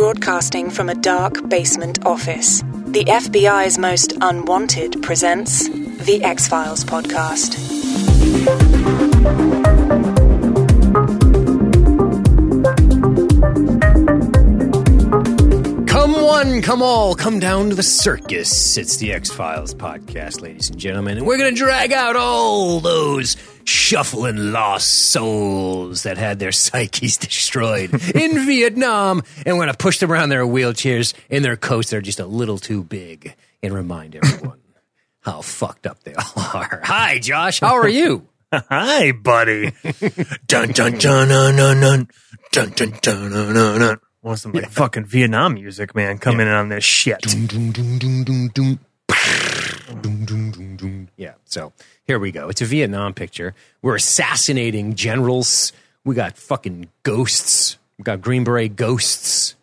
broadcasting 0.00 0.70
from 0.70 0.88
a 0.88 0.94
dark 0.94 1.46
basement 1.50 2.06
office. 2.06 2.62
The 2.86 3.04
FBI's 3.04 3.76
most 3.76 4.14
unwanted 4.22 5.02
presents 5.02 5.68
the 5.68 6.24
X 6.24 6.48
Files 6.48 6.82
podcast. 6.84 7.58
Come 15.86 16.12
one, 16.12 16.62
come 16.62 16.80
all, 16.80 17.14
come 17.14 17.38
down 17.38 17.68
to 17.68 17.74
the 17.74 17.82
circus. 17.82 18.78
It's 18.78 18.96
the 18.96 19.12
X 19.12 19.30
Files 19.30 19.74
podcast, 19.74 20.40
ladies 20.40 20.70
and 20.70 20.78
gentlemen, 20.78 21.18
and 21.18 21.26
we're 21.26 21.36
going 21.36 21.54
to 21.54 21.58
drag 21.58 21.92
out 21.92 22.16
all 22.16 22.80
those 22.80 23.36
shuffling 23.70 24.52
lost 24.52 24.88
souls 25.10 26.02
that 26.02 26.18
had 26.18 26.38
their 26.38 26.52
psyches 26.52 27.16
destroyed 27.16 27.92
in 28.14 28.44
Vietnam, 28.46 29.22
and 29.46 29.58
when 29.58 29.68
I 29.68 29.72
push 29.72 29.98
them 29.98 30.12
around 30.12 30.28
their 30.28 30.44
wheelchairs 30.44 31.14
in 31.28 31.42
their 31.42 31.56
coats 31.56 31.90
that 31.90 31.96
are 31.96 32.02
just 32.02 32.20
a 32.20 32.26
little 32.26 32.58
too 32.58 32.82
big, 32.82 33.34
and 33.62 33.72
remind 33.72 34.16
everyone 34.16 34.60
how 35.20 35.42
fucked 35.42 35.86
up 35.86 36.02
they 36.02 36.14
all 36.14 36.42
are. 36.54 36.80
Hi, 36.84 37.18
Josh. 37.18 37.60
How 37.60 37.76
are 37.76 37.88
you? 37.88 38.26
Hi, 38.52 39.12
buddy. 39.12 39.72
dun 40.46 40.70
dun 40.72 40.98
dun 40.98 41.28
dun 41.28 41.56
dun 41.56 41.80
dun 41.80 42.08
dun 42.52 42.68
dun 42.72 42.90
dun 43.00 43.30
dun 43.30 43.54
dun. 43.54 43.80
dun. 43.80 44.00
Want 44.22 44.38
some 44.38 44.52
like 44.52 44.68
fucking 44.68 45.06
Vietnam 45.06 45.54
music, 45.54 45.94
man? 45.94 46.18
Coming 46.18 46.46
in 46.46 46.52
on 46.52 46.68
this 46.68 46.84
shit. 46.84 47.24
Yeah. 51.16 51.34
So 51.44 51.72
here 52.10 52.18
we 52.18 52.32
go. 52.32 52.48
It's 52.48 52.60
a 52.60 52.64
Vietnam 52.64 53.14
picture. 53.14 53.54
We're 53.82 53.94
assassinating 53.94 54.96
generals. 54.96 55.72
We 56.04 56.16
got 56.16 56.36
fucking 56.36 56.88
ghosts. 57.04 57.78
We 57.98 58.02
got 58.02 58.20
Green 58.20 58.42
Beret 58.42 58.74
ghosts. 58.74 59.54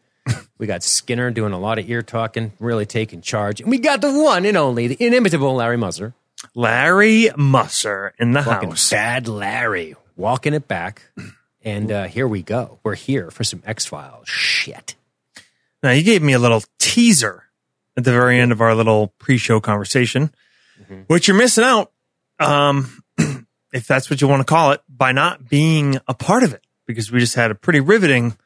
We 0.58 0.66
got 0.66 0.82
Skinner 0.82 1.30
doing 1.30 1.52
a 1.52 1.60
lot 1.60 1.78
of 1.78 1.90
ear 1.90 2.02
talking, 2.02 2.54
really 2.58 2.86
taking 2.86 3.20
charge. 3.20 3.60
And 3.60 3.70
we 3.70 3.80
got 3.80 4.00
the 4.00 4.18
one 4.18 4.46
and 4.46 4.56
only, 4.56 4.88
the 4.88 4.96
inimitable 4.98 5.56
Larry 5.56 5.76
Musser. 5.76 6.14
Larry 6.56 7.30
Musser 7.36 8.14
in 8.18 8.32
the 8.32 8.44
Fucking 8.44 8.70
house. 8.70 8.92
bad 8.92 9.28
Larry 9.28 9.98
walking 10.16 10.54
it 10.54 10.70
back. 10.70 11.02
And 11.66 11.92
uh, 11.92 12.06
here 12.06 12.30
we 12.30 12.44
go. 12.44 12.80
We're 12.82 12.96
here 12.96 13.30
for 13.30 13.44
some 13.44 13.62
X 13.66 13.86
Files 13.86 14.30
shit. 14.30 14.96
Now 15.84 15.92
you 15.92 16.02
gave 16.02 16.22
me 16.22 16.32
a 16.32 16.40
little 16.40 16.64
teaser 16.80 17.44
at 17.98 18.06
the 18.06 18.14
very 18.14 18.40
end 18.40 18.54
of 18.54 18.62
our 18.62 18.74
little 18.74 19.10
pre-show 19.20 19.60
conversation, 19.60 20.34
which 21.08 21.28
you're 21.28 21.36
missing 21.36 21.66
out. 21.66 21.92
Um, 22.40 23.04
if 23.74 23.88
that's 23.88 24.10
what 24.10 24.22
you 24.22 24.28
want 24.28 24.42
to 24.42 24.46
call 24.46 24.72
it, 24.72 24.82
by 24.90 25.12
not 25.12 25.50
being 25.50 26.00
a 26.08 26.14
part 26.14 26.44
of 26.44 26.54
it, 26.54 26.64
because 26.86 27.12
we 27.12 27.20
just 27.20 27.36
had 27.36 27.52
a 27.52 27.56
pretty 27.56 27.80
riveting, 27.80 28.38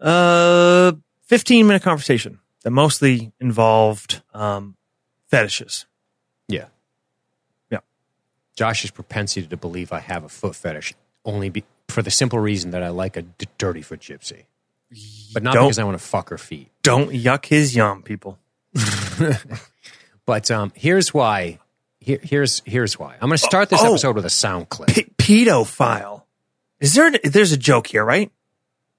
uh, 0.00 0.92
15 1.26 1.66
minute 1.66 1.82
conversation 1.82 2.40
that 2.62 2.70
mostly 2.70 3.32
involved, 3.40 4.22
um, 4.34 4.76
fetishes. 5.28 5.86
Yeah. 6.48 6.66
Yeah. 7.70 7.80
Josh's 8.56 8.90
propensity 8.90 9.46
to 9.46 9.56
believe 9.56 9.92
I 9.92 10.00
have 10.00 10.24
a 10.24 10.28
foot 10.28 10.56
fetish 10.56 10.94
only 11.24 11.50
be, 11.50 11.64
for 11.88 12.02
the 12.02 12.10
simple 12.10 12.38
reason 12.38 12.70
that 12.70 12.82
I 12.82 12.88
like 12.88 13.16
a 13.16 13.22
d- 13.22 13.46
dirty 13.58 13.82
foot 13.82 14.00
gypsy. 14.00 14.44
But 15.34 15.42
not 15.42 15.54
Don't- 15.54 15.66
because 15.66 15.78
I 15.78 15.84
want 15.84 15.98
to 15.98 16.04
fuck 16.04 16.30
her 16.30 16.38
feet. 16.38 16.70
Don't 16.82 17.10
yuck 17.10 17.44
his 17.46 17.76
yum, 17.76 18.02
people. 18.02 18.38
But 20.28 20.50
um, 20.50 20.72
here's 20.74 21.14
why. 21.14 21.58
Here, 22.08 22.20
here's 22.22 22.62
here's 22.64 22.98
why. 22.98 23.12
I'm 23.20 23.28
going 23.28 23.32
to 23.32 23.38
start 23.38 23.68
this 23.68 23.82
Oh. 23.82 23.90
episode 23.90 24.16
with 24.16 24.24
a 24.24 24.30
sound 24.30 24.70
clip. 24.70 24.88
P- 24.88 25.04
pedophile. 25.18 26.22
Is 26.80 26.94
there? 26.94 27.10
There's 27.22 27.52
a 27.52 27.58
joke 27.58 27.86
here, 27.88 28.02
right? 28.02 28.32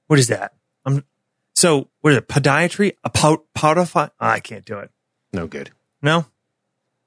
What 0.05 0.19
is 0.19 0.27
that? 0.27 0.53
I'm. 0.85 1.03
So 1.55 1.87
what 2.01 2.11
is 2.13 2.17
it? 2.19 2.27
Podiatry? 2.27 2.97
A 3.03 3.09
po- 3.09 3.45
pedophile? 3.57 4.11
Ah, 4.19 4.33
I 4.33 4.39
can't 4.39 4.63
do 4.63 4.77
it. 4.77 4.91
No 5.33 5.47
good. 5.47 5.71
No, 6.03 6.27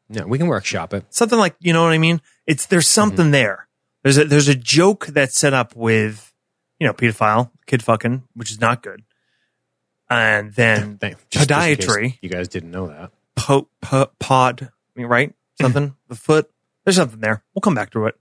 No, 0.08 0.26
we 0.26 0.38
can 0.38 0.48
workshop 0.48 0.92
it. 0.92 1.04
something 1.10 1.38
like 1.38 1.54
you 1.60 1.72
know 1.72 1.84
what 1.84 1.92
I 1.92 1.98
mean. 1.98 2.20
It's 2.48 2.66
there's 2.66 2.88
something 2.88 3.30
there. 3.30 3.68
There's 4.02 4.18
a 4.18 4.24
there's 4.24 4.48
a 4.48 4.56
joke 4.56 5.06
that's 5.06 5.38
set 5.38 5.54
up 5.54 5.76
with 5.76 6.32
you 6.80 6.86
know 6.88 6.94
pedophile 6.94 7.50
kid 7.66 7.80
fucking, 7.84 8.24
which 8.34 8.50
is 8.50 8.60
not 8.60 8.82
good. 8.82 9.04
And 10.10 10.52
then 10.54 10.98
just- 11.30 11.30
just 11.30 11.48
podiatry, 11.48 12.18
You 12.20 12.28
guys 12.28 12.48
didn't 12.48 12.72
know 12.72 12.88
that. 12.88 13.12
po, 13.36 13.68
po, 13.80 14.10
pod, 14.18 14.62
I 14.62 14.98
mean, 15.00 15.06
right? 15.06 15.32
Something 15.62 15.96
the 16.08 16.14
foot. 16.14 16.50
There's 16.84 16.96
something 16.96 17.20
there. 17.20 17.42
We'll 17.54 17.60
come 17.60 17.74
back 17.74 17.90
to 17.92 18.06
it. 18.06 18.16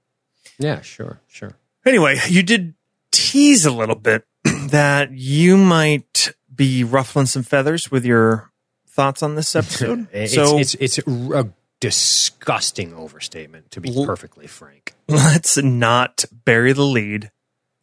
Yeah, 0.59 0.81
sure, 0.81 1.19
sure. 1.27 1.57
Anyway, 1.85 2.19
you 2.27 2.43
did 2.43 2.75
tease 3.11 3.65
a 3.65 3.71
little 3.71 3.95
bit 3.95 4.25
that 4.43 5.11
you 5.11 5.57
might 5.57 6.33
be 6.53 6.83
ruffling 6.83 7.25
some 7.25 7.43
feathers 7.43 7.89
with 7.89 8.05
your 8.05 8.51
thoughts 8.87 9.23
on 9.23 9.35
this 9.35 9.55
episode. 9.55 10.07
It's, 10.11 10.33
so 10.33 10.57
it's 10.57 10.75
it's 10.75 10.99
a 10.99 11.49
disgusting 11.79 12.93
overstatement, 12.93 13.71
to 13.71 13.81
be 13.81 13.95
L- 13.95 14.05
perfectly 14.05 14.47
frank. 14.47 14.93
let's 15.07 15.57
not 15.57 16.25
bury 16.45 16.73
the 16.73 16.85
lead. 16.85 17.31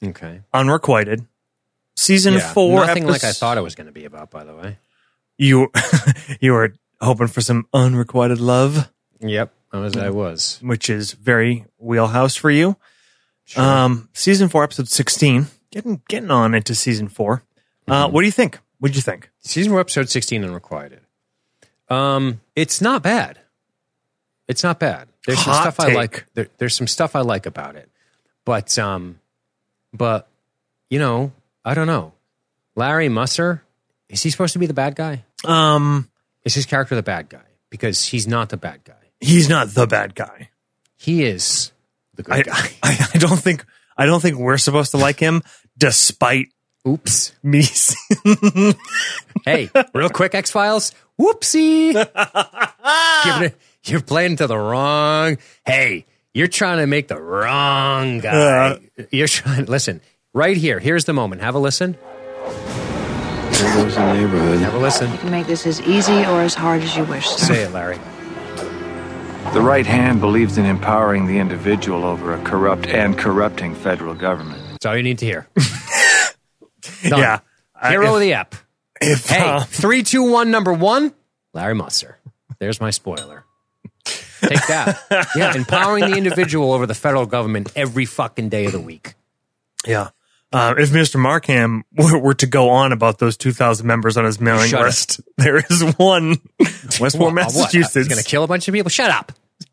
Okay. 0.02 0.42
Unrequited. 0.54 1.26
Season 1.96 2.34
Yeah, 2.34 2.52
four. 2.52 2.86
Nothing 2.86 3.06
like 3.06 3.25
I 3.25 3.32
thought 3.32 3.58
it 3.58 3.62
was 3.62 3.75
going 3.75 3.88
to 3.88 3.92
be 3.92 4.04
about. 4.04 4.30
By 4.30 4.44
the 4.44 4.54
way. 4.54 4.78
You 5.36 5.72
you 6.40 6.52
were 6.52 6.75
hoping 7.00 7.26
for 7.26 7.40
some 7.40 7.66
unrequited 7.72 8.40
love, 8.40 8.90
Yep, 9.21 9.53
I 9.73 9.79
was. 9.79 9.97
I 9.97 10.11
was. 10.11 10.59
which 10.62 10.89
is 10.91 11.12
very 11.12 11.65
wheelhouse 11.79 12.37
for 12.37 12.51
you. 12.51 12.77
Sure. 13.45 13.62
Um, 13.65 14.09
season 14.12 14.49
four, 14.49 14.62
episode 14.65 14.89
sixteen. 14.89 15.47
Getting 15.71 16.01
getting 16.09 16.31
on 16.31 16.55
into 16.55 16.75
season 16.75 17.09
4 17.09 17.43
Uh, 17.87 17.93
Mm-hmm. 18.06 18.15
what 18.15 18.21
do 18.23 18.27
you 18.27 18.33
think? 18.33 18.59
What 18.79 18.89
did 18.89 18.97
you 18.97 19.03
think? 19.03 19.31
season 19.41 19.71
four, 19.73 19.81
episode 19.81 20.09
sixteen, 20.09 20.45
unrequited. 20.45 21.01
Um, 21.89 22.41
it's 22.56 22.81
not 22.81 23.03
bad. 23.03 23.39
It's 24.47 24.62
not 24.62 24.79
bad. 24.79 25.09
There's 25.27 25.41
some 25.43 25.53
Hot 25.53 25.62
stuff 25.75 25.81
I 25.81 25.93
like. 25.93 26.27
There, 26.35 26.49
there's 26.59 26.75
some 26.75 26.87
stuff 26.87 27.15
I 27.17 27.21
like 27.21 27.45
about 27.47 27.77
it, 27.77 27.91
but 28.45 28.79
um, 28.79 29.21
but 29.93 30.29
you 30.91 30.99
know, 30.99 31.33
I 31.65 31.75
don't 31.75 31.87
know. 31.87 32.12
Larry 32.77 33.09
Musser 33.09 33.62
is 34.09 34.23
he 34.23 34.31
supposed 34.31 34.53
to 34.55 34.59
be 34.59 34.67
the 34.67 34.75
bad 34.75 34.95
guy? 34.95 35.25
Um, 35.45 36.09
Is 36.45 36.55
his 36.55 36.65
character 36.65 36.95
the 36.95 37.03
bad 37.03 37.29
guy? 37.29 37.43
Because 37.71 38.06
he's 38.06 38.27
not 38.27 38.49
the 38.49 38.56
bad 38.56 38.85
guy. 38.85 38.95
He's 39.21 39.49
not 39.49 39.69
the 39.69 39.87
bad 39.87 40.15
guy. 40.15 40.51
He 40.97 41.25
is 41.25 41.73
the 42.15 42.23
good 42.23 42.34
I, 42.34 42.43
guy. 42.43 42.71
I, 42.83 43.09
I 43.15 43.19
don't 43.19 43.39
think 43.39 43.65
I 43.97 44.06
don't 44.06 44.21
think 44.21 44.37
we're 44.37 44.59
supposed 44.59 44.93
to 44.93 44.97
like 44.97 45.19
him, 45.19 45.43
despite 45.77 46.49
Oops. 46.87 47.33
me. 47.43 47.65
Hey, 49.45 49.71
real 49.95 50.11
quick, 50.11 50.34
X 50.34 50.51
Files. 50.51 50.93
Whoopsie. 51.19 51.93
Giving 53.25 53.43
it, 53.45 53.56
you're 53.84 54.03
playing 54.03 54.37
to 54.37 54.47
the 54.47 54.59
wrong. 54.59 55.39
Hey, 55.65 56.05
you're 56.35 56.49
trying 56.49 56.79
to 56.79 56.87
make 56.87 57.09
the 57.09 57.21
wrong 57.21 58.19
guy. 58.19 58.33
Uh. 58.33 58.79
you're 59.11 59.29
trying. 59.29 59.65
Listen, 59.67 60.00
right 60.35 60.56
here. 60.56 60.79
Here's 60.79 61.06
the 61.06 61.12
moment. 61.12 61.41
Have 61.41 61.55
a 61.55 61.59
listen. 61.59 61.97
There 63.53 63.75
goes 63.75 63.95
the 63.95 64.12
neighborhood. 64.12 64.59
Have 64.61 64.75
a 64.75 64.79
listen. 64.79 65.11
You 65.12 65.19
can 65.19 65.31
make 65.31 65.47
this 65.47 65.67
as 65.67 65.81
easy 65.83 66.25
or 66.27 66.43
as 66.43 66.55
hard 66.55 66.83
as 66.83 66.97
you 66.97 67.05
wish, 67.05 67.27
sir. 67.27 67.55
Say 67.55 67.62
it, 67.62 67.73
Larry. 67.73 67.99
The 69.53 69.60
right 69.64 69.86
hand 69.86 70.20
believes 70.20 70.56
in 70.59 70.66
empowering 70.66 71.26
the 71.26 71.38
individual 71.38 72.04
over 72.04 72.34
a 72.34 72.42
corrupt 72.44 72.86
and 72.86 73.16
corrupting 73.19 73.75
federal 73.75 74.14
government. 74.14 74.62
That's 74.72 74.86
all 74.86 74.97
you 74.97 75.03
need 75.03 75.19
to 75.19 75.26
hear. 75.26 75.48
Done. 77.09 77.19
yeah, 77.19 77.41
I- 77.75 77.91
Hero 77.91 78.14
of 78.14 78.20
the 78.20 78.34
app. 78.34 78.54
if, 79.00 79.26
Hey, 79.28 79.41
uh, 79.41 79.64
three, 79.64 80.03
two, 80.03 80.22
one. 80.31 80.50
Number 80.50 80.72
one, 80.72 81.12
Larry 81.54 81.75
Musser. 81.75 82.19
There's 82.60 82.81
my 82.81 82.91
spoiler. 82.91 83.44
Take 84.04 84.66
that. 84.69 85.00
Yeah, 85.37 85.54
empowering 85.56 86.08
the 86.10 86.16
individual 86.16 86.72
over 86.72 86.87
the 86.87 86.94
federal 86.94 87.26
government 87.26 87.72
every 87.75 88.04
fucking 88.04 88.50
day 88.50 88.66
of 88.66 88.72
the 88.72 88.81
week. 88.81 89.14
yeah. 89.87 90.11
Uh, 90.50 90.75
if 90.79 90.91
Mr. 90.91 91.21
Markham 91.21 91.85
were, 91.97 92.19
were 92.19 92.35
to 92.35 92.47
go 92.47 92.71
on 92.71 92.93
about 92.93 93.19
those 93.19 93.37
2,000 93.37 93.87
members 93.87 94.17
on 94.17 94.25
his 94.25 94.41
mailing 94.41 94.71
list, 94.73 95.21
there 95.37 95.59
is 95.59 95.83
one 95.99 96.37
Westmore, 97.00 97.33
What, 97.33 97.45
uh, 97.45 97.45
what? 97.47 97.55
Massachusetts, 97.55 97.95
He's 97.95 98.09
going 98.09 98.23
to 98.23 98.29
kill 98.29 98.45
a 98.45 98.47
bunch 98.47 98.67
of 98.67 98.73
people? 98.75 98.89
Shut 98.89 99.11
up. 99.11 99.33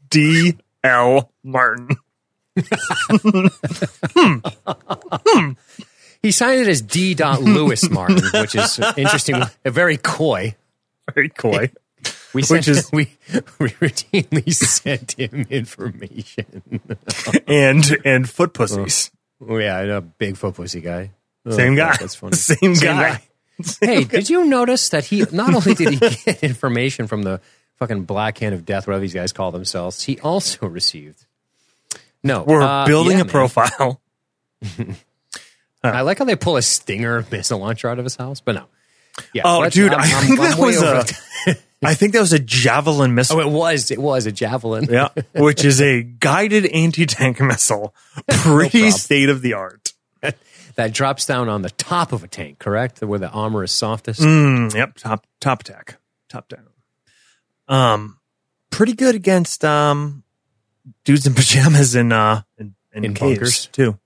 D. 0.09 0.57
L. 0.83 1.31
Martin. 1.43 1.89
Hmm. 4.15 4.37
Hmm. 5.27 5.51
He 6.21 6.31
signed 6.31 6.61
it 6.61 6.67
as 6.67 6.81
D. 6.81 7.15
Lewis 7.15 7.89
Martin, 7.89 8.21
which 8.33 8.55
is 8.55 8.79
interesting. 8.97 9.41
A 9.65 9.71
very 9.71 9.97
coy. 9.97 10.55
Very 11.13 11.29
coy. 11.29 11.69
We 12.33 12.41
Which 12.41 12.45
sent, 12.47 12.67
is- 12.67 12.91
we, 12.91 13.15
we 13.59 13.69
routinely 13.69 14.53
sent 14.53 15.13
him 15.19 15.45
information. 15.49 16.63
and 17.47 17.97
and 18.03 18.29
foot 18.29 18.53
pussies. 18.53 19.11
Oh, 19.41 19.57
yeah, 19.57 19.77
I 19.77 19.85
know, 19.85 20.01
big 20.01 20.37
foot 20.37 20.55
pussy 20.55 20.81
guy. 20.81 21.11
Oh, 21.45 21.51
Same 21.51 21.75
guy. 21.75 21.95
That's 21.99 22.15
funny. 22.15 22.35
Same 22.35 22.73
guy. 22.73 23.21
Hey, 23.79 24.03
did 24.03 24.29
you 24.29 24.43
notice 24.43 24.89
that 24.89 25.05
he 25.05 25.23
not 25.31 25.53
only 25.55 25.75
did 25.75 25.93
he 25.93 25.97
get 26.25 26.43
information 26.43 27.07
from 27.07 27.23
the 27.23 27.39
fucking 27.77 28.03
Black 28.03 28.37
Hand 28.39 28.53
of 28.53 28.65
Death, 28.65 28.85
whatever 28.85 28.99
these 28.99 29.13
guys 29.13 29.31
call 29.31 29.51
themselves, 29.53 30.03
he 30.03 30.19
also 30.19 30.67
received. 30.67 31.25
No, 32.21 32.43
We're 32.43 32.61
uh, 32.61 32.85
building 32.85 33.17
yeah, 33.17 33.23
a 33.23 33.25
profile. 33.25 34.01
I 35.81 36.01
like 36.01 36.17
how 36.19 36.25
they 36.25 36.35
pull 36.35 36.57
a 36.57 36.61
Stinger 36.61 37.25
missile 37.31 37.59
launcher 37.59 37.87
out 37.87 37.97
of 37.97 38.03
his 38.03 38.17
house, 38.17 38.41
but 38.41 38.55
no. 38.55 38.65
Yeah. 39.33 39.43
Oh, 39.45 39.69
dude, 39.69 39.93
I'm- 39.93 40.01
I 40.01 40.03
I'm- 40.17 40.25
think 40.25 40.39
I'm 40.39 40.49
that 40.49 40.57
way 40.59 40.65
was 40.67 40.81
a- 40.81 41.05
the- 41.45 41.57
I 41.83 41.93
think 41.93 42.13
that 42.13 42.19
was 42.21 42.33
a 42.33 42.39
javelin 42.39 43.13
missile. 43.13 43.37
Oh, 43.37 43.41
it 43.41 43.49
was. 43.51 43.91
It 43.91 43.99
was 43.99 44.25
a 44.25 44.31
javelin. 44.31 44.85
yeah, 44.85 45.09
which 45.35 45.63
is 45.63 45.81
a 45.81 46.01
guided 46.03 46.65
anti-tank 46.67 47.39
missile, 47.41 47.93
pretty 48.27 48.79
problem. 48.79 48.91
state 48.91 49.29
of 49.29 49.41
the 49.41 49.53
art. 49.53 49.93
that 50.75 50.93
drops 50.93 51.25
down 51.25 51.47
on 51.49 51.61
the 51.61 51.69
top 51.69 52.11
of 52.11 52.23
a 52.23 52.27
tank, 52.27 52.59
correct? 52.59 53.01
Where 53.01 53.19
the 53.19 53.29
armor 53.29 53.63
is 53.63 53.71
softest. 53.71 54.21
Mm, 54.21 54.73
yep, 54.73 54.95
top 54.95 55.25
top 55.39 55.61
attack, 55.61 55.97
top 56.29 56.47
down. 56.49 56.67
Um, 57.67 58.19
pretty 58.71 58.93
good 58.93 59.15
against 59.15 59.63
um 59.65 60.23
dudes 61.03 61.25
in 61.27 61.33
pajamas 61.33 61.95
in 61.95 62.11
uh 62.11 62.41
in, 62.57 62.73
in, 62.93 63.05
In 63.05 63.13
caves 63.13 63.37
bunkers? 63.39 63.65
too. 63.67 63.99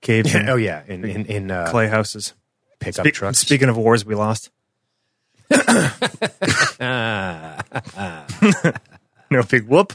Caves 0.00 0.34
and 0.34 0.48
oh 0.50 0.56
yeah, 0.56 0.82
in 0.86 1.04
in, 1.04 1.24
in 1.26 1.50
uh, 1.50 1.68
clay 1.70 1.88
houses. 1.88 2.34
pickup 2.78 3.06
Spe- 3.06 3.14
trucks. 3.14 3.38
Speaking 3.38 3.68
of 3.68 3.76
wars 3.76 4.04
we 4.04 4.14
lost, 4.14 4.50
no 9.30 9.42
big 9.42 9.66
whoop. 9.66 9.92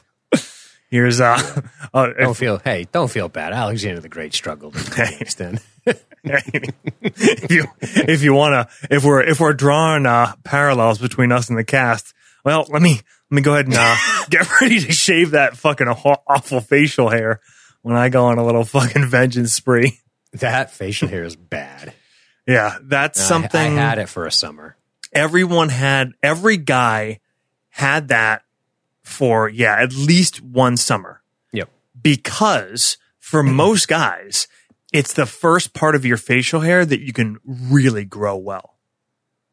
Here's 0.90 1.22
uh, 1.22 1.62
uh 1.94 2.08
don't 2.20 2.36
feel. 2.38 2.58
Hey, 2.60 2.88
don't 2.92 3.12
feel 3.12 3.30
bad. 3.30 3.54
Alexander 3.54 4.02
the 4.02 4.10
Great 4.10 4.34
struggled 4.34 4.74
to 4.74 5.04
an 5.04 5.14
extent. 5.22 5.60
if 5.86 7.52
you 7.52 7.66
if 7.82 8.24
you 8.24 8.34
want 8.34 8.70
to 8.70 8.96
if 8.96 9.04
we're 9.04 9.22
if 9.22 9.40
we're 9.40 9.54
drawing 9.54 10.06
uh, 10.06 10.34
parallels 10.44 10.98
between 10.98 11.32
us 11.32 11.50
and 11.50 11.58
the 11.58 11.64
cast, 11.64 12.14
well, 12.44 12.66
let 12.70 12.82
me 12.82 12.94
let 12.94 13.36
me 13.36 13.42
go 13.42 13.54
ahead 13.54 13.68
and 13.68 13.76
uh, 13.78 13.96
get 14.30 14.62
ready 14.62 14.80
to 14.80 14.92
shave 14.92 15.32
that 15.32 15.58
fucking 15.58 15.88
awful 15.88 16.62
facial 16.62 17.10
hair 17.10 17.40
when 17.82 17.96
I 17.96 18.10
go 18.10 18.26
on 18.26 18.38
a 18.38 18.46
little 18.46 18.66
fucking 18.66 19.06
vengeance 19.08 19.54
spree. 19.54 20.00
that 20.34 20.72
facial 20.72 21.08
hair 21.08 21.24
is 21.24 21.36
bad. 21.36 21.94
Yeah, 22.48 22.78
that's 22.82 23.20
I- 23.20 23.24
something 23.24 23.78
I, 23.78 23.82
had 23.82 24.00
it 24.00 24.10
for 24.10 24.26
a 24.26 24.32
summer. 24.32 24.76
Everyone 25.20 25.70
had. 25.70 26.14
Every 26.24 26.58
guy 26.58 27.20
had 27.70 28.08
that 28.08 28.44
for 29.04 29.50
yeah 29.50 29.76
at 29.82 29.94
least 29.94 30.42
one 30.42 30.78
summer 30.78 31.22
Yep. 31.52 31.70
because 32.02 32.98
for 33.20 33.42
most 33.44 33.88
guys, 33.88 34.48
it's 34.94 35.14
the 35.14 35.26
first 35.26 35.74
part 35.74 35.96
of 35.96 36.06
your 36.06 36.18
facial 36.18 36.62
hair 36.62 36.86
that 36.86 37.00
you 37.02 37.14
can 37.14 37.38
really 37.46 38.06
grow 38.06 38.36
well. 38.38 38.76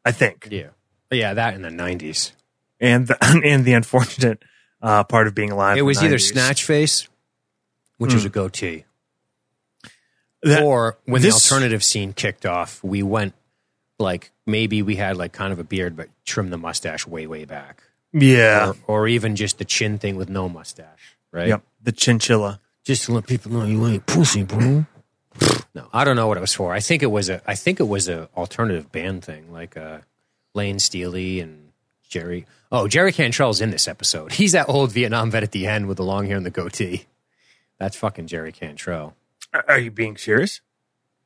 I 0.05 0.11
think. 0.11 0.47
Yeah. 0.51 0.69
Yeah, 1.11 1.33
that 1.35 1.53
in 1.53 1.61
the 1.61 1.69
nineties. 1.71 2.33
and 2.79 3.07
the, 3.07 3.17
and 3.45 3.63
the 3.65 3.73
unfortunate 3.73 4.43
uh, 4.81 5.03
part 5.03 5.27
of 5.27 5.33
being 5.35 5.51
alive. 5.51 5.77
It 5.77 5.81
was 5.83 5.99
the 5.99 6.05
either 6.05 6.17
90s. 6.17 6.31
snatch 6.31 6.63
face, 6.65 7.07
which 7.97 8.13
was 8.13 8.25
a 8.25 8.29
goatee, 8.29 8.85
That- 10.43 10.61
or 10.63 10.97
when 11.05 11.21
this- 11.21 11.47
the 11.47 11.53
alternative 11.55 11.83
scene 11.83 12.13
kicked 12.13 12.45
off, 12.45 12.83
we 12.83 13.01
went 13.03 13.33
like 13.99 14.31
maybe 14.45 14.81
we 14.81 14.95
had 14.95 15.17
like 15.17 15.33
kind 15.33 15.51
of 15.53 15.59
a 15.59 15.63
beard, 15.63 15.95
but 15.95 16.09
trimmed 16.25 16.51
the 16.53 16.57
mustache 16.57 17.07
way, 17.07 17.27
way 17.27 17.45
back, 17.45 17.83
yeah, 18.13 18.73
or, 18.87 19.01
or 19.03 19.07
even 19.07 19.35
just 19.35 19.57
the 19.57 19.65
chin 19.65 19.97
thing 19.97 20.15
with 20.15 20.29
no 20.29 20.47
mustache, 20.49 21.17
right? 21.31 21.47
yep, 21.47 21.63
the 21.81 21.91
chinchilla. 21.91 22.59
Just 22.83 23.03
to 23.05 23.11
let 23.13 23.27
people 23.27 23.51
know 23.51 23.65
you 23.65 23.85
ain't 23.85 24.05
pussy, 24.05 24.43
bro. 24.43 24.85
no, 25.75 25.87
I 25.91 26.03
don't 26.05 26.15
know 26.15 26.27
what 26.27 26.37
it 26.37 26.41
was 26.41 26.53
for. 26.53 26.73
I 26.73 26.79
think 26.79 27.03
it 27.03 27.07
was 27.11 27.27
a. 27.29 27.41
I 27.45 27.55
think 27.55 27.79
it 27.79 27.87
was 27.87 28.07
a 28.07 28.29
alternative 28.37 28.91
band 28.91 29.25
thing, 29.25 29.51
like 29.51 29.75
uh, 29.75 29.99
Lane 30.53 30.79
Steely 30.79 31.39
and 31.41 31.69
Jerry. 32.07 32.45
Oh, 32.71 32.87
Jerry 32.87 33.11
Cantrell's 33.11 33.61
in 33.61 33.71
this 33.71 33.87
episode. 33.87 34.31
He's 34.33 34.53
that 34.53 34.69
old 34.69 34.91
Vietnam 34.91 35.31
vet 35.31 35.43
at 35.43 35.51
the 35.51 35.67
end 35.67 35.87
with 35.87 35.97
the 35.97 36.03
long 36.03 36.25
hair 36.27 36.37
and 36.37 36.45
the 36.45 36.49
goatee. 36.49 37.05
That's 37.79 37.95
fucking 37.95 38.27
Jerry 38.27 38.51
Cantrell. 38.51 39.15
Are- 39.53 39.65
Are 39.67 39.79
you 39.79 39.91
being 39.91 40.17
serious? 40.17 40.61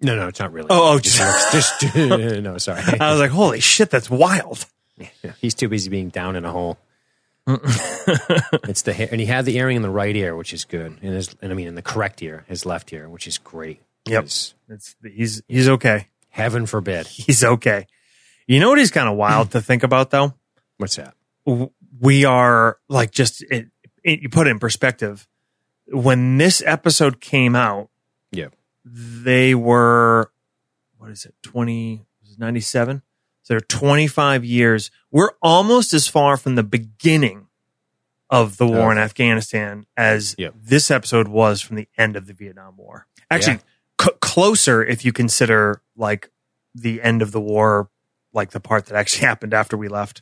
No, 0.01 0.15
no, 0.15 0.27
it's 0.27 0.39
not 0.39 0.51
really. 0.51 0.67
Oh, 0.69 0.93
oh, 0.93 0.97
It 0.97 1.03
just, 1.03 1.51
just 1.51 1.95
no, 1.95 2.57
sorry. 2.57 2.81
I 2.99 3.11
was 3.11 3.19
like, 3.19 3.31
holy 3.31 3.59
shit, 3.59 3.89
that's 3.89 4.09
wild. 4.09 4.65
He's 5.39 5.55
too 5.55 5.67
busy 5.69 5.89
being 5.89 6.09
down 6.09 6.35
in 6.35 6.45
a 6.45 6.51
hole. 6.51 6.77
it's 7.47 8.83
the 8.83 8.93
hair, 8.93 9.07
and 9.11 9.19
he 9.19 9.25
had 9.25 9.45
the 9.45 9.57
earring 9.57 9.77
in 9.77 9.81
the 9.81 9.89
right 9.89 10.15
ear, 10.15 10.35
which 10.35 10.53
is 10.53 10.63
good, 10.65 10.97
and 11.01 11.13
his, 11.15 11.35
and 11.41 11.51
I 11.51 11.55
mean 11.55 11.67
in 11.67 11.75
the 11.75 11.81
correct 11.81 12.21
ear, 12.21 12.45
his 12.47 12.65
left 12.65 12.93
ear, 12.93 13.09
which 13.09 13.27
is 13.27 13.37
great. 13.37 13.81
Yep, 14.05 14.23
It's 14.25 14.55
he's 15.03 15.41
he's 15.47 15.69
okay. 15.69 16.07
Heaven 16.29 16.65
forbid. 16.65 17.07
He's 17.07 17.43
okay. 17.43 17.87
You 18.47 18.59
know 18.59 18.69
what? 18.69 18.79
He's 18.79 18.91
kind 18.91 19.09
of 19.09 19.15
wild 19.15 19.51
to 19.51 19.61
think 19.61 19.83
about 19.83 20.11
though? 20.11 20.33
What's 20.77 20.95
that? 20.95 21.13
We 21.99 22.25
are 22.25 22.77
like 22.87 23.11
just 23.11 23.43
it, 23.43 23.67
it, 24.03 24.21
you 24.21 24.29
put 24.29 24.47
it 24.47 24.51
in 24.51 24.59
perspective. 24.59 25.27
When 25.87 26.37
this 26.37 26.63
episode 26.65 27.19
came 27.19 27.55
out, 27.55 27.89
Yep. 28.31 28.53
They 28.85 29.53
were 29.55 30.31
what 30.97 31.11
is 31.11 31.25
it 31.25 31.35
20 31.43 32.05
97 32.37 33.01
so 33.43 33.53
they're 33.55 33.59
25 33.59 34.45
years. 34.45 34.91
We're 35.11 35.31
almost 35.41 35.93
as 35.95 36.07
far 36.07 36.37
from 36.37 36.53
the 36.55 36.63
beginning 36.63 37.47
of 38.29 38.57
the 38.57 38.67
war 38.67 38.91
in 38.91 38.97
afghanistan 38.99 39.85
as 39.97 40.35
Yep. 40.37 40.53
this 40.61 40.89
episode 40.91 41.27
was 41.27 41.59
from 41.59 41.75
the 41.75 41.87
end 41.97 42.15
of 42.15 42.27
the 42.27 42.33
vietnam 42.33 42.77
war. 42.77 43.07
Actually 43.29 43.59
Yeah. 43.99 44.05
c- 44.05 44.11
closer 44.21 44.83
if 44.83 45.03
you 45.03 45.11
consider 45.11 45.81
like 45.97 46.31
the 46.75 47.01
end 47.01 47.21
of 47.21 47.31
the 47.31 47.41
war 47.41 47.89
like 48.33 48.51
the 48.51 48.59
part 48.61 48.85
that 48.85 48.95
actually 48.97 49.25
happened 49.27 49.53
after 49.53 49.75
we 49.75 49.87
left. 49.89 50.21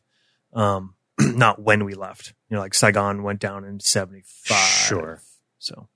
Um 0.53 0.95
not 1.19 1.61
when 1.61 1.83
we 1.85 1.93
left. 1.93 2.33
You 2.49 2.55
know 2.55 2.61
like 2.61 2.73
saigon 2.73 3.21
went 3.21 3.39
down 3.41 3.63
in 3.65 3.79
75 3.81 4.57
Sure. 4.57 5.21
so 5.59 5.87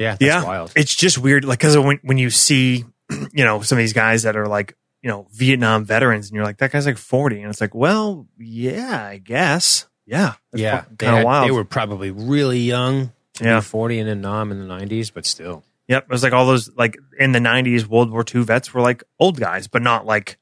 Yeah, 0.00 0.12
that's 0.12 0.22
yeah, 0.22 0.42
wild. 0.44 0.72
it's 0.74 0.94
just 0.94 1.18
weird. 1.18 1.44
Like, 1.44 1.60
cause 1.60 1.76
when, 1.78 2.00
when 2.02 2.18
you 2.18 2.30
see, 2.30 2.84
you 3.32 3.44
know, 3.44 3.60
some 3.60 3.78
of 3.78 3.82
these 3.82 3.92
guys 3.92 4.24
that 4.24 4.36
are 4.36 4.46
like, 4.48 4.76
you 5.02 5.08
know, 5.08 5.28
Vietnam 5.32 5.84
veterans 5.84 6.26
and 6.28 6.34
you're 6.34 6.44
like, 6.44 6.58
that 6.58 6.72
guy's 6.72 6.86
like 6.86 6.98
40. 6.98 7.42
And 7.42 7.50
it's 7.50 7.60
like, 7.60 7.74
well, 7.74 8.26
yeah, 8.38 9.06
I 9.06 9.18
guess. 9.18 9.86
Yeah. 10.06 10.34
yeah, 10.52 10.84
they, 10.90 11.06
Kind 11.06 11.18
of 11.18 11.24
wild. 11.24 11.46
they 11.46 11.52
were 11.52 11.64
probably 11.64 12.10
really 12.10 12.58
young 12.58 13.12
Yeah. 13.40 13.60
be 13.60 13.64
40 13.64 14.00
and 14.00 14.08
in 14.08 14.20
Nam 14.22 14.50
in 14.50 14.58
the 14.58 14.74
90s, 14.74 15.12
but 15.14 15.24
still. 15.24 15.62
yep. 15.86 16.04
It 16.04 16.10
was 16.10 16.22
like 16.24 16.32
all 16.32 16.46
those, 16.46 16.68
like 16.76 16.96
in 17.18 17.32
the 17.32 17.38
90s, 17.38 17.86
World 17.86 18.10
War 18.10 18.24
II 18.34 18.42
vets 18.42 18.74
were 18.74 18.80
like 18.80 19.04
old 19.20 19.38
guys, 19.38 19.68
but 19.68 19.82
not 19.82 20.06
like 20.06 20.38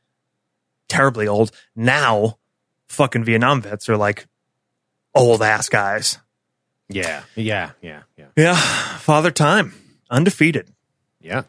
terribly 0.89 1.29
old. 1.29 1.51
Now, 1.77 2.39
fucking 2.89 3.25
Vietnam 3.25 3.61
vets 3.61 3.89
are 3.89 3.97
like 3.97 4.27
old 5.15 5.43
ass 5.43 5.69
guys. 5.69 6.19
Yeah, 6.89 7.23
yeah, 7.35 7.73
yeah, 7.83 8.03
yeah, 8.17 8.27
Yeah. 8.37 8.57
Father 8.99 9.31
Time, 9.31 9.75
undefeated. 10.11 10.69
yeah. 11.21 11.43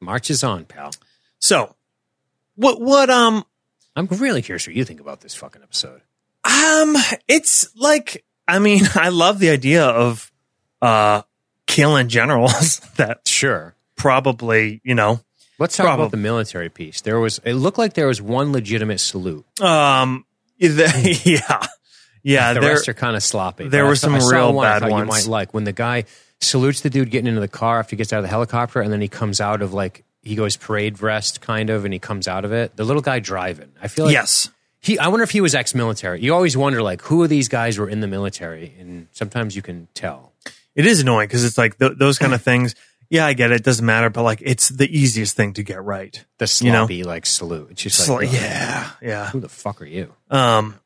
March 0.00 0.30
is 0.30 0.44
on, 0.44 0.64
pal. 0.64 0.92
So, 1.40 1.74
what, 2.54 2.80
what, 2.80 3.10
um, 3.10 3.44
I'm 3.96 4.06
really 4.06 4.42
curious 4.42 4.66
what 4.66 4.76
you 4.76 4.84
think 4.84 5.00
about 5.00 5.20
this 5.20 5.34
fucking 5.34 5.62
episode. 5.62 6.00
Um, 6.44 6.96
it's 7.26 7.74
like 7.76 8.24
I 8.46 8.60
mean, 8.60 8.82
I 8.94 9.08
love 9.10 9.38
the 9.40 9.50
idea 9.50 9.84
of 9.84 10.30
uh 10.80 11.22
killing 11.66 12.08
generals 12.08 12.78
that 12.96 13.26
Sure. 13.26 13.74
probably, 13.96 14.80
you 14.84 14.94
know, 14.94 15.20
Let's 15.58 15.76
talk 15.76 15.84
Probably. 15.86 16.04
about 16.04 16.10
the 16.12 16.16
military 16.18 16.68
piece. 16.68 17.00
There 17.00 17.18
was, 17.18 17.40
it 17.44 17.54
looked 17.54 17.78
like 17.78 17.94
there 17.94 18.06
was 18.06 18.22
one 18.22 18.52
legitimate 18.52 19.00
salute. 19.00 19.44
um 19.60 20.24
the, 20.60 21.20
yeah. 21.24 21.66
Yeah, 22.28 22.52
the 22.52 22.60
there 22.60 22.70
rest 22.74 22.88
are 22.88 22.94
kind 22.94 23.16
of 23.16 23.22
sloppy. 23.22 23.68
there 23.68 23.86
were 23.86 23.96
some 23.96 24.14
I 24.14 24.18
real 24.18 24.52
one 24.52 24.66
I 24.66 24.72
bad 24.72 24.82
thought 24.82 24.90
ones. 24.90 25.02
You 25.02 25.06
might 25.06 25.26
like 25.26 25.54
when 25.54 25.64
the 25.64 25.72
guy 25.72 26.04
salutes 26.40 26.82
the 26.82 26.90
dude 26.90 27.10
getting 27.10 27.26
into 27.26 27.40
the 27.40 27.48
car 27.48 27.78
after 27.78 27.90
he 27.90 27.96
gets 27.96 28.12
out 28.12 28.18
of 28.18 28.24
the 28.24 28.28
helicopter, 28.28 28.80
and 28.80 28.92
then 28.92 29.00
he 29.00 29.08
comes 29.08 29.40
out 29.40 29.62
of 29.62 29.72
like 29.72 30.04
he 30.22 30.34
goes 30.34 30.56
parade 30.56 31.00
rest 31.00 31.40
kind 31.40 31.70
of, 31.70 31.84
and 31.84 31.92
he 31.92 31.98
comes 31.98 32.28
out 32.28 32.44
of 32.44 32.52
it. 32.52 32.76
The 32.76 32.84
little 32.84 33.02
guy 33.02 33.18
driving. 33.18 33.72
I 33.80 33.88
feel 33.88 34.04
like 34.04 34.12
yes. 34.12 34.50
he. 34.80 34.98
I 34.98 35.08
wonder 35.08 35.24
if 35.24 35.30
he 35.30 35.40
was 35.40 35.54
ex-military. 35.54 36.20
You 36.20 36.34
always 36.34 36.56
wonder 36.56 36.82
like 36.82 37.00
who 37.02 37.22
of 37.22 37.30
these 37.30 37.48
guys 37.48 37.78
were 37.78 37.88
in 37.88 38.00
the 38.00 38.08
military, 38.08 38.74
and 38.78 39.08
sometimes 39.12 39.56
you 39.56 39.62
can 39.62 39.88
tell. 39.94 40.32
It 40.74 40.86
is 40.86 41.00
annoying 41.00 41.28
because 41.28 41.44
it's 41.44 41.58
like 41.58 41.78
th- 41.78 41.92
those 41.98 42.18
kind 42.18 42.34
of 42.34 42.42
things. 42.42 42.74
Yeah, 43.10 43.24
I 43.24 43.32
get 43.32 43.50
it. 43.52 43.56
It 43.56 43.64
doesn't 43.64 43.86
matter, 43.86 44.10
but 44.10 44.22
like 44.22 44.42
it's 44.44 44.68
the 44.68 44.86
easiest 44.86 45.34
thing 45.34 45.54
to 45.54 45.62
get 45.62 45.82
right. 45.82 46.22
The 46.36 46.60
You 46.62 46.72
know? 46.72 46.80
sloppy 46.80 47.04
like 47.04 47.24
salute. 47.24 47.68
It's 47.70 47.82
just 47.82 48.06
like 48.08 48.28
ugh, 48.28 48.34
yeah, 48.34 48.90
yeah. 49.00 49.30
Who 49.30 49.40
the 49.40 49.48
fuck 49.48 49.80
are 49.80 49.86
you? 49.86 50.12
Um, 50.30 50.78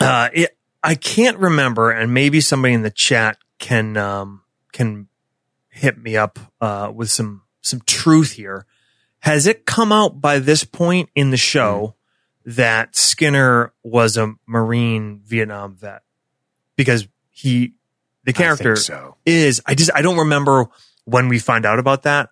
uh, 0.00 0.28
it, 0.32 0.56
I 0.82 0.94
can't 0.94 1.38
remember, 1.38 1.90
and 1.90 2.12
maybe 2.14 2.40
somebody 2.40 2.74
in 2.74 2.82
the 2.82 2.90
chat 2.90 3.38
can 3.58 3.96
um 3.96 4.42
can 4.72 5.08
hit 5.68 5.98
me 5.98 6.16
up 6.16 6.38
uh 6.60 6.90
with 6.94 7.10
some 7.10 7.42
some 7.60 7.80
truth 7.86 8.32
here. 8.32 8.66
Has 9.20 9.46
it 9.46 9.66
come 9.66 9.90
out 9.92 10.20
by 10.20 10.38
this 10.38 10.62
point 10.64 11.10
in 11.14 11.30
the 11.30 11.36
show 11.36 11.96
that 12.44 12.94
Skinner 12.96 13.72
was 13.82 14.16
a 14.16 14.34
Marine 14.46 15.20
Vietnam 15.24 15.74
vet? 15.74 16.02
Because 16.76 17.08
he, 17.30 17.74
the 18.24 18.32
character 18.32 18.72
I 18.72 18.76
so. 18.76 19.16
is. 19.26 19.60
I 19.66 19.74
just 19.74 19.90
I 19.92 20.02
don't 20.02 20.18
remember 20.18 20.66
when 21.04 21.28
we 21.28 21.40
find 21.40 21.66
out 21.66 21.80
about 21.80 22.04
that. 22.04 22.30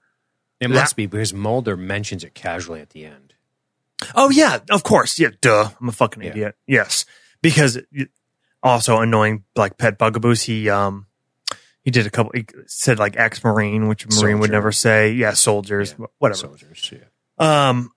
It 0.61 0.69
That- 0.69 0.75
must 0.75 0.95
be 0.97 1.07
because 1.07 1.35
Mulder 1.35 1.77
mentions 1.77 2.23
it 2.23 2.35
casually 2.35 2.81
at 2.81 2.91
the 2.91 3.05
end. 3.05 3.35
Oh 4.15 4.31
yeah, 4.31 4.59
of 4.71 4.85
course. 4.85 5.19
Yeah, 5.19 5.31
duh. 5.41 5.71
I'm 5.81 5.89
a 5.89 5.93
fucking 5.93 6.23
Yeah. 6.23 6.31
idiot. 6.31 6.57
Yes, 6.69 7.05
because 7.43 7.79
also 8.67 9.01
annoying 9.01 9.45
like 9.55 9.79
pet 9.79 9.99
bugaboos. 9.99 10.43
He 10.43 10.69
um 10.69 11.07
he 11.83 11.91
did 11.91 12.07
a 12.07 12.11
couple. 12.11 12.33
He 12.35 12.47
said 12.67 12.99
like 12.99 13.17
ex 13.17 13.43
marine, 13.45 13.89
which 13.89 14.05
a 14.05 14.09
marine 14.21 14.41
would 14.41 14.51
never 14.51 14.73
say. 14.73 15.13
Yeah, 15.13 15.33
soldiers, 15.33 15.95
Yeah. 15.99 16.07
whatever. 16.19 16.39
Soldiers. 16.39 16.93
Yeah. 16.93 17.69
Um, 17.69 17.91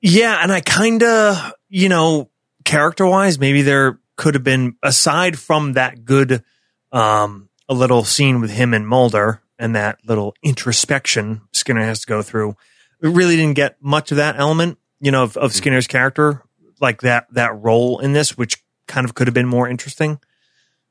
Yeah, 0.00 0.38
and 0.42 0.50
I 0.50 0.60
kind 0.60 1.02
of, 1.04 1.52
you 1.68 1.88
know, 1.88 2.30
character 2.64 3.06
wise, 3.06 3.38
maybe 3.38 3.62
there 3.62 4.00
could 4.16 4.34
have 4.34 4.42
been 4.42 4.74
aside 4.82 5.38
from 5.38 5.74
that 5.74 6.04
good, 6.04 6.42
um, 6.90 7.48
a 7.68 7.74
little 7.74 8.02
scene 8.04 8.40
with 8.40 8.50
him 8.50 8.74
and 8.74 8.86
Mulder 8.88 9.40
and 9.58 9.76
that 9.76 9.98
little 10.04 10.34
introspection 10.42 11.42
Skinner 11.52 11.82
has 11.84 12.00
to 12.00 12.06
go 12.08 12.22
through. 12.22 12.56
We 13.00 13.10
really 13.10 13.36
didn't 13.36 13.54
get 13.54 13.76
much 13.80 14.10
of 14.10 14.16
that 14.16 14.34
element, 14.38 14.78
you 15.00 15.12
know, 15.12 15.22
of, 15.22 15.36
of 15.36 15.52
Skinner's 15.52 15.86
character, 15.86 16.42
like 16.80 17.02
that 17.02 17.26
that 17.32 17.56
role 17.62 18.00
in 18.00 18.12
this, 18.12 18.36
which 18.36 18.62
kind 18.86 19.04
of 19.04 19.14
could 19.14 19.26
have 19.26 19.34
been 19.34 19.46
more 19.46 19.68
interesting. 19.68 20.20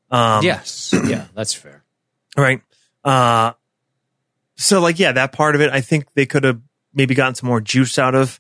Um, 0.10 0.44
yes, 0.44 0.94
yeah, 1.06 1.28
that's 1.34 1.54
fair. 1.54 1.84
Right. 2.38 2.62
Uh, 3.04 3.54
so 4.56 4.80
like, 4.80 5.00
yeah, 5.00 5.14
that 5.14 5.32
part 5.32 5.56
of 5.56 5.62
it, 5.62 5.72
I 5.72 5.82
think 5.82 6.14
they 6.14 6.26
could 6.26 6.44
have 6.44 6.62
maybe 6.94 7.16
gotten 7.16 7.36
some 7.36 7.48
more 7.48 7.62
juice 7.62 7.98
out 7.98 8.16
of. 8.16 8.40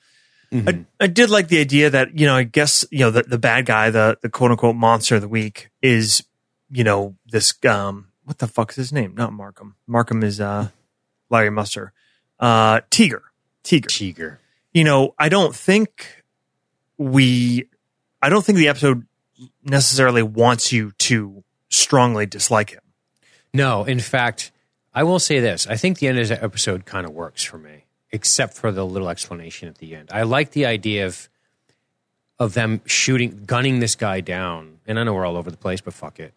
I, 0.53 0.85
I 0.99 1.07
did 1.07 1.29
like 1.29 1.47
the 1.47 1.59
idea 1.59 1.89
that, 1.91 2.17
you 2.19 2.25
know, 2.25 2.35
I 2.35 2.43
guess, 2.43 2.83
you 2.91 2.99
know, 2.99 3.11
the, 3.11 3.23
the 3.23 3.37
bad 3.37 3.65
guy, 3.65 3.89
the, 3.89 4.17
the 4.21 4.29
quote 4.29 4.51
unquote 4.51 4.75
monster 4.75 5.15
of 5.15 5.21
the 5.21 5.29
week 5.29 5.69
is, 5.81 6.25
you 6.69 6.83
know, 6.83 7.15
this, 7.25 7.53
um, 7.65 8.09
what 8.25 8.39
the 8.39 8.47
fuck 8.47 8.71
is 8.71 8.75
his 8.75 8.91
name? 8.91 9.15
Not 9.15 9.31
Markham. 9.31 9.75
Markham 9.87 10.23
is, 10.23 10.41
uh, 10.41 10.67
Larry 11.29 11.51
Musser. 11.51 11.93
Uh, 12.37 12.81
Tiger. 12.89 13.23
Tiger. 13.63 13.87
Tiger. 13.87 14.39
You 14.73 14.83
know, 14.83 15.15
I 15.17 15.29
don't 15.29 15.55
think 15.55 16.23
we, 16.97 17.69
I 18.21 18.27
don't 18.27 18.43
think 18.43 18.57
the 18.57 18.67
episode 18.67 19.05
necessarily 19.63 20.23
wants 20.23 20.71
you 20.71 20.91
to 20.99 21.43
strongly 21.69 22.25
dislike 22.25 22.71
him. 22.71 22.81
No, 23.53 23.83
in 23.83 23.99
fact, 23.99 24.51
I 24.93 25.03
will 25.03 25.19
say 25.19 25.39
this. 25.39 25.67
I 25.67 25.75
think 25.75 25.99
the 25.99 26.07
end 26.07 26.19
of 26.19 26.27
the 26.27 26.43
episode 26.43 26.85
kind 26.85 27.05
of 27.05 27.13
works 27.13 27.43
for 27.43 27.57
me, 27.57 27.85
except 28.11 28.53
for 28.53 28.71
the 28.71 28.85
little 28.85 29.09
explanation 29.09 29.67
at 29.67 29.77
the 29.77 29.95
end. 29.95 30.09
I 30.11 30.23
like 30.23 30.51
the 30.51 30.65
idea 30.65 31.05
of 31.05 31.29
of 32.39 32.55
them 32.55 32.81
shooting, 32.87 33.43
gunning 33.45 33.79
this 33.81 33.93
guy 33.93 34.19
down. 34.19 34.79
And 34.87 34.99
I 34.99 35.03
know 35.03 35.13
we're 35.13 35.27
all 35.27 35.37
over 35.37 35.51
the 35.51 35.57
place, 35.57 35.79
but 35.79 35.93
fuck 35.93 36.19
it. 36.19 36.33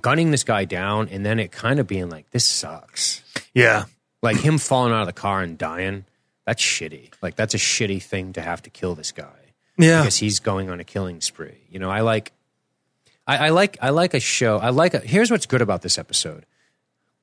Gunning 0.00 0.30
this 0.30 0.42
guy 0.42 0.64
down, 0.64 1.10
and 1.10 1.24
then 1.24 1.38
it 1.38 1.52
kind 1.52 1.78
of 1.78 1.86
being 1.86 2.08
like, 2.08 2.30
this 2.30 2.46
sucks. 2.46 3.22
Yeah. 3.52 3.84
Like 4.22 4.38
him 4.38 4.56
falling 4.56 4.94
out 4.94 5.02
of 5.02 5.06
the 5.06 5.12
car 5.12 5.42
and 5.42 5.58
dying. 5.58 6.06
That's 6.46 6.62
shitty. 6.62 7.12
Like 7.20 7.36
that's 7.36 7.52
a 7.52 7.58
shitty 7.58 8.02
thing 8.02 8.32
to 8.32 8.40
have 8.40 8.62
to 8.62 8.70
kill 8.70 8.94
this 8.94 9.12
guy 9.12 9.37
Yeah. 9.78 10.00
because 10.02 10.16
he's 10.16 10.40
going 10.40 10.68
on 10.70 10.80
a 10.80 10.84
killing 10.84 11.20
spree. 11.20 11.58
You 11.70 11.78
know, 11.78 11.90
I 11.90 12.00
like, 12.00 12.32
I, 13.26 13.46
I 13.46 13.48
like, 13.50 13.78
I 13.80 13.90
like 13.90 14.14
a 14.14 14.20
show. 14.20 14.58
I 14.58 14.70
like. 14.70 14.94
A, 14.94 14.98
here's 15.00 15.30
what's 15.30 15.46
good 15.46 15.62
about 15.62 15.82
this 15.82 15.98
episode. 15.98 16.44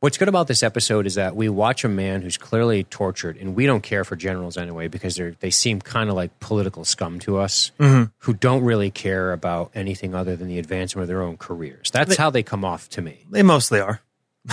What's 0.02 0.18
good 0.18 0.28
about 0.28 0.48
this 0.48 0.62
episode 0.62 1.08
is 1.08 1.16
that 1.16 1.36
we 1.36 1.50
watch 1.50 1.84
a 1.84 1.88
man 1.90 2.22
who's 2.22 2.38
clearly 2.38 2.84
tortured, 2.84 3.38
and 3.38 3.56
we 3.56 3.66
don't 3.66 3.82
care 3.82 4.04
for 4.04 4.16
generals 4.16 4.56
anyway 4.56 4.88
because 4.88 5.16
they 5.16 5.32
they 5.40 5.50
seem 5.50 5.82
kind 5.82 6.10
of 6.10 6.16
like 6.16 6.40
political 6.40 6.86
scum 6.86 7.18
to 7.22 7.38
us, 7.38 7.72
mm-hmm. 7.80 8.04
who 8.20 8.34
don't 8.34 8.64
really 8.64 8.92
care 8.92 9.32
about 9.32 9.72
anything 9.74 10.14
other 10.14 10.36
than 10.36 10.48
the 10.48 10.60
advancement 10.60 11.04
of 11.04 11.08
their 11.08 11.24
own 11.24 11.38
careers. 11.38 11.90
That's 11.92 12.18
how 12.18 12.30
they 12.30 12.44
come 12.44 12.64
off 12.64 12.88
to 12.90 13.02
me. 13.02 13.26
They 13.32 13.42
mostly 13.42 13.80
are. 13.80 14.02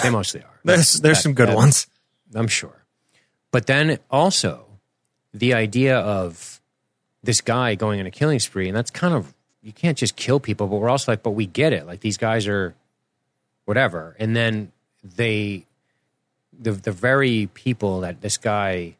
They 0.02 0.09
mostly 0.09 0.40
are. 0.40 0.59
There's 0.64 0.94
there's 1.00 1.18
That- 1.18 1.23
some 1.23 1.35
good 1.35 1.49
that- 1.49 1.56
ones. 1.56 1.87
I'm 2.35 2.49
sure. 2.49 2.87
But 3.50 3.66
then 3.66 3.99
also 4.11 4.64
the 5.35 5.52
idea 5.52 5.99
of 5.99 6.62
this 7.23 7.41
guy 7.41 7.75
going 7.75 8.00
on 8.00 8.07
a 8.07 8.11
killing 8.11 8.38
spree, 8.38 8.69
and 8.69 8.76
that's 8.76 8.91
kind 8.91 9.14
of 9.14 9.35
you 9.62 9.73
can't 9.73 9.97
just 9.97 10.17
kill 10.17 10.41
people, 10.41 10.67
but 10.67 10.76
we're 10.76 10.88
also 10.91 11.12
like, 11.12 11.23
but 11.23 11.31
we 11.31 11.47
get 11.47 11.73
it. 11.73 11.87
Like 11.87 12.00
these 12.00 12.17
guys 12.19 12.49
are 12.49 12.75
whatever. 13.64 14.17
And 14.19 14.35
then 14.35 14.73
they 15.05 15.64
the 16.59 16.73
the 16.73 16.93
very 16.93 17.49
people 17.55 18.00
that 18.00 18.21
this 18.21 18.37
guy, 18.38 18.95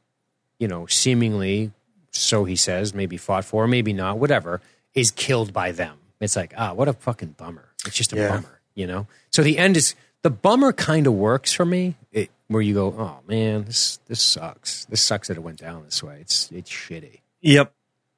you 0.59 0.69
know, 0.69 0.87
seemingly 0.87 1.73
so 2.15 2.45
he 2.45 2.57
says, 2.57 2.93
maybe 2.95 3.17
fought 3.17 3.45
for, 3.45 3.67
maybe 3.67 3.93
not, 3.95 4.19
whatever, 4.19 4.61
is 4.95 5.11
killed 5.11 5.53
by 5.53 5.73
them. 5.73 5.97
It's 6.21 6.37
like, 6.37 6.53
ah, 6.59 6.75
what 6.75 6.87
a 6.87 6.93
fucking 6.93 7.37
bummer. 7.39 7.71
It's 7.87 7.97
just 7.97 8.13
a 8.13 8.17
Yeah. 8.17 8.29
bummer, 8.29 8.61
you 8.75 8.87
know? 8.87 9.07
So 9.31 9.43
the 9.43 9.57
end 9.59 9.77
is 9.79 9.95
the 10.21 10.29
bummer 10.31 10.73
kind 10.75 11.07
of 11.07 11.15
works 11.15 11.53
for 11.55 11.65
me, 11.65 11.97
it, 12.13 12.31
where 12.49 12.61
you 12.63 12.75
go, 12.75 12.89
oh 12.99 13.21
man, 13.27 13.65
this 13.65 13.99
this 14.07 14.21
sucks. 14.21 14.85
This 14.85 15.01
sucks 15.03 15.29
that 15.29 15.37
it 15.39 15.41
went 15.41 15.59
down 15.59 15.85
this 15.85 16.03
way. 16.03 16.19
It's 16.21 16.53
it's 16.53 16.71
shitty. 16.71 17.21
Yep. 17.41 17.73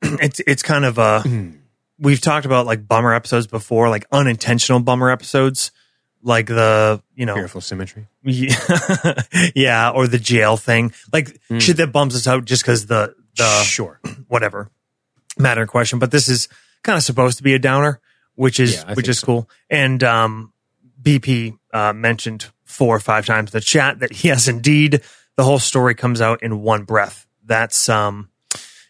It's 0.20 0.40
it's 0.46 0.62
kind 0.62 0.84
of 0.84 0.98
uh 0.98 1.22
we've 1.98 2.20
talked 2.20 2.46
about 2.46 2.66
like 2.66 2.86
bummer 2.86 3.14
episodes 3.14 3.46
before, 3.46 3.88
like 3.88 4.06
unintentional 4.12 4.80
bummer 4.80 5.10
episodes, 5.10 5.70
like 6.22 6.46
the 6.46 7.02
you 7.14 7.26
know 7.26 7.34
Fearful 7.34 7.60
symmetry. 7.60 8.06
yeah, 8.22 9.22
yeah, 9.54 9.90
or 9.90 10.06
the 10.06 10.18
jail 10.18 10.56
thing, 10.56 10.92
like 11.12 11.40
shit 11.58 11.76
that 11.78 11.92
bums 11.92 12.14
us 12.14 12.26
out 12.26 12.44
just 12.44 12.62
because 12.62 12.86
the 12.86 13.14
the 13.36 13.62
sure. 13.62 14.00
whatever 14.28 14.70
matter 15.38 15.62
in 15.62 15.68
question. 15.68 15.98
But 15.98 16.10
this 16.10 16.28
is 16.28 16.48
kind 16.82 16.96
of 16.96 17.02
supposed 17.02 17.38
to 17.38 17.42
be 17.42 17.54
a 17.54 17.58
downer, 17.58 18.00
which 18.34 18.60
is 18.60 18.74
Yeah, 18.74 18.94
which 18.94 19.08
is 19.08 19.18
so. 19.20 19.26
cool. 19.26 19.50
And 19.70 20.02
um, 20.04 20.52
BP 21.02 21.58
uh, 21.72 21.92
mentioned 21.92 22.46
four 22.64 22.94
or 22.94 23.00
five 23.00 23.26
times 23.26 23.50
in 23.50 23.58
the 23.58 23.64
chat 23.64 24.00
that 24.00 24.22
yes, 24.24 24.48
indeed, 24.48 25.00
the 25.36 25.44
whole 25.44 25.58
story 25.58 25.94
comes 25.94 26.20
out 26.20 26.42
in 26.42 26.60
one 26.62 26.84
breath. 26.84 27.26
That's 27.44 27.88
um 27.88 28.30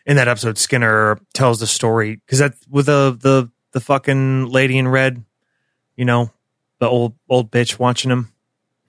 in 0.06 0.16
that 0.16 0.28
episode. 0.28 0.58
Skinner 0.58 1.18
tells 1.32 1.60
the 1.60 1.66
story 1.66 2.16
because 2.16 2.38
that 2.38 2.54
with 2.68 2.86
the 2.86 3.16
the 3.18 3.50
the 3.72 3.80
fucking 3.80 4.46
lady 4.46 4.78
in 4.78 4.88
red, 4.88 5.24
you 5.96 6.04
know, 6.04 6.30
the 6.78 6.88
old 6.88 7.14
old 7.28 7.50
bitch 7.50 7.78
watching 7.78 8.10
him 8.10 8.32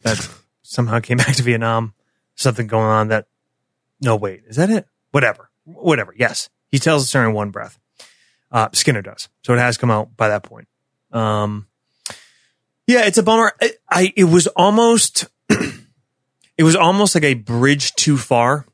that 0.02 0.30
somehow 0.62 1.00
came 1.00 1.18
back 1.18 1.36
to 1.36 1.44
Vietnam. 1.44 1.94
Something 2.36 2.68
going 2.68 2.86
on 2.86 3.08
that. 3.10 3.28
No, 4.02 4.16
wait, 4.16 4.44
is 4.48 4.58
that 4.58 4.70
it? 4.70 4.88
Whatever, 5.12 5.50
whatever. 5.64 6.14
Yes, 6.18 6.50
he 6.70 6.80
tells 6.80 7.04
the 7.04 7.08
story 7.08 7.28
in 7.28 7.34
one 7.34 7.52
breath. 7.52 7.80
Uh, 8.52 8.70
Skinner 8.74 9.02
does, 9.02 9.30
so 9.44 9.54
it 9.54 9.60
has 9.60 9.78
come 9.78 9.90
out 9.90 10.16
by 10.18 10.30
that 10.30 10.44
point. 10.44 10.68
Um, 11.12 11.68
yeah, 12.88 13.06
it's 13.06 13.18
a 13.18 13.24
bummer. 13.24 13.54
I, 13.62 13.72
I 13.90 14.14
it 14.16 14.26
was 14.26 14.48
almost, 14.48 15.28
it 15.50 16.64
was 16.64 16.76
almost 16.76 17.16
like 17.16 17.24
a 17.24 17.34
bridge 17.34 17.94
too 17.96 18.18
far. 18.18 18.66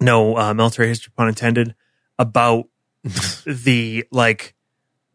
No 0.00 0.36
uh, 0.36 0.54
military 0.54 0.88
history 0.88 1.12
pun 1.16 1.28
intended 1.28 1.74
about 2.18 2.66
the 3.46 4.04
like. 4.10 4.54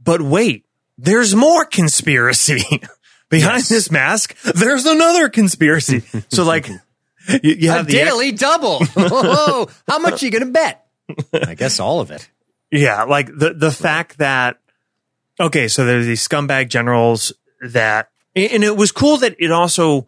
But 0.03 0.21
wait, 0.21 0.65
there's 0.97 1.35
more 1.35 1.65
conspiracy 1.65 2.63
behind 3.29 3.63
this 3.65 3.91
mask. 3.91 4.35
There's 4.41 4.85
another 4.85 5.29
conspiracy. 5.29 6.03
so 6.29 6.43
like, 6.43 6.67
you, 6.67 6.79
you 7.43 7.69
have 7.69 7.87
a 7.87 7.91
the 7.91 8.01
ex- 8.01 8.09
daily 8.09 8.31
double. 8.31 8.83
Whoa, 8.95 9.69
how 9.87 9.99
much 9.99 10.21
are 10.21 10.25
you 10.25 10.31
going 10.31 10.45
to 10.45 10.51
bet? 10.51 10.87
I 11.33 11.55
guess 11.55 11.79
all 11.79 11.99
of 11.99 12.09
it. 12.09 12.29
Yeah, 12.71 13.03
like 13.03 13.27
the 13.27 13.53
the 13.53 13.71
fact 13.71 14.17
that 14.19 14.61
okay, 15.39 15.67
so 15.67 15.85
there's 15.85 16.05
these 16.05 16.25
scumbag 16.25 16.69
generals 16.69 17.33
that, 17.61 18.09
and 18.35 18.63
it 18.63 18.77
was 18.77 18.91
cool 18.91 19.17
that 19.17 19.35
it 19.39 19.51
also, 19.51 20.07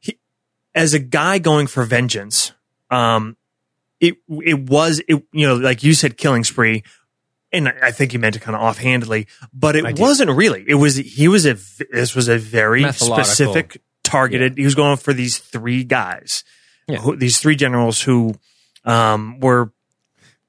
he, 0.00 0.18
as 0.74 0.94
a 0.94 0.98
guy 0.98 1.38
going 1.38 1.66
for 1.66 1.84
vengeance, 1.84 2.52
um, 2.90 3.36
it 4.04 4.16
it 4.28 4.58
was 4.68 5.00
it 5.08 5.22
you 5.32 5.46
know 5.46 5.56
like 5.56 5.82
you 5.82 5.94
said 5.94 6.16
killing 6.16 6.44
spree, 6.44 6.82
and 7.52 7.68
I 7.68 7.90
think 7.90 8.12
you 8.12 8.18
meant 8.18 8.36
it 8.36 8.40
kind 8.40 8.56
of 8.56 8.62
offhandedly, 8.62 9.26
but 9.52 9.76
it 9.76 9.98
wasn't 9.98 10.30
really. 10.30 10.64
It 10.66 10.74
was 10.74 10.96
he 10.96 11.28
was 11.28 11.46
a 11.46 11.56
this 11.90 12.14
was 12.14 12.28
a 12.28 12.38
very 12.38 12.90
specific 12.92 13.80
targeted. 14.02 14.58
He 14.58 14.64
was 14.64 14.74
going 14.74 14.96
for 14.96 15.12
these 15.12 15.38
three 15.38 15.84
guys, 15.84 16.44
Yeah. 16.88 16.98
who, 16.98 17.16
these 17.16 17.38
three 17.38 17.56
generals 17.56 18.02
who 18.02 18.34
um, 18.84 19.40
were 19.40 19.72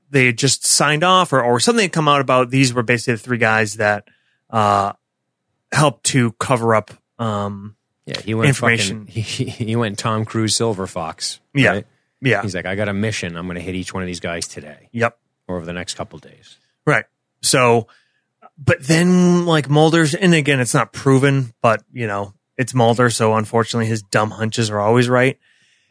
they 0.10 0.28
had 0.28 0.38
just 0.38 0.66
signed 0.66 1.04
off 1.04 1.34
or, 1.34 1.42
or 1.42 1.60
something 1.60 1.84
had 1.84 1.92
come 1.94 2.08
out 2.08 2.22
about 2.22 2.50
these 2.50 2.74
were 2.74 2.84
basically 2.84 3.14
the 3.16 3.20
three 3.20 3.38
guys 3.38 3.76
that 3.76 4.08
uh, 4.50 4.94
helped 5.72 6.06
to 6.06 6.32
cover 6.34 6.76
up 6.76 6.92
um, 7.20 7.76
Yeah, 8.06 8.22
he 8.22 8.34
went 8.34 8.50
Information. 8.50 9.06
Fucking, 9.08 9.24
he, 9.24 9.46
he 9.46 9.76
went 9.76 9.98
Tom 9.98 10.26
Cruise 10.26 10.56
Silver 10.56 10.88
Fox. 10.88 11.40
Right? 11.54 11.64
yeah 11.64 11.82
He's 12.22 12.56
like, 12.56 12.66
I 12.66 12.76
got 12.76 12.90
a 12.90 12.94
mission. 12.94 13.36
I'm 13.36 13.46
going 13.46 13.56
to 13.56 13.62
hit 13.62 13.76
each 13.76 13.94
one 13.94 14.02
of 14.04 14.08
these 14.08 14.20
guys 14.20 14.48
today 14.48 14.90
yep 14.92 15.18
or 15.48 15.58
over 15.58 15.66
the 15.66 15.74
next 15.74 15.96
couple 15.96 16.18
days. 16.20 16.58
right 16.86 17.06
so 17.42 17.88
but 18.58 18.82
then 18.82 19.46
like 19.46 19.70
Mulder's 19.70 20.16
and 20.16 20.34
again 20.34 20.60
it's 20.60 20.74
not 20.74 20.92
proven 20.94 21.54
but 21.62 21.84
you 21.92 22.08
know 22.08 22.34
it's 22.58 22.74
Mulder 22.74 23.10
so 23.10 23.36
unfortunately 23.36 23.86
his 23.88 24.02
dumb 24.02 24.32
hunches 24.32 24.70
are 24.70 24.80
always 24.80 25.08
right 25.10 25.38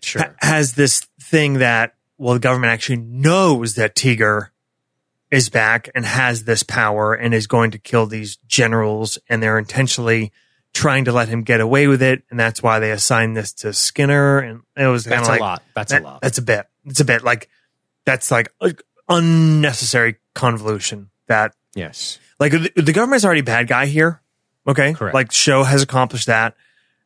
Sure. 0.03 0.23
ha- 0.23 0.35
has 0.41 0.73
this 0.75 1.07
thing 1.21 1.55
that 1.55 1.95
well 2.19 2.35
the 2.35 2.41
government 2.41 2.73
actually 2.73 2.97
knows 2.97 3.75
that 3.77 3.95
Tiger 3.95 4.51
is 5.31 5.49
back 5.51 5.89
and 5.95 6.05
has 6.05 6.45
this 6.45 6.63
power 6.63 7.15
and 7.15 7.33
is 7.35 7.47
going 7.47 7.71
to 7.73 7.79
kill 7.79 8.07
these 8.07 8.37
generals 8.47 9.19
and 9.29 9.43
they're 9.43 9.59
intentionally 9.59 10.33
trying 10.75 11.07
to 11.07 11.13
let 11.13 11.29
him 11.29 11.43
get 11.43 11.61
away 11.61 11.87
with 11.87 12.03
it 12.03 12.23
and 12.31 12.39
that's 12.39 12.63
why 12.63 12.81
they 12.81 12.91
assigned 12.91 13.37
this 13.37 13.53
to 13.53 13.73
Skinner 13.73 14.41
and 14.41 14.63
it 14.77 14.87
was 14.89 15.05
kind 15.05 15.21
That's 15.21 15.29
of 15.29 15.33
like 15.33 15.41
a 15.41 15.45
lot. 15.45 15.63
That's 15.75 15.93
that- 15.93 16.03
a 16.03 16.05
lot. 16.05 16.21
that's 16.21 16.39
a 16.39 16.43
bit 16.43 16.67
it's 16.85 17.01
a 17.01 17.05
bit 17.05 17.23
like 17.25 17.49
that's 18.05 18.31
like 18.31 18.53
unnecessary 19.09 20.17
convolution 20.35 21.11
that 21.27 21.55
yes. 21.75 22.19
like 22.39 22.53
the, 22.53 22.71
the 22.77 22.93
government's 22.93 23.25
already 23.25 23.41
bad 23.41 23.69
guy 23.69 23.87
here. 23.87 24.21
Okay. 24.67 24.95
Correct. 24.95 25.15
Like 25.15 25.33
show 25.33 25.63
has 25.63 25.83
accomplished 25.83 26.27
that. 26.27 26.55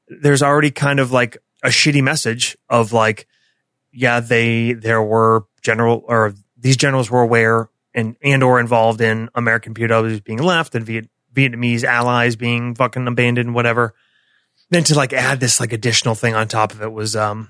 There's 0.08 0.42
already 0.42 0.70
kind 0.70 1.00
of 1.00 1.12
like 1.12 1.38
a 1.62 1.68
shitty 1.68 2.02
message 2.02 2.56
of 2.68 2.92
like, 2.92 3.26
yeah, 3.92 4.20
they, 4.20 4.72
there 4.72 5.02
were 5.02 5.44
general 5.60 6.04
or 6.06 6.34
these 6.56 6.76
generals 6.76 7.10
were 7.10 7.20
aware 7.22 7.68
and 7.94 8.16
and 8.22 8.42
or 8.42 8.60
involved 8.60 9.00
in 9.00 9.28
American 9.34 9.74
POWs 9.74 10.20
being 10.20 10.38
left 10.38 10.74
and 10.74 10.86
Viet, 10.86 11.08
Vietnamese 11.38 11.84
allies 11.84 12.36
being 12.36 12.74
fucking 12.74 13.06
abandoned, 13.06 13.54
whatever. 13.54 13.94
Then 14.70 14.84
to 14.84 14.94
like 14.94 15.12
add 15.12 15.40
this 15.40 15.60
like 15.60 15.72
additional 15.72 16.14
thing 16.14 16.34
on 16.34 16.48
top 16.48 16.72
of 16.72 16.82
it 16.82 16.92
was 16.92 17.14
um 17.16 17.48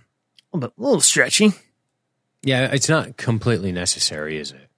a 0.52 0.56
little, 0.56 0.68
bit, 0.68 0.78
a 0.78 0.82
little 0.82 1.00
stretchy. 1.00 1.52
Yeah, 2.42 2.70
it's 2.72 2.88
not 2.88 3.16
completely 3.16 3.72
necessary, 3.72 4.36
is 4.38 4.52
it? 4.52 4.68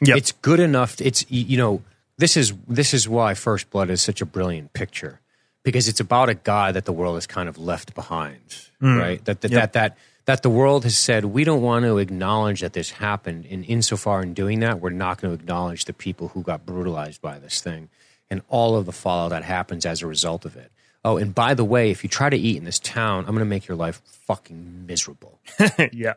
Yeah, 0.00 0.16
It's 0.16 0.32
good 0.32 0.58
enough. 0.60 1.00
It's 1.00 1.24
you 1.30 1.56
know 1.56 1.82
this 2.18 2.36
is 2.36 2.52
this 2.66 2.92
is 2.94 3.08
why 3.08 3.34
First 3.34 3.70
Blood 3.70 3.90
is 3.90 4.02
such 4.02 4.20
a 4.20 4.26
brilliant 4.26 4.72
picture 4.72 5.20
because 5.62 5.86
it's 5.88 6.00
about 6.00 6.28
a 6.28 6.34
guy 6.34 6.72
that 6.72 6.84
the 6.84 6.92
world 6.92 7.16
has 7.16 7.26
kind 7.26 7.48
of 7.48 7.56
left 7.58 7.94
behind, 7.94 8.40
right? 8.80 9.24
That 9.24 9.40
that, 9.42 9.50
Yep. 9.52 9.60
that 9.60 9.72
that 9.74 9.98
that 10.26 10.42
the 10.42 10.50
world 10.50 10.84
has 10.84 10.96
said 10.96 11.24
we 11.26 11.44
don't 11.44 11.62
want 11.62 11.84
to 11.84 11.98
acknowledge 11.98 12.60
that 12.62 12.72
this 12.72 12.90
happened, 12.92 13.46
and 13.50 13.64
insofar 13.64 14.22
in 14.22 14.34
doing 14.34 14.60
that, 14.60 14.80
we're 14.80 14.90
not 14.90 15.20
going 15.20 15.36
to 15.36 15.40
acknowledge 15.42 15.84
the 15.84 15.92
people 15.92 16.28
who 16.28 16.42
got 16.42 16.66
brutalized 16.66 17.20
by 17.22 17.38
this 17.38 17.60
thing 17.60 17.88
and 18.30 18.42
all 18.48 18.76
of 18.76 18.86
the 18.86 18.92
fallout 18.92 19.30
that 19.30 19.44
happens 19.44 19.86
as 19.86 20.02
a 20.02 20.06
result 20.06 20.44
of 20.44 20.56
it. 20.56 20.70
Oh, 21.04 21.18
and 21.18 21.34
by 21.34 21.54
the 21.54 21.64
way, 21.64 21.90
if 21.90 22.02
you 22.02 22.08
try 22.08 22.30
to 22.30 22.36
eat 22.36 22.56
in 22.56 22.64
this 22.64 22.78
town, 22.78 23.20
I'm 23.20 23.34
going 23.34 23.40
to 23.40 23.44
make 23.44 23.66
your 23.68 23.76
life 23.76 24.00
fucking 24.26 24.86
miserable 24.86 25.38
yeah. 25.92 26.14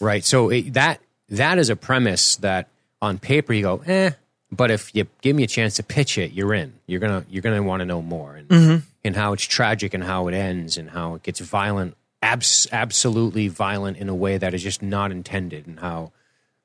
right? 0.00 0.24
So 0.24 0.48
it, 0.48 0.72
that 0.72 1.00
that 1.28 1.58
is 1.58 1.68
a 1.68 1.76
premise 1.76 2.36
that 2.36 2.68
on 3.02 3.18
paper 3.18 3.52
you 3.52 3.62
go, 3.62 3.82
eh, 3.86 4.12
but 4.50 4.70
if 4.70 4.94
you 4.94 5.06
give 5.20 5.34
me 5.36 5.42
a 5.42 5.46
chance 5.46 5.76
to 5.76 5.82
pitch 5.82 6.18
it, 6.18 6.32
you're 6.32 6.54
in. 6.54 6.74
You're 6.86 7.00
gonna 7.00 7.24
you're 7.28 7.42
gonna 7.42 7.62
want 7.62 7.80
to 7.80 7.86
know 7.86 8.00
more 8.02 8.36
and 8.36 8.82
and 9.04 9.16
how 9.16 9.32
it's 9.32 9.44
tragic 9.44 9.94
and 9.94 10.04
how 10.04 10.28
it 10.28 10.34
ends 10.34 10.76
and 10.76 10.90
how 10.90 11.14
it 11.14 11.22
gets 11.22 11.40
violent, 11.40 11.96
abs- 12.22 12.68
absolutely 12.70 13.48
violent 13.48 13.96
in 13.96 14.08
a 14.08 14.14
way 14.14 14.38
that 14.38 14.54
is 14.54 14.62
just 14.62 14.82
not 14.82 15.10
intended 15.10 15.66
and 15.66 15.80
how 15.80 16.12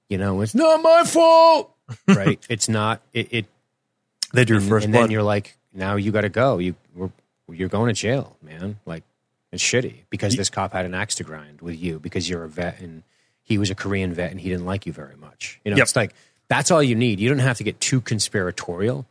you 0.09 0.17
know 0.17 0.41
it's 0.41 0.53
not 0.55 0.81
my 0.81 1.03
fault, 1.05 1.73
right? 2.07 2.45
it's 2.49 2.69
not 2.69 3.01
it. 3.13 3.27
it 3.31 3.45
They 4.45 4.53
and, 4.53 4.63
first 4.63 4.85
and 4.85 4.93
blood. 4.93 5.03
then 5.05 5.11
you're 5.11 5.23
like, 5.23 5.57
now 5.73 5.95
you 5.95 6.11
got 6.11 6.21
to 6.21 6.29
go. 6.29 6.57
You 6.59 6.75
we're, 6.95 7.09
you're 7.49 7.69
going 7.69 7.87
to 7.87 7.93
jail, 7.99 8.37
man. 8.41 8.77
Like 8.85 9.03
it's 9.51 9.63
shitty 9.63 10.01
because 10.09 10.35
this 10.35 10.49
cop 10.49 10.73
had 10.73 10.85
an 10.85 10.93
axe 10.93 11.15
to 11.15 11.23
grind 11.23 11.61
with 11.61 11.75
you 11.79 11.99
because 11.99 12.29
you're 12.29 12.43
a 12.43 12.49
vet 12.49 12.79
and 12.81 13.03
he 13.43 13.57
was 13.57 13.69
a 13.69 13.75
Korean 13.75 14.13
vet 14.13 14.31
and 14.31 14.39
he 14.41 14.49
didn't 14.49 14.65
like 14.65 14.85
you 14.85 14.91
very 14.93 15.15
much. 15.15 15.59
You 15.63 15.71
know, 15.71 15.77
Yep. 15.77 15.83
it's 15.83 15.95
like 15.95 16.13
that's 16.49 16.71
all 16.71 16.83
you 16.83 16.95
need. 16.95 17.19
You 17.19 17.29
don't 17.29 17.39
have 17.39 17.57
to 17.57 17.63
get 17.63 17.79
too 17.79 18.01
conspiratorial. 18.01 19.05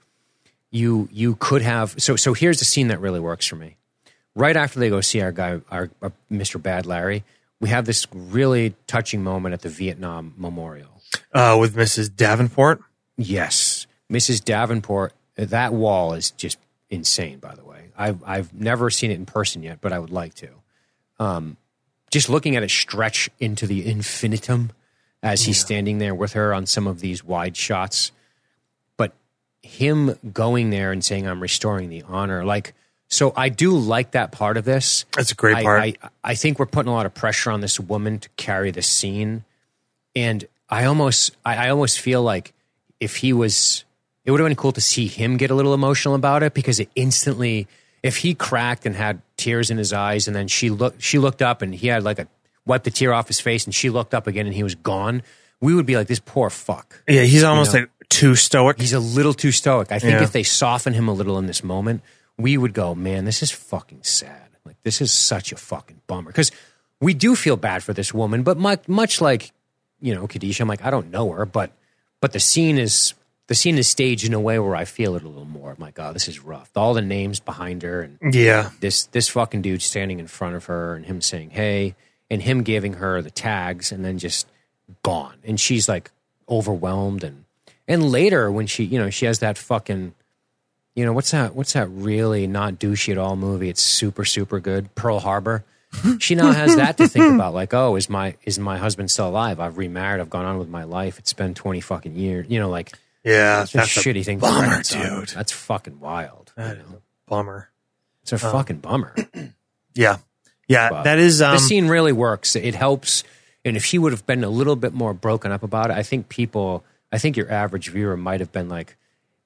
You 0.70 1.08
you 1.12 1.36
could 1.36 1.62
have 1.62 1.94
so 2.02 2.16
so 2.16 2.34
here's 2.34 2.58
the 2.58 2.64
scene 2.64 2.88
that 2.88 3.00
really 3.00 3.20
works 3.20 3.46
for 3.46 3.56
me. 3.56 3.76
Right 4.34 4.56
after 4.56 4.78
they 4.78 4.90
go 4.90 5.00
see 5.00 5.22
our 5.22 5.32
guy, 5.32 5.60
our, 5.70 5.88
our 6.02 6.12
Mr. 6.30 6.60
Bad 6.62 6.84
Larry, 6.84 7.24
we 7.60 7.70
have 7.70 7.86
this 7.86 8.06
really 8.12 8.74
touching 8.86 9.22
moment 9.22 9.54
at 9.54 9.62
the 9.62 9.70
Vietnam 9.70 10.34
Memorial. 10.36 10.90
uh, 11.32 11.56
with 11.58 11.74
Mrs. 11.74 12.14
Davenport. 12.14 12.82
Yes, 13.16 13.75
Mrs. 14.10 14.44
Davenport. 14.44 15.12
That 15.36 15.72
wall 15.72 16.14
is 16.14 16.30
just 16.32 16.58
insane. 16.88 17.38
By 17.38 17.54
the 17.54 17.64
way, 17.64 17.90
I've 17.96 18.22
I've 18.24 18.54
never 18.54 18.90
seen 18.90 19.10
it 19.10 19.14
in 19.14 19.26
person 19.26 19.62
yet, 19.62 19.80
but 19.80 19.92
I 19.92 19.98
would 19.98 20.10
like 20.10 20.34
to. 20.34 20.48
Um, 21.18 21.56
just 22.10 22.28
looking 22.28 22.56
at 22.56 22.62
it 22.62 22.70
stretch 22.70 23.28
into 23.38 23.66
the 23.66 23.86
infinitum 23.86 24.72
as 25.22 25.42
he's 25.44 25.58
standing 25.58 25.98
there 25.98 26.14
with 26.14 26.34
her 26.34 26.54
on 26.54 26.66
some 26.66 26.86
of 26.86 27.00
these 27.00 27.24
wide 27.24 27.56
shots, 27.56 28.12
but 28.96 29.12
him 29.62 30.16
going 30.32 30.70
there 30.70 30.92
and 30.92 31.04
saying, 31.04 31.26
"I'm 31.26 31.40
restoring 31.40 31.88
the 31.88 32.02
honor," 32.02 32.44
like. 32.44 32.74
So 33.08 33.32
I 33.36 33.50
do 33.50 33.70
like 33.78 34.10
that 34.12 34.32
part 34.32 34.56
of 34.56 34.64
this. 34.64 35.04
That's 35.12 35.30
a 35.30 35.36
great 35.36 35.58
I- 35.58 35.62
part. 35.62 35.80
I, 35.80 35.94
I 36.24 36.34
think 36.34 36.58
we're 36.58 36.66
putting 36.66 36.90
a 36.90 36.94
lot 36.94 37.06
of 37.06 37.14
pressure 37.14 37.52
on 37.52 37.60
this 37.60 37.78
woman 37.78 38.18
to 38.18 38.28
carry 38.30 38.72
the 38.72 38.82
scene, 38.82 39.44
and 40.16 40.44
I 40.68 40.86
almost 40.86 41.36
I, 41.44 41.66
I 41.66 41.68
almost 41.68 42.00
feel 42.00 42.22
like 42.22 42.52
if 42.98 43.16
he 43.16 43.32
was, 43.32 43.84
it 44.26 44.30
would 44.32 44.40
have 44.40 44.48
been 44.48 44.56
cool 44.56 44.72
to 44.72 44.80
see 44.80 45.06
him 45.06 45.36
get 45.36 45.50
a 45.50 45.54
little 45.54 45.72
emotional 45.72 46.14
about 46.14 46.42
it 46.42 46.52
because 46.52 46.80
it 46.80 46.90
instantly, 46.96 47.66
if 48.02 48.18
he 48.18 48.34
cracked 48.34 48.84
and 48.84 48.94
had 48.94 49.22
tears 49.36 49.70
in 49.70 49.78
his 49.78 49.92
eyes, 49.92 50.26
and 50.26 50.34
then 50.36 50.48
she 50.48 50.68
looked 50.68 51.00
she 51.00 51.18
looked 51.18 51.40
up 51.40 51.62
and 51.62 51.74
he 51.74 51.86
had 51.86 52.02
like 52.02 52.18
a 52.18 52.26
wiped 52.66 52.84
the 52.84 52.90
tear 52.90 53.12
off 53.14 53.28
his 53.28 53.40
face, 53.40 53.64
and 53.64 53.74
she 53.74 53.88
looked 53.88 54.12
up 54.12 54.26
again 54.26 54.44
and 54.46 54.54
he 54.54 54.62
was 54.64 54.74
gone. 54.74 55.22
We 55.60 55.74
would 55.74 55.86
be 55.86 55.96
like 55.96 56.08
this 56.08 56.20
poor 56.20 56.50
fuck. 56.50 57.02
Yeah, 57.08 57.22
he's 57.22 57.44
almost 57.44 57.72
know. 57.72 57.80
like 57.80 57.90
too 58.08 58.34
stoic. 58.34 58.78
He's 58.80 58.92
a 58.92 59.00
little 59.00 59.32
too 59.32 59.52
stoic. 59.52 59.90
I 59.92 59.98
think 59.98 60.14
Yeah. 60.14 60.22
if 60.22 60.32
they 60.32 60.42
soften 60.42 60.92
him 60.92 61.08
a 61.08 61.12
little 61.12 61.38
in 61.38 61.46
this 61.46 61.62
moment, 61.64 62.02
we 62.36 62.58
would 62.58 62.74
go, 62.74 62.94
man, 62.94 63.24
this 63.24 63.42
is 63.42 63.50
fucking 63.50 64.00
sad. 64.02 64.48
Like 64.64 64.76
this 64.82 65.00
is 65.00 65.12
such 65.12 65.52
a 65.52 65.56
fucking 65.56 66.00
bummer 66.08 66.30
because 66.30 66.50
we 67.00 67.14
do 67.14 67.34
feel 67.36 67.56
bad 67.56 67.82
for 67.84 67.92
this 67.92 68.12
woman, 68.12 68.42
but 68.42 68.58
much, 68.58 68.88
much 68.88 69.20
like 69.20 69.52
you 70.00 70.14
know 70.14 70.26
Kadisha, 70.26 70.60
I'm 70.60 70.68
like 70.68 70.84
I 70.84 70.90
don't 70.90 71.10
know 71.10 71.30
her, 71.30 71.46
but 71.46 71.70
but 72.20 72.32
the 72.32 72.40
scene 72.40 72.76
is 72.76 73.14
the 73.48 73.54
scene 73.54 73.78
is 73.78 73.86
staged 73.86 74.26
in 74.26 74.34
a 74.34 74.40
way 74.40 74.58
where 74.58 74.74
I 74.74 74.84
feel 74.84 75.14
it 75.14 75.22
a 75.22 75.28
little 75.28 75.44
more. 75.44 75.70
I'm 75.70 75.76
like, 75.78 75.98
oh, 75.98 76.12
this 76.12 76.26
is 76.28 76.40
rough. 76.40 76.70
All 76.74 76.94
the 76.94 77.02
names 77.02 77.38
behind 77.38 77.82
her 77.82 78.02
and 78.02 78.34
yeah. 78.34 78.70
this 78.80 79.04
this 79.06 79.28
fucking 79.28 79.62
dude 79.62 79.82
standing 79.82 80.18
in 80.18 80.26
front 80.26 80.56
of 80.56 80.64
her 80.66 80.94
and 80.94 81.06
him 81.06 81.20
saying 81.20 81.50
hey 81.50 81.94
and 82.30 82.42
him 82.42 82.62
giving 82.62 82.94
her 82.94 83.22
the 83.22 83.30
tags 83.30 83.92
and 83.92 84.04
then 84.04 84.18
just 84.18 84.46
gone 85.02 85.36
and 85.44 85.58
she's 85.58 85.88
like 85.88 86.10
overwhelmed 86.48 87.24
and 87.24 87.44
and 87.88 88.10
later 88.10 88.50
when 88.50 88.66
she 88.66 88.84
you 88.84 88.98
know 88.98 89.10
she 89.10 89.26
has 89.26 89.40
that 89.40 89.58
fucking 89.58 90.14
you 90.94 91.04
know 91.04 91.12
what's 91.12 91.30
that 91.32 91.54
what's 91.54 91.72
that 91.72 91.88
really 91.88 92.46
not 92.46 92.74
douchey 92.74 93.12
at 93.12 93.18
all 93.18 93.36
movie 93.36 93.68
it's 93.68 93.82
super 93.82 94.24
super 94.24 94.60
good 94.60 94.94
pearl 94.94 95.18
harbor 95.18 95.64
she 96.18 96.34
now 96.34 96.52
has 96.52 96.76
that 96.76 96.96
to 96.96 97.08
think 97.08 97.34
about 97.34 97.54
like 97.54 97.74
oh 97.74 97.96
is 97.96 98.08
my 98.08 98.36
is 98.44 98.58
my 98.58 98.76
husband 98.78 99.10
still 99.10 99.28
alive 99.28 99.58
i've 99.58 99.78
remarried 99.78 100.20
i've 100.20 100.30
gone 100.30 100.44
on 100.44 100.58
with 100.58 100.68
my 100.68 100.84
life 100.84 101.18
it's 101.18 101.32
been 101.32 101.54
20 101.54 101.80
fucking 101.80 102.14
years 102.14 102.46
you 102.48 102.60
know 102.60 102.68
like 102.68 102.92
Yeah. 103.26 103.62
it's 103.64 103.72
That's 103.72 103.96
a 103.96 104.00
shitty 104.00 104.24
thing 104.24 104.38
bummer, 104.38 104.82
dude. 104.82 105.28
that's 105.28 105.52
fucking 105.52 106.00
wild 106.00 106.52
you 106.56 106.62
know? 106.64 106.70
a 106.70 107.00
bummer. 107.28 107.68
it's 108.22 108.32
a 108.32 108.38
fucking 108.38 108.78
bummer 108.78 109.14
Yeah. 109.94 110.18
Yeah. 110.68 110.90
But 110.90 111.02
that 111.04 111.18
is 111.18 111.42
um 111.42 111.52
the 111.56 111.58
scene 111.60 111.88
really 111.88 112.12
works. 112.12 112.56
It 112.56 112.74
helps. 112.74 113.24
And 113.64 113.76
if 113.76 113.84
he 113.86 113.98
would 113.98 114.12
have 114.12 114.24
been 114.26 114.44
a 114.44 114.48
little 114.48 114.76
bit 114.76 114.92
more 114.94 115.12
broken 115.14 115.50
up 115.52 115.62
about 115.62 115.90
it, 115.90 115.96
I 115.96 116.02
think 116.04 116.28
people, 116.28 116.84
I 117.10 117.18
think 117.18 117.36
your 117.36 117.50
average 117.50 117.88
viewer 117.88 118.16
might 118.16 118.38
have 118.40 118.52
been 118.52 118.68
like, 118.68 118.96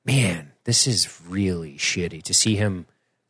man, 0.04 0.52
this 0.64 0.86
is 0.86 1.08
really 1.28 1.74
shitty 1.76 2.22
to 2.24 2.34
see 2.34 2.56
him 2.56 2.84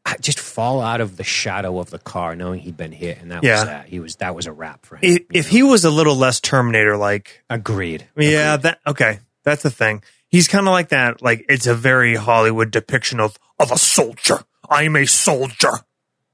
uh, 0.07 0.15
just 0.21 0.41
fall 0.41 0.81
out 0.81 1.01
of 1.01 1.17
the 1.17 1.23
shadow 1.25 1.79
of 1.79 1.91
the 1.91 1.99
car 1.99 2.35
knowing 2.35 2.59
he'd 2.61 2.77
been 2.77 2.91
hit. 2.93 3.19
And 3.21 3.31
that 3.31 3.45
Yeah. 3.45 3.57
was 3.57 3.65
that. 3.67 3.87
He 3.89 4.01
was, 4.01 4.17
that 4.17 4.35
was 4.35 4.47
a 4.47 4.53
wrap 4.53 4.85
for 4.87 4.97
him. 4.97 5.03
if, 5.05 5.19
if 5.33 5.49
he 5.49 5.63
was 5.63 5.85
a 5.85 5.91
little 5.91 6.17
less 6.17 6.41
Terminator 6.41 6.97
like, 6.97 7.45
agreed. 7.51 8.07
yeah, 8.17 8.57
that 8.57 8.81
okay. 8.87 9.21
That's 9.45 9.63
the 9.63 9.71
thing. 9.71 10.03
He's 10.31 10.49
kind 10.49 10.67
of 10.67 10.73
like 10.73 10.91
that. 10.91 11.23
Like 11.23 11.45
it's 11.49 11.67
a 11.67 11.75
very 11.75 12.15
Hollywood 12.17 12.71
depiction 12.71 13.21
of 13.21 13.37
of 13.59 13.71
a 13.73 13.79
soldier. 13.79 14.39
I'm 14.69 14.97
a 14.97 15.07
soldier. 15.07 15.73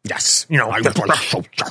Yes. 0.05 0.47
You 0.49 0.59
know, 0.59 0.71
I'm 0.71 0.87
a 0.87 1.17
soldier. 1.17 1.65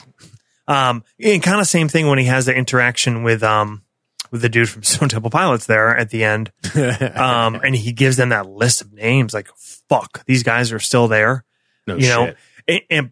um, 0.68 1.04
and 1.24 1.42
kind 1.44 1.62
of 1.62 1.68
same 1.68 1.88
thing 1.88 2.08
when 2.08 2.18
he 2.20 2.26
has 2.26 2.48
the 2.48 2.56
interaction 2.56 3.24
with 3.24 3.44
um 3.44 3.84
with 4.32 4.42
the 4.42 4.50
dude 4.50 4.70
from 4.70 4.84
Stone 4.84 5.10
Temple 5.10 5.30
Pilots 5.30 5.68
there 5.68 5.96
at 5.96 6.10
the 6.10 6.24
end. 6.24 6.52
Um, 7.16 7.56
and 7.64 7.76
he 7.76 7.94
gives 7.94 8.18
them 8.18 8.30
that 8.30 8.48
list 8.50 8.82
of 8.82 8.92
names. 8.92 9.34
Like, 9.34 9.48
fuck, 9.56 10.26
these 10.26 10.44
guys 10.44 10.72
are 10.72 10.80
still 10.80 11.08
there. 11.08 11.46
No 11.88 11.96
you 11.96 12.08
know, 12.10 12.26
shit. 12.26 12.38
and, 12.68 12.82
and 12.90 13.12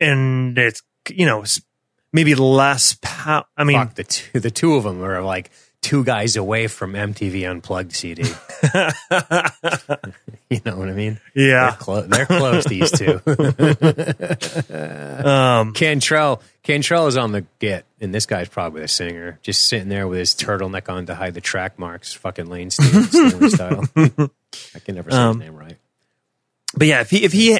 and 0.00 0.58
it's 0.58 0.82
you 1.10 1.26
know 1.26 1.44
maybe 2.12 2.34
less. 2.34 2.96
Pow- 3.02 3.44
I 3.56 3.64
mean, 3.64 3.76
Fuck, 3.78 3.94
the 3.94 4.04
two, 4.04 4.40
the 4.40 4.50
two 4.50 4.74
of 4.74 4.84
them 4.84 5.02
are 5.02 5.20
like 5.22 5.50
two 5.86 6.02
guys 6.04 6.34
away 6.36 6.66
from 6.66 6.94
MTV 6.94 7.48
Unplugged 7.48 7.92
CD. 7.94 8.22
you 10.50 10.60
know 10.64 10.76
what 10.76 10.88
I 10.88 10.92
mean? 10.92 11.20
They're, 11.34 11.48
yeah. 11.48 11.76
clo- 11.78 12.02
they're 12.02 12.26
close, 12.26 12.64
these 12.64 12.90
two. 12.90 13.20
Um, 15.26 15.72
Cantrell, 15.72 16.42
Cantrell 16.62 17.06
is 17.06 17.16
on 17.16 17.32
the 17.32 17.46
get, 17.58 17.84
and 18.00 18.14
this 18.14 18.26
guy's 18.26 18.48
probably 18.48 18.82
the 18.82 18.88
singer, 18.88 19.38
just 19.42 19.66
sitting 19.68 19.88
there 19.88 20.06
with 20.08 20.18
his 20.18 20.34
turtleneck 20.34 20.88
on 20.92 21.06
to 21.06 21.14
hide 21.14 21.34
the 21.34 21.40
track 21.40 21.78
marks, 21.78 22.12
fucking 22.12 22.46
Lane 22.46 22.70
style. 22.70 23.84
I 23.96 24.78
can 24.84 24.94
never 24.96 25.10
say 25.10 25.16
Um, 25.16 25.40
his 25.40 25.48
name 25.48 25.56
right. 25.56 25.76
but 26.76 26.86
yeah, 26.88 27.00
if 27.00 27.10
he 27.10 27.24
if 27.24 27.32
he 27.32 27.58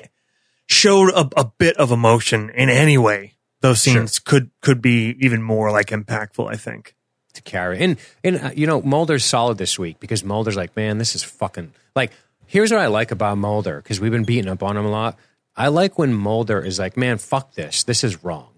showed 0.67 1.11
a, 1.11 1.29
a 1.41 1.45
bit 1.59 1.77
of 1.77 1.93
emotion 1.93 2.51
in 2.51 2.69
any 2.69 2.99
way, 2.99 3.35
those 3.61 3.81
scenes 3.81 4.19
could 4.19 4.51
could 4.61 4.83
be 4.83 5.17
even 5.21 5.43
more 5.43 5.71
like 5.71 5.87
impactful. 5.89 6.51
I 6.53 6.57
think. 6.57 6.95
To 7.37 7.43
carry. 7.43 7.79
And 7.81 7.97
and 8.23 8.37
uh, 8.39 8.51
you 8.55 8.67
know, 8.67 8.83
Mulder's 8.83 9.25
solid 9.25 9.57
this 9.59 9.79
week 9.79 10.01
because 10.01 10.25
Mulder's 10.25 10.57
like, 10.57 10.77
man, 10.77 10.99
this 10.99 11.15
is 11.15 11.23
fucking 11.23 11.73
like. 11.95 12.13
Here's 12.49 12.71
what 12.71 12.81
I 12.81 12.87
like 12.87 13.11
about 13.11 13.39
Mulder 13.39 13.79
because 13.83 13.99
we've 13.99 14.13
been 14.13 14.25
beating 14.25 14.49
up 14.49 14.63
on 14.63 14.77
him 14.77 14.85
a 14.85 14.91
lot. 14.91 15.19
I 15.57 15.67
like 15.69 15.99
when 15.99 16.15
Mulder 16.15 16.61
is 16.61 16.79
like, 16.79 16.97
man, 16.97 17.19
fuck 17.19 17.55
this. 17.55 17.83
This 17.83 18.05
is 18.05 18.23
wrong. 18.23 18.51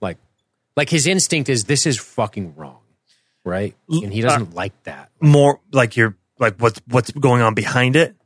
Like, 0.00 0.18
like 0.76 0.90
his 0.90 1.06
instinct 1.06 1.48
is 1.48 1.62
this 1.64 1.86
is 1.86 1.96
fucking 1.96 2.54
wrong, 2.56 2.80
right? 3.44 3.76
And 3.88 4.12
he 4.12 4.20
doesn't 4.20 4.54
like 4.54 4.72
that. 4.82 5.10
More 5.20 5.60
like 5.70 5.96
you're 5.96 6.16
like 6.40 6.56
what's 6.58 6.80
what's 6.88 7.12
going 7.12 7.40
on 7.40 7.54
behind 7.54 7.94
it. 7.94 8.16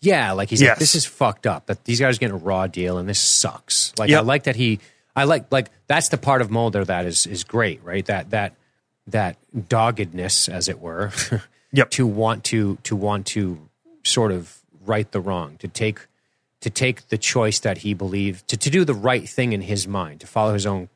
Yeah, 0.00 0.32
like 0.32 0.50
he's 0.50 0.60
Yes. 0.60 0.70
like, 0.70 0.78
this 0.80 0.96
is 0.96 1.06
fucked 1.06 1.46
up. 1.46 1.66
That 1.66 1.84
these 1.84 2.00
guys 2.00 2.16
are 2.16 2.18
getting 2.18 2.34
a 2.34 2.38
raw 2.38 2.66
deal 2.66 2.98
and 2.98 3.08
this 3.08 3.20
sucks. 3.20 3.92
Like 3.96 4.10
I 4.10 4.20
like 4.20 4.42
that 4.44 4.56
he 4.56 4.80
I 5.14 5.22
like 5.24 5.52
like 5.52 5.70
that's 5.86 6.08
the 6.08 6.18
part 6.18 6.42
of 6.42 6.50
Mulder 6.50 6.84
that 6.84 7.06
is 7.06 7.28
is 7.28 7.44
great, 7.44 7.84
right? 7.84 8.04
That 8.06 8.30
that 8.30 8.56
that 9.06 9.36
doggedness, 9.68 10.48
as 10.48 10.68
it 10.68 10.80
were, 10.80 11.12
Yep. 11.72 11.90
to 11.90 12.06
want 12.06 12.44
to 12.44 12.78
to 12.84 12.94
want 12.96 13.26
to 13.28 13.58
sort 14.04 14.32
of 14.32 14.58
right 14.86 15.10
the 15.12 15.20
wrong, 15.20 15.56
to 15.58 15.68
take 15.68 16.00
to 16.60 16.70
take 16.70 17.08
the 17.08 17.18
choice 17.18 17.58
that 17.60 17.78
he 17.78 17.92
believed 17.94 18.48
to, 18.48 18.56
to 18.56 18.70
do 18.70 18.84
the 18.84 18.94
right 18.94 19.28
thing 19.28 19.52
in 19.52 19.60
his 19.62 19.86
mind, 19.86 20.20
to 20.20 20.26
follow 20.26 20.54
his 20.54 20.66
own 20.66 20.88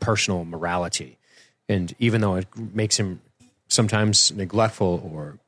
personal 0.00 0.44
morality. 0.44 1.18
And 1.68 1.94
even 1.98 2.20
though 2.20 2.36
it 2.36 2.46
makes 2.56 2.96
him 2.98 3.20
sometimes 3.68 4.30
neglectful 4.32 5.10
or 5.12 5.38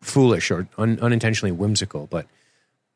foolish 0.00 0.50
or 0.50 0.68
un, 0.78 0.98
unintentionally 1.00 1.52
whimsical, 1.52 2.06
but 2.06 2.26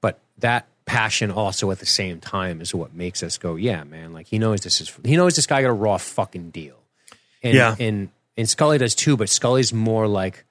but 0.01 0.19
that 0.39 0.67
passion 0.85 1.31
also 1.31 1.71
at 1.71 1.79
the 1.79 1.87
same 1.87 2.21
time 2.21 2.61
is 2.61 2.75
what 2.75 2.95
makes 2.95 3.23
us 3.23 3.39
go, 3.39 3.57
yeah, 3.57 3.83
man. 3.85 4.13
Like 4.13 4.27
he 4.27 4.39
knows 4.39 4.61
this 4.61 4.81
is 4.81 4.93
he 5.05 5.17
knows 5.17 5.35
this 5.37 5.47
guy 5.47 5.63
got 5.63 5.69
a 5.69 5.73
raw 5.73 5.97
fucking 5.97 6.51
deal, 6.51 6.77
and 7.43 7.55
Yeah. 7.55 7.75
and 7.81 8.11
and 8.37 8.49
Scully 8.49 8.79
does 8.79 8.95
too, 8.95 9.17
but 9.17 9.29
Scully's 9.29 9.73
more 9.73 10.07
like, 10.09 10.45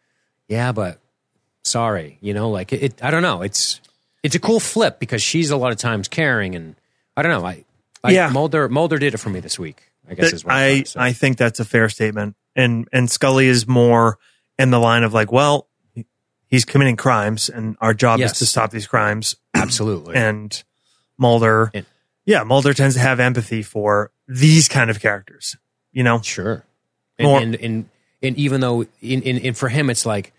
yeah, 0.48 0.72
but 0.72 1.00
sorry, 1.64 2.18
you 2.22 2.34
know, 2.34 2.50
like 2.50 2.74
it. 2.74 3.04
I 3.04 3.12
don't 3.12 3.22
know. 3.24 3.42
It's 3.42 3.82
it's 4.24 4.36
a 4.36 4.40
cool 4.40 4.60
flip 4.60 5.00
because 5.00 5.22
she's 5.22 5.52
a 5.52 5.58
lot 5.58 5.72
of 5.72 5.78
times 5.78 6.08
caring, 6.08 6.56
and 6.56 6.76
I 7.18 7.22
don't 7.22 7.32
know. 7.32 7.46
I, 7.46 7.66
I 8.04 8.12
Yeah. 8.12 8.30
Mulder 8.30 8.70
Mulder 8.70 8.98
did 8.98 9.14
it 9.14 9.18
for 9.18 9.30
me 9.30 9.40
this 9.40 9.58
week. 9.60 9.84
I 10.10 10.14
guess 10.16 10.32
That- 10.32 10.36
is 10.36 10.46
what 10.46 10.54
I'm 10.54 10.60
I 10.60 10.70
trying 10.74 10.84
to. 10.86 11.00
I 11.02 11.14
think 11.14 11.38
that's 11.38 11.60
a 11.60 11.66
fair 11.66 11.90
statement. 11.90 12.36
And 12.56 12.88
and 12.94 13.10
Scully 13.10 13.48
is 13.48 13.68
more 13.68 14.18
in 14.60 14.70
the 14.72 14.80
line 14.80 15.04
of 15.04 15.14
like, 15.14 15.32
well, 15.32 15.68
he's 16.48 16.66
committing 16.66 16.96
crimes, 16.98 17.50
and 17.50 17.76
our 17.82 17.94
job 17.94 18.20
Yes. 18.20 18.34
is 18.34 18.38
to 18.40 18.46
stop 18.46 18.72
these 18.72 18.88
crimes. 18.88 19.36
absolutely. 19.54 20.16
And 20.16 20.64
Mulder, 21.18 21.72
And- 21.74 21.86
yeah, 22.26 22.44
Mulder 22.44 22.74
tends 22.74 22.96
to 22.96 23.02
have 23.02 23.20
empathy 23.20 23.62
for 23.64 24.12
these 24.28 24.68
kind 24.68 24.90
of 24.90 25.00
characters. 25.00 25.58
You 25.92 26.04
know, 26.04 26.22
Sure. 26.22 26.64
And, 27.24 27.56
and, 27.56 27.64
and, 27.64 27.90
and 28.22 28.38
even 28.38 28.62
though, 28.62 28.82
in, 29.02 29.22
in, 29.22 29.38
in 29.38 29.54
for 29.54 29.70
him, 29.70 29.90
it's 29.90 30.06
like, 30.06 30.34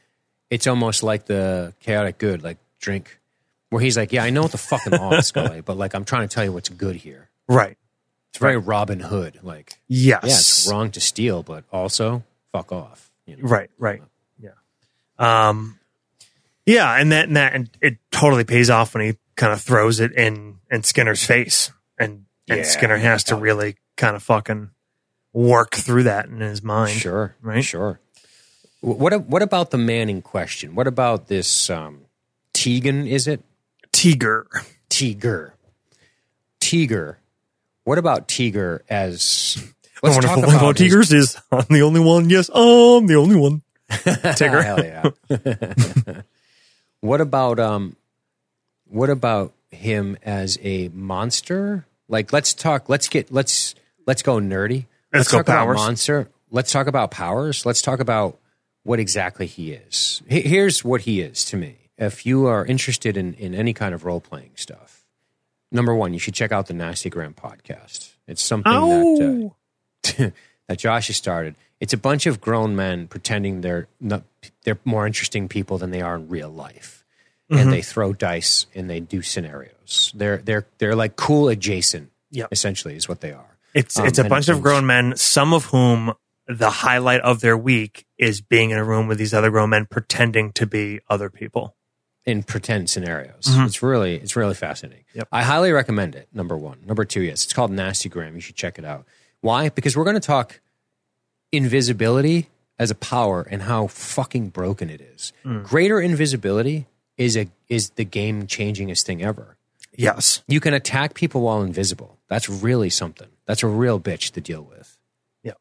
it's 0.51 0.67
almost 0.67 1.03
like 1.03 1.27
the 1.27 1.75
chaotic 1.81 2.19
good, 2.19 2.43
like 2.43 2.59
drink, 2.81 3.19
where 3.71 3.83
he's 3.83 3.97
like, 3.97 4.13
yeah, 4.13 4.23
I 4.25 4.31
know 4.31 4.43
what 4.43 4.53
the 4.53 4.59
fucking 4.59 4.93
law 4.93 5.13
is, 5.15 5.27
Scully, 5.27 5.61
but 5.61 5.77
like, 5.77 5.95
I'm 5.95 6.05
trying 6.05 6.29
to 6.29 6.33
tell 6.35 6.45
you 6.45 6.53
what's 6.53 6.69
good 6.69 6.97
here. 6.97 7.29
right? 7.49 7.77
It's 8.31 8.39
very 8.41 8.57
Robin 8.57 8.99
Hood. 9.01 9.39
Like, 9.45 9.75
Yes, 9.87 10.21
yeah, 10.25 10.29
it's 10.31 10.69
wrong 10.71 10.91
to 10.93 11.01
steal, 11.01 11.43
but 11.45 11.63
also 11.73 12.25
fuck 12.53 12.73
off. 12.73 13.11
You 13.27 13.37
know? 13.37 13.45
Right, 13.45 13.71
right. 13.79 14.03
Yeah. 14.41 14.51
Um 15.19 15.79
yeah, 16.67 16.95
and 16.99 17.13
that 17.13 17.27
and 17.29 17.37
that 17.37 17.53
and 17.55 17.71
it 17.81 17.99
totally 18.11 18.43
pays 18.45 18.71
off 18.71 18.95
when 18.95 19.05
he 19.07 19.17
kind 19.37 19.53
of 19.53 19.61
throws 19.61 20.01
it 20.01 20.13
in 20.13 20.59
in 20.71 20.83
Skinner's 20.83 21.25
face. 21.25 21.71
And 21.97 22.25
and 22.49 22.59
Yeah. 22.59 22.65
Skinner 22.65 22.97
has 22.97 23.23
to 23.25 23.37
really 23.37 23.77
kind 23.97 24.17
of 24.17 24.23
fucking 24.25 24.71
work 25.35 25.75
through 25.75 26.05
that 26.05 26.27
in 26.27 26.41
his 26.41 26.63
mind. 26.63 26.93
Sure. 26.99 27.35
Right? 27.43 27.63
Sure. 27.63 28.01
What, 28.81 29.27
what 29.27 29.43
about 29.43 29.71
the 29.71 29.79
man 29.79 30.09
in 30.09 30.23
question? 30.23 30.75
What 30.75 30.87
about 30.87 31.27
this, 31.29 31.69
um, 31.69 32.03
Tegan, 32.55 33.07
is 33.07 33.27
it? 33.27 33.43
Tiger. 33.93 34.47
Tiger. 34.89 35.55
Tiger. 36.61 37.19
What 37.85 37.99
about 37.99 38.29
Tiger 38.29 38.83
as. 38.89 39.63
Let's 40.03 40.19
talk 40.19 40.35
thing 40.35 40.45
about 40.45 40.79
his- 40.79 41.13
is 41.13 41.39
I'm 41.51 41.65
the 41.71 41.83
only 41.83 42.01
one. 42.01 42.29
Yes, 42.29 42.51
I'm 42.55 43.07
the 43.07 43.17
only 43.17 43.37
one. 43.37 43.63
Tigger. 43.91 44.63
Hell 44.63 44.85
yeah. 44.85 46.23
what 47.01 47.21
about 47.21 47.59
um 47.59 47.97
what 48.87 49.11
about 49.11 49.53
him 49.71 50.17
as 50.23 50.59
a 50.63 50.89
monster? 50.89 51.87
Like 52.09 52.33
let's 52.33 52.53
talk 52.55 52.89
let's 52.89 53.09
get 53.09 53.33
let's 53.33 53.75
let's 54.07 54.23
go 54.23 54.37
nerdy. 54.37 54.87
Let's 55.15 55.31
talk 55.31 55.43
about 55.49 55.75
monster. 55.77 56.29
Let's 56.51 56.73
talk 56.73 56.87
about 56.87 57.11
powers. 57.11 57.65
Let's 57.67 57.83
talk 57.83 58.01
about 58.01 58.39
what 58.83 58.99
exactly 59.01 59.47
he 59.47 59.73
is. 59.73 60.23
He- 60.29 60.43
Here's 60.43 60.85
what 60.85 61.03
he 61.03 61.21
is 61.21 61.45
to 61.47 61.57
me. 61.57 61.77
If 61.97 62.27
you 62.27 62.47
are 62.47 62.65
interested 62.67 63.17
in, 63.17 63.35
in 63.35 63.55
any 63.55 63.73
kind 63.73 63.95
of 63.95 64.05
role 64.05 64.21
playing 64.21 64.51
stuff, 64.57 65.05
number 65.73 65.95
one, 65.95 66.13
you 66.13 66.19
should 66.19 66.35
check 66.35 66.53
out 66.53 66.67
the 66.67 66.75
Nasty 66.75 67.09
Gram 67.11 67.35
podcast. 67.35 68.13
It's 68.27 68.43
something 68.43 68.73
that 68.73 69.53
uh, 70.21 70.31
that 70.69 70.79
Josh 70.79 71.07
has 71.09 71.17
started. 71.17 71.55
It's 71.81 71.93
a 71.93 71.97
bunch 71.99 72.27
of 72.27 72.41
grown 72.41 72.75
men 72.77 73.07
pretending 73.09 73.61
they're 73.61 73.87
not, 74.01 74.23
they're 74.65 74.79
more 74.85 75.07
interesting 75.07 75.49
people 75.49 75.79
than 75.79 75.91
they 75.91 76.01
are 76.03 76.17
in 76.17 76.29
real 76.29 76.51
life, 76.51 77.01
Mm-hmm. 77.51 77.61
and 77.61 77.73
they 77.75 77.83
throw 77.83 78.15
dice 78.15 78.65
and 78.75 78.89
they 78.89 79.01
do 79.01 79.21
scenarios. 79.21 80.13
They're 80.17 80.39
they're 80.39 80.67
they're 80.79 80.97
like 80.97 81.15
cool 81.17 81.49
adjacent. 81.51 82.11
Yep. 82.31 82.49
essentially 82.51 82.97
is 82.97 83.07
what 83.07 83.21
they 83.21 83.33
are. 83.33 83.54
It's 83.75 83.99
Um, 83.99 84.07
it's 84.07 84.19
a 84.19 84.25
bunch 84.25 84.49
of 84.49 84.63
grown 84.63 84.87
men, 84.87 85.17
some 85.17 85.53
of 85.53 85.67
whom 85.67 86.15
the 86.47 86.71
highlight 86.71 87.21
of 87.23 87.41
their 87.41 87.57
week 87.57 88.07
is 88.19 88.41
being 88.41 88.71
in 88.71 88.79
a 88.79 88.85
room 88.85 89.09
with 89.09 89.19
these 89.19 89.35
other 89.35 89.51
grown 89.51 89.71
men 89.71 89.87
pretending 89.87 90.53
to 90.53 90.67
be 90.67 91.01
other 91.11 91.29
people. 91.31 91.75
in 92.27 92.43
pretend 92.43 92.89
scenarios. 92.89 93.45
Mhm. 93.49 93.67
It's 93.67 93.83
really 93.83 94.15
it's 94.15 94.35
really 94.35 94.55
fascinating. 94.55 95.05
Yep. 95.13 95.29
I 95.31 95.43
highly 95.43 95.73
recommend 95.73 96.15
it. 96.15 96.27
Number 96.33 96.57
one, 96.57 96.79
number 96.87 97.05
two, 97.05 97.21
yes, 97.21 97.45
it's 97.45 97.53
called 97.53 97.71
Nasty 97.71 98.09
Nastygram. 98.09 98.33
You 98.33 98.41
should 98.41 98.57
check 98.57 98.79
it 98.79 98.85
out. 98.87 99.05
Why? 99.43 99.69
Because 99.69 99.95
we're 99.95 100.05
going 100.05 100.15
to 100.19 100.27
talk 100.27 100.61
invisibility 101.53 102.49
as 102.79 102.91
a 102.91 102.95
power 102.95 103.47
and 103.51 103.63
how 103.63 103.87
fucking 103.87 104.49
broken 104.49 104.91
it 104.91 105.01
is. 105.01 105.33
Mm. 105.45 105.65
Greater 105.65 106.01
invisibility 106.01 106.87
is 107.17 107.37
a 107.37 107.49
is 107.69 107.91
the 107.91 108.05
game 108.05 108.47
changingest 108.47 109.03
thing 109.05 109.23
ever. 109.23 109.57
Yes. 109.97 110.43
You 110.49 110.61
can 110.61 110.75
attack 110.75 111.15
people 111.15 111.43
while 111.43 111.63
invisible. 111.63 112.19
That's 112.29 112.49
really 112.49 112.91
something. 112.91 113.29
That's 113.47 113.63
a 113.63 113.67
real 113.67 114.01
bitch 114.01 114.33
to 114.33 114.41
deal 114.41 114.63
with. 114.63 114.99
Yeah. 115.43 115.53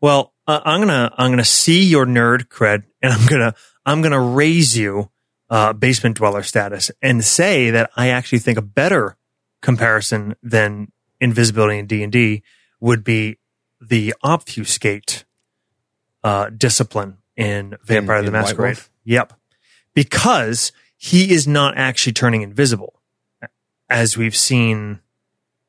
Well, 0.00 0.32
uh, 0.46 0.60
I'm 0.64 0.80
gonna 0.80 1.12
I'm 1.16 1.30
gonna 1.30 1.44
see 1.44 1.84
your 1.84 2.06
nerd 2.06 2.48
cred, 2.48 2.84
and 3.02 3.12
I'm 3.12 3.26
gonna 3.26 3.54
I'm 3.84 4.02
gonna 4.02 4.20
raise 4.20 4.76
you 4.76 5.10
uh, 5.50 5.72
basement 5.72 6.16
dweller 6.16 6.42
status, 6.42 6.90
and 7.02 7.24
say 7.24 7.70
that 7.70 7.90
I 7.96 8.08
actually 8.08 8.38
think 8.38 8.58
a 8.58 8.62
better 8.62 9.16
comparison 9.62 10.36
than 10.42 10.92
invisibility 11.20 11.78
in 11.78 11.86
D 11.86 12.02
and 12.02 12.12
D 12.12 12.42
would 12.80 13.02
be 13.02 13.38
the 13.80 14.14
obfuscate 14.22 15.24
uh, 16.22 16.50
discipline 16.50 17.18
in 17.36 17.76
Vampire 17.84 18.22
the 18.22 18.28
in 18.28 18.32
White 18.32 18.40
Masquerade. 18.40 18.78
Yep, 19.04 19.32
because 19.94 20.72
he 20.96 21.32
is 21.32 21.46
not 21.46 21.76
actually 21.76 22.12
turning 22.12 22.42
invisible, 22.42 23.00
as 23.88 24.16
we've 24.16 24.36
seen 24.36 25.00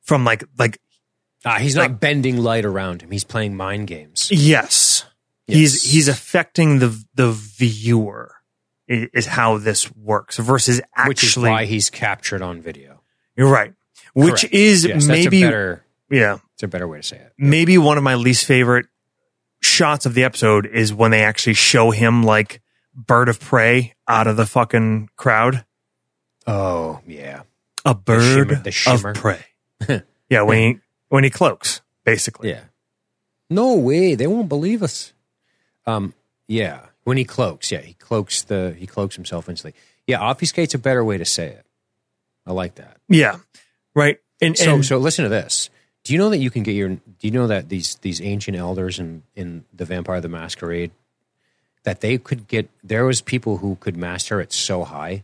from 0.01 0.23
like 0.23 0.43
like 0.57 0.79
Ah, 1.45 1.59
he's 1.59 1.75
Like- 1.77 1.91
not 1.91 1.99
bending 1.99 2.37
light 2.37 2.65
around 2.65 3.01
him. 3.01 3.11
He's 3.11 3.23
playing 3.23 3.55
mind 3.55 3.87
games. 3.87 4.29
Yes. 4.31 5.05
Yes. 5.47 5.57
He's 5.57 5.91
he's 5.91 6.07
affecting 6.07 6.79
the 6.79 7.03
the 7.15 7.31
viewer 7.31 8.33
is 8.87 9.25
how 9.27 9.57
this 9.57 9.93
works 9.95 10.37
versus 10.37 10.81
actually 10.95 11.07
which 11.09 11.23
is 11.23 11.37
why 11.37 11.65
he's 11.65 11.89
captured 11.89 12.41
on 12.41 12.61
video. 12.61 13.01
you're 13.35 13.49
right. 13.49 13.73
Which 14.13 14.41
Correct. 14.41 14.53
is 14.53 14.83
Yes, 14.85 14.93
that's 15.05 15.07
maybe 15.07 15.43
a 15.43 15.47
better 15.47 15.85
yeah, 16.09 16.37
it's 16.53 16.63
a 16.63 16.67
better 16.67 16.87
way 16.87 16.97
to 16.97 17.03
say 17.03 17.17
it. 17.17 17.33
maybe 17.37 17.77
one 17.77 17.97
of 17.97 18.03
my 18.03 18.15
least 18.15 18.45
favorite 18.45 18.87
shots 19.61 20.05
of 20.05 20.13
the 20.15 20.23
episode 20.23 20.65
is 20.65 20.93
when 20.93 21.11
they 21.11 21.21
actually 21.23 21.53
show 21.53 21.91
him 21.91 22.23
like 22.23 22.61
bird 22.95 23.29
of 23.29 23.39
prey 23.39 23.93
out 24.07 24.25
of 24.27 24.37
the 24.37 24.45
fucking 24.45 25.09
crowd. 25.17 25.65
Oh 26.45 26.99
yeah, 27.05 27.41
A 27.85 27.93
bird 27.95 28.21
shimmer- 28.49 28.61
the 28.63 28.71
shimmer. 28.71 29.09
of 29.11 29.15
prey. 29.17 29.45
yeah, 30.29 30.41
when 30.43 30.57
he 30.57 30.79
when 31.09 31.23
he 31.23 31.29
cloaks, 31.29 31.81
basically. 32.03 32.49
yeah. 32.49 32.61
No 33.49 33.75
way, 33.75 34.15
they 34.15 34.27
won't 34.27 34.49
believe 34.49 34.83
us. 34.83 35.13
Um, 35.85 36.13
yeah, 36.47 36.87
when 37.05 37.15
he 37.17 37.23
cloaks, 37.23 37.71
yeah, 37.71 37.79
he 37.79 37.93
cloaks 37.93 38.41
the 38.43 38.75
he 38.77 38.85
cloaks 38.85 39.15
himself 39.15 39.47
instantly. 39.47 39.79
Yeah, 40.05 40.19
obfuscate's 40.19 40.73
a 40.73 40.77
better 40.77 41.03
way 41.03 41.17
to 41.17 41.25
say 41.25 41.47
it. 41.47 41.65
I 42.45 42.51
like 42.51 42.75
that. 42.75 42.97
Yeah. 43.07 43.37
Right. 43.95 44.19
And, 44.41 44.57
So 44.57 44.75
and 44.75 44.85
so 44.85 44.97
listen 44.97 45.23
to 45.23 45.29
this. 45.29 45.69
Do 46.03 46.13
you 46.13 46.19
know 46.19 46.29
that 46.29 46.37
you 46.37 46.49
can 46.49 46.63
get 46.63 46.73
your? 46.73 46.89
Do 46.89 47.01
you 47.21 47.31
know 47.31 47.47
that 47.47 47.69
these 47.69 47.95
these 47.95 48.21
ancient 48.21 48.57
elders 48.57 48.99
in 48.99 49.23
in 49.35 49.65
the 49.73 49.85
Vampire 49.85 50.21
the 50.21 50.29
Masquerade 50.29 50.91
that 51.83 52.01
they 52.01 52.17
could 52.17 52.47
get? 52.47 52.69
There 52.83 53.05
was 53.05 53.21
people 53.21 53.57
who 53.57 53.75
could 53.79 53.95
master 53.97 54.39
it 54.41 54.51
so 54.53 54.83
high 54.83 55.23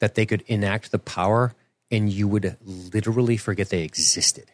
that 0.00 0.14
they 0.14 0.26
could 0.26 0.42
enact 0.46 0.90
the 0.90 0.98
power, 0.98 1.54
and 1.90 2.10
you 2.12 2.26
would 2.28 2.56
literally 2.64 3.36
forget 3.36 3.70
they 3.70 3.82
existed. 3.82 4.50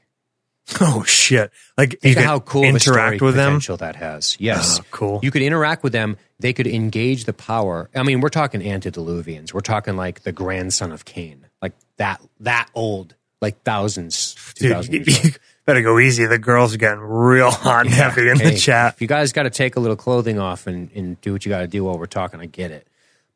oh 0.81 1.05
shit. 1.05 1.53
Like 1.79 2.01
Think 2.01 2.17
can 2.17 2.25
how 2.25 2.41
cool 2.41 2.65
interact 2.65 3.23
with 3.23 3.35
them. 3.37 3.53
potential 3.53 3.77
that 3.79 3.97
has. 3.97 4.37
Yes, 4.41 4.81
Oh, 4.81 4.85
cool. 4.91 5.21
You 5.23 5.31
could 5.31 5.43
interact 5.43 5.83
with 5.83 5.93
them. 5.93 6.17
They 6.41 6.53
could 6.53 6.67
engage 6.67 7.25
the 7.25 7.33
power. 7.33 7.89
I 7.95 8.03
mean, 8.03 8.21
we're 8.21 8.29
talking 8.29 8.61
antediluvians. 8.61 9.55
We're 9.55 9.61
talking 9.61 9.97
like 9.97 10.23
the 10.23 10.33
grandson 10.33 10.93
of 10.93 11.05
Cain, 11.05 11.47
like 11.63 11.73
that 11.99 12.21
that 12.41 12.69
old, 12.75 13.15
like 13.41 13.63
thousands, 13.63 14.35
two 14.55 14.69
thousand 14.71 14.95
you, 14.95 15.05
you 15.07 15.31
better 15.67 15.83
go 15.83 15.99
easy. 15.99 16.27
The 16.27 16.39
girls 16.39 16.75
are 16.75 16.79
getting 16.79 17.01
real 17.01 17.51
hot 17.51 17.87
and 17.87 17.95
heavy 17.95 18.29
in 18.29 18.39
Hey, 18.39 18.51
the 18.51 18.57
chat. 18.57 18.95
If 18.95 19.01
you 19.01 19.07
guys 19.09 19.33
got 19.33 19.45
to 19.45 19.51
take 19.51 19.77
a 19.77 19.81
little 19.81 19.97
clothing 19.97 20.39
off 20.39 20.67
and, 20.67 20.91
and 20.95 21.21
do 21.21 21.33
what 21.33 21.47
you 21.47 21.51
got 21.51 21.61
to 21.61 21.67
do 21.69 21.85
while 21.85 21.99
we're 21.99 22.07
talking, 22.07 22.41
I 22.41 22.47
get 22.47 22.71
it. 22.71 22.87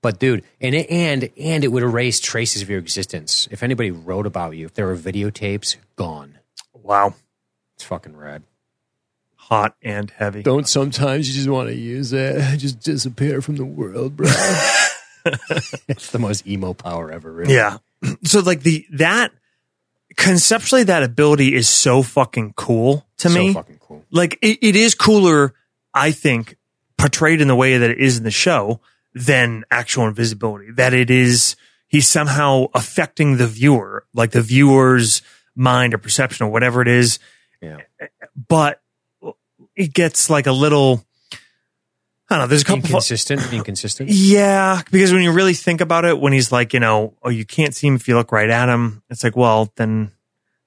But 0.03 0.19
dude, 0.19 0.45
and 0.61 0.75
it, 0.75 0.91
and 0.91 1.31
and 1.39 1.63
it 1.63 1.69
would 1.69 1.83
erase 1.83 2.21
traces 2.21 2.61
of 2.63 2.69
your 2.71 2.79
existence. 2.81 3.47
If 3.51 3.63
anybody 3.63 3.91
wrote 3.93 4.27
about 4.27 4.57
you, 4.57 4.67
if 4.67 4.75
there 4.75 4.87
were 4.87 4.97
videotapes, 4.97 5.77
gone. 5.95 6.39
Wow. 6.91 7.15
It's 7.77 7.85
fucking 7.85 8.17
rad. 8.17 8.43
hot 9.37 9.77
and 9.81 10.11
heavy. 10.11 10.43
Don't 10.43 10.67
sometimes 10.67 11.29
you 11.29 11.35
just 11.37 11.49
want 11.49 11.69
to 11.69 11.75
use 11.77 12.13
it? 12.13 12.59
Just 12.59 12.81
disappear 12.81 13.41
from 13.41 13.57
the 13.57 13.65
world, 13.65 14.17
bro. 14.17 14.27
it's 15.87 16.11
the 16.11 16.19
most 16.19 16.49
emo 16.49 16.73
power 16.75 17.13
ever. 17.13 17.31
Really. 17.33 17.55
Yeah. 17.55 17.79
So 18.25 18.41
like 18.41 18.63
the 18.65 18.87
that 18.93 19.31
conceptually 20.17 20.83
that 20.85 21.05
ability 21.05 21.55
is 21.55 21.69
so 21.69 22.03
fucking 22.03 22.55
cool 22.57 23.07
to 23.19 23.29
so 23.29 23.39
me. 23.39 23.53
fucking 23.55 23.79
cool. 23.81 24.05
like 24.11 24.37
it, 24.43 24.59
it 24.61 24.75
is 24.75 24.97
cooler, 24.97 25.55
I 25.95 26.11
think, 26.11 26.57
portrayed 26.99 27.41
in 27.41 27.47
the 27.47 27.55
way 27.55 27.79
that 27.79 27.91
it 27.91 27.99
is 27.99 28.19
in 28.19 28.25
the 28.25 28.31
show 28.33 28.81
than 29.15 29.65
actual 29.71 30.09
invisibility. 30.09 30.73
That 30.73 30.93
it 30.93 31.09
is 31.09 31.55
he's 31.87 32.09
somehow 32.09 32.67
affecting 32.75 33.37
the 33.37 33.47
viewer, 33.47 34.07
like 34.13 34.33
the 34.33 34.43
viewer's 34.43 35.23
mind 35.55 35.95
or 35.95 35.99
perception 35.99 36.47
or 36.47 36.51
whatever 36.51 36.83
it 36.83 36.89
is. 36.89 37.19
Yeah. 37.61 37.79
But 38.49 38.81
it 39.77 39.93
gets 39.93 40.31
like 40.31 40.47
a 40.47 40.53
little. 40.53 41.05
I 42.29 42.37
don't 42.37 42.45
know. 42.45 42.47
There's 42.47 42.63
a 42.63 42.65
couple. 42.65 42.85
Inconsistent. 42.85 43.41
Inconsistent. 43.53 44.09
Yeah, 44.11 44.83
because 44.93 45.13
when 45.13 45.23
you 45.23 45.33
really 45.33 45.55
think 45.55 45.81
about 45.81 46.05
it, 46.05 46.19
when 46.21 46.33
he's 46.33 46.53
like, 46.53 46.73
you 46.73 46.81
know, 46.81 47.15
oh, 47.23 47.29
you 47.29 47.45
can't 47.45 47.75
see 47.75 47.89
him 47.89 47.97
if 47.97 48.07
you 48.07 48.15
look 48.15 48.31
right 48.31 48.49
at 48.49 48.69
him, 48.69 49.03
it's 49.11 49.25
like, 49.25 49.37
well, 49.37 49.73
then 49.77 50.13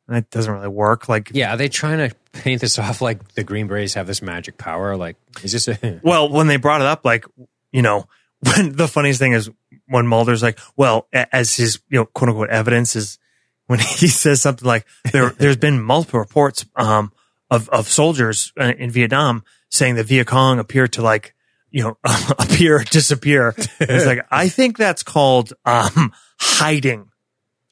that 0.07 0.29
doesn't 0.29 0.53
really 0.53 0.67
work. 0.67 1.07
Like, 1.07 1.31
Yeah, 1.33 1.53
are 1.53 1.57
they 1.57 1.69
trying 1.69 2.09
to 2.09 2.15
paint 2.33 2.59
this 2.61 2.77
off 2.79 3.01
like 3.01 3.33
the 3.33 3.43
Green 3.43 3.67
Berets 3.67 3.93
have 3.93 4.07
this 4.07 4.21
magic 4.21 4.57
power? 4.57 4.97
Like, 4.97 5.15
is 5.41 5.53
this 5.53 5.67
a 5.67 6.01
well, 6.03 6.29
when 6.29 6.47
they 6.47 6.57
brought 6.57 6.81
it 6.81 6.87
up, 6.87 7.05
like, 7.05 7.25
you 7.71 7.81
know, 7.81 8.07
when 8.39 8.75
the 8.75 8.87
funniest 8.87 9.19
thing 9.19 9.31
is 9.31 9.49
when 9.87 10.05
Mulder's 10.05 10.43
like, 10.43 10.59
well, 10.75 11.07
as 11.13 11.55
his, 11.55 11.79
you 11.89 11.99
know, 11.99 12.05
quote 12.05 12.29
unquote 12.29 12.49
evidence 12.49 12.95
is 12.95 13.19
when 13.67 13.79
he 13.79 14.07
says 14.07 14.41
something 14.41 14.67
like, 14.67 14.85
there, 15.11 15.29
there's 15.37 15.57
been 15.57 15.81
multiple 15.81 16.19
reports, 16.19 16.65
um, 16.75 17.11
of, 17.49 17.69
of 17.69 17.87
soldiers 17.87 18.51
in 18.57 18.89
Vietnam 18.89 19.43
saying 19.69 19.95
that 19.95 20.05
Viet 20.05 20.25
Cong 20.27 20.59
appear 20.59 20.87
to 20.87 21.01
like, 21.01 21.35
you 21.69 21.83
know, 21.83 21.97
appear, 22.39 22.79
disappear. 22.79 23.53
It's 23.79 24.05
like, 24.05 24.25
I 24.31 24.49
think 24.49 24.77
that's 24.77 25.03
called, 25.03 25.53
um, 25.65 26.13
hiding 26.39 27.09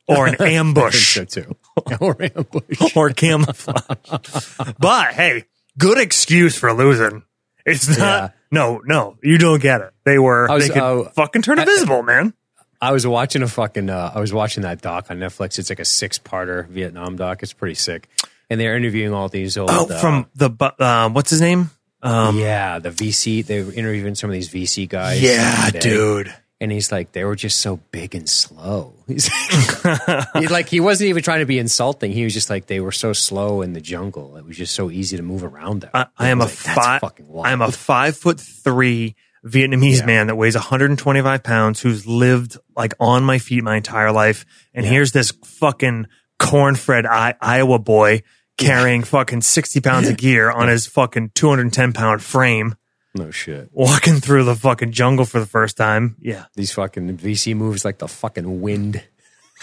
or 0.08 0.28
an 0.28 0.36
ambush. 0.42 1.16
so 1.16 1.26
too? 1.26 1.56
or 2.00 2.16
ambush? 2.22 2.96
or 2.96 3.10
camouflage. 3.12 4.76
but 4.80 5.14
hey, 5.14 5.46
good 5.78 5.98
excuse 5.98 6.58
for 6.58 6.74
losing. 6.74 7.24
It's 7.66 7.88
not. 7.88 7.98
Yeah. 7.98 8.30
No, 8.52 8.82
no, 8.84 9.18
you 9.24 9.38
don't 9.38 9.62
get 9.62 9.82
it. 9.82 9.94
They 10.04 10.18
were. 10.18 10.48
Was- 10.50 10.68
they 10.68 10.74
could 10.74 10.84
uh, 10.84 11.10
fucking 11.12 11.42
turn 11.42 11.60
invisible, 11.60 12.04
man. 12.04 12.34
I 12.82 12.92
was 12.92 13.06
watching 13.06 13.44
a 13.44 13.48
fucking. 13.48 13.90
Uh, 13.90 14.12
I 14.16 14.20
was 14.20 14.34
watching 14.34 14.64
that 14.64 14.82
doc 14.82 15.08
on 15.12 15.20
Netflix. 15.20 15.60
It's 15.60 15.70
like 15.70 15.80
a 15.80 15.86
six-parter 15.86 16.68
Vietnam 16.68 17.16
doc. 17.16 17.44
It's 17.44 17.54
pretty 17.54 17.76
sick, 17.76 18.10
and 18.50 18.60
they're 18.60 18.76
interviewing 18.76 19.14
all 19.14 19.30
these 19.30 19.58
old. 19.58 19.70
Oh, 19.72 19.88
uh, 19.88 20.00
from 20.00 20.26
the 20.36 20.50
bu- 20.50 20.84
um, 20.84 21.14
what's 21.14 21.30
his 21.30 21.42
name? 21.42 21.70
Um, 22.02 22.40
yeah, 22.40 22.80
the 22.80 22.90
VC. 22.90 23.46
They 23.46 23.62
were 23.62 23.72
interviewing 23.72 24.16
some 24.16 24.30
of 24.30 24.34
these 24.34 24.50
VC 24.50 24.90
guys. 24.90 25.22
yeah, 25.22 25.70
dude. 25.70 26.34
And 26.60 26.72
he's 26.72 26.92
like, 26.92 27.12
they 27.12 27.24
were 27.24 27.36
just 27.36 27.60
so 27.60 27.78
big 27.90 28.14
and 28.14 28.30
slow. 28.30 28.94
He's 29.08 29.26
he, 30.36 30.48
like, 30.48 30.70
he 30.70 30.80
wasn't 30.80 31.10
even 31.10 31.24
trying 31.24 31.40
to 31.40 31.48
be 31.48 31.58
insulting. 31.58 32.12
He 32.12 32.24
was 32.24 32.36
just 32.36 32.52
like, 32.52 32.68
they 32.68 32.80
were 32.80 32.92
so 32.92 33.14
slow 33.14 33.64
in 33.64 33.74
the 33.74 33.82
jungle. 33.82 34.38
It 34.38 34.46
was 34.46 34.58
just 34.58 34.76
so 34.76 34.92
easy 34.92 35.18
to 35.18 35.24
move 35.24 35.44
around 35.44 35.82
there. 35.82 35.90
I, 35.92 36.06
I 36.20 36.28
am 36.30 36.40
a 36.40 36.44
like, 36.44 36.54
That's 36.54 37.02
five. 37.02 37.04
I 37.44 37.52
am 37.52 37.64
a 37.64 37.72
five 37.72 38.16
foot 38.16 38.40
three 38.40 39.16
Vietnamese 39.46 40.00
Yeah. 40.00 40.06
man 40.06 40.28
that 40.28 40.36
weighs 40.36 40.56
125 40.56 41.44
pounds, 41.44 41.82
who's 41.82 42.06
lived 42.06 42.58
like 42.76 42.94
on 43.00 43.24
my 43.24 43.40
feet 43.40 43.64
my 43.64 43.78
entire 43.78 44.12
life. 44.12 44.46
And 44.74 44.86
here's 44.86 45.12
this 45.12 45.32
fucking 45.46 46.08
corn-fed 46.40 47.06
I- 47.06 47.36
Iowa 47.42 47.80
boy 47.80 48.24
carrying 48.58 49.04
fucking 49.04 49.42
60 49.42 49.80
pounds 49.82 50.08
of 50.10 50.18
gear 50.26 50.52
on 50.52 50.68
his 50.68 50.86
fucking 50.88 51.32
210 51.34 51.94
pound 51.94 52.22
frame. 52.22 52.76
no 53.16 53.32
shit. 53.32 53.70
walking 53.72 54.20
through 54.20 54.44
the 54.44 54.56
fucking 54.56 54.92
jungle 54.92 55.26
for 55.26 55.40
the 55.40 55.46
first 55.48 55.76
time. 55.78 56.16
Yeah. 56.20 56.46
These 56.56 56.72
fucking 56.74 57.18
VC 57.18 57.56
moves 57.56 57.84
like 57.84 57.98
the 57.98 58.08
fucking 58.08 58.62
wind. 58.62 59.04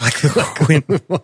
Like 0.00 0.20
the 0.20 0.84
wind. 1.08 1.20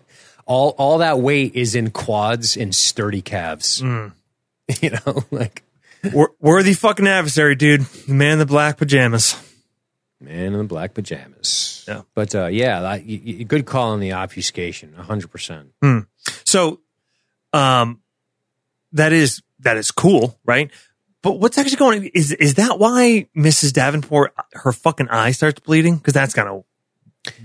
All 0.46 0.70
all 0.78 0.98
that 0.98 1.18
weight 1.18 1.54
is 1.56 1.74
in 1.74 1.90
quads 1.90 2.56
and 2.56 2.72
sturdy 2.74 3.20
calves. 3.22 3.80
Mm. 3.82 4.12
You 4.80 4.90
know, 4.90 5.24
like 5.30 5.62
worthy 6.40 6.74
fucking 6.74 7.06
adversary, 7.06 7.54
dude. 7.54 7.82
The 7.82 8.14
man 8.14 8.32
in 8.34 8.38
the 8.38 8.46
black 8.46 8.76
pajamas. 8.76 9.36
man 10.20 10.52
in 10.52 10.58
the 10.58 10.64
black 10.64 10.94
pajamas. 10.94 11.84
Yeah. 11.88 12.02
But 12.14 12.34
uh, 12.34 12.46
yeah, 12.46 12.80
that, 12.80 13.06
y 13.06 13.20
y 13.24 13.42
good 13.44 13.66
call 13.66 13.92
on 13.92 14.00
the 14.00 14.12
obfuscation. 14.12 14.94
hundred 14.94 15.30
percent. 15.30 15.70
So, 16.44 16.80
um, 17.52 18.00
that 18.92 19.12
is, 19.12 19.42
that 19.60 19.76
is 19.76 19.90
cool, 19.90 20.38
right? 20.44 20.70
But 21.22 21.40
what's 21.40 21.56
actually 21.56 21.76
going 21.76 22.00
on? 22.00 22.10
is, 22.14 22.32
is 22.32 22.54
that 22.54 22.78
why 22.78 23.28
Mrs. 23.36 23.72
Davenport, 23.72 24.34
her 24.52 24.72
fucking 24.72 25.08
eye 25.08 25.30
starts 25.30 25.60
bleeding? 25.60 25.98
Cause 25.98 26.12
that's 26.12 26.34
kind 26.34 26.48
of 26.48 26.64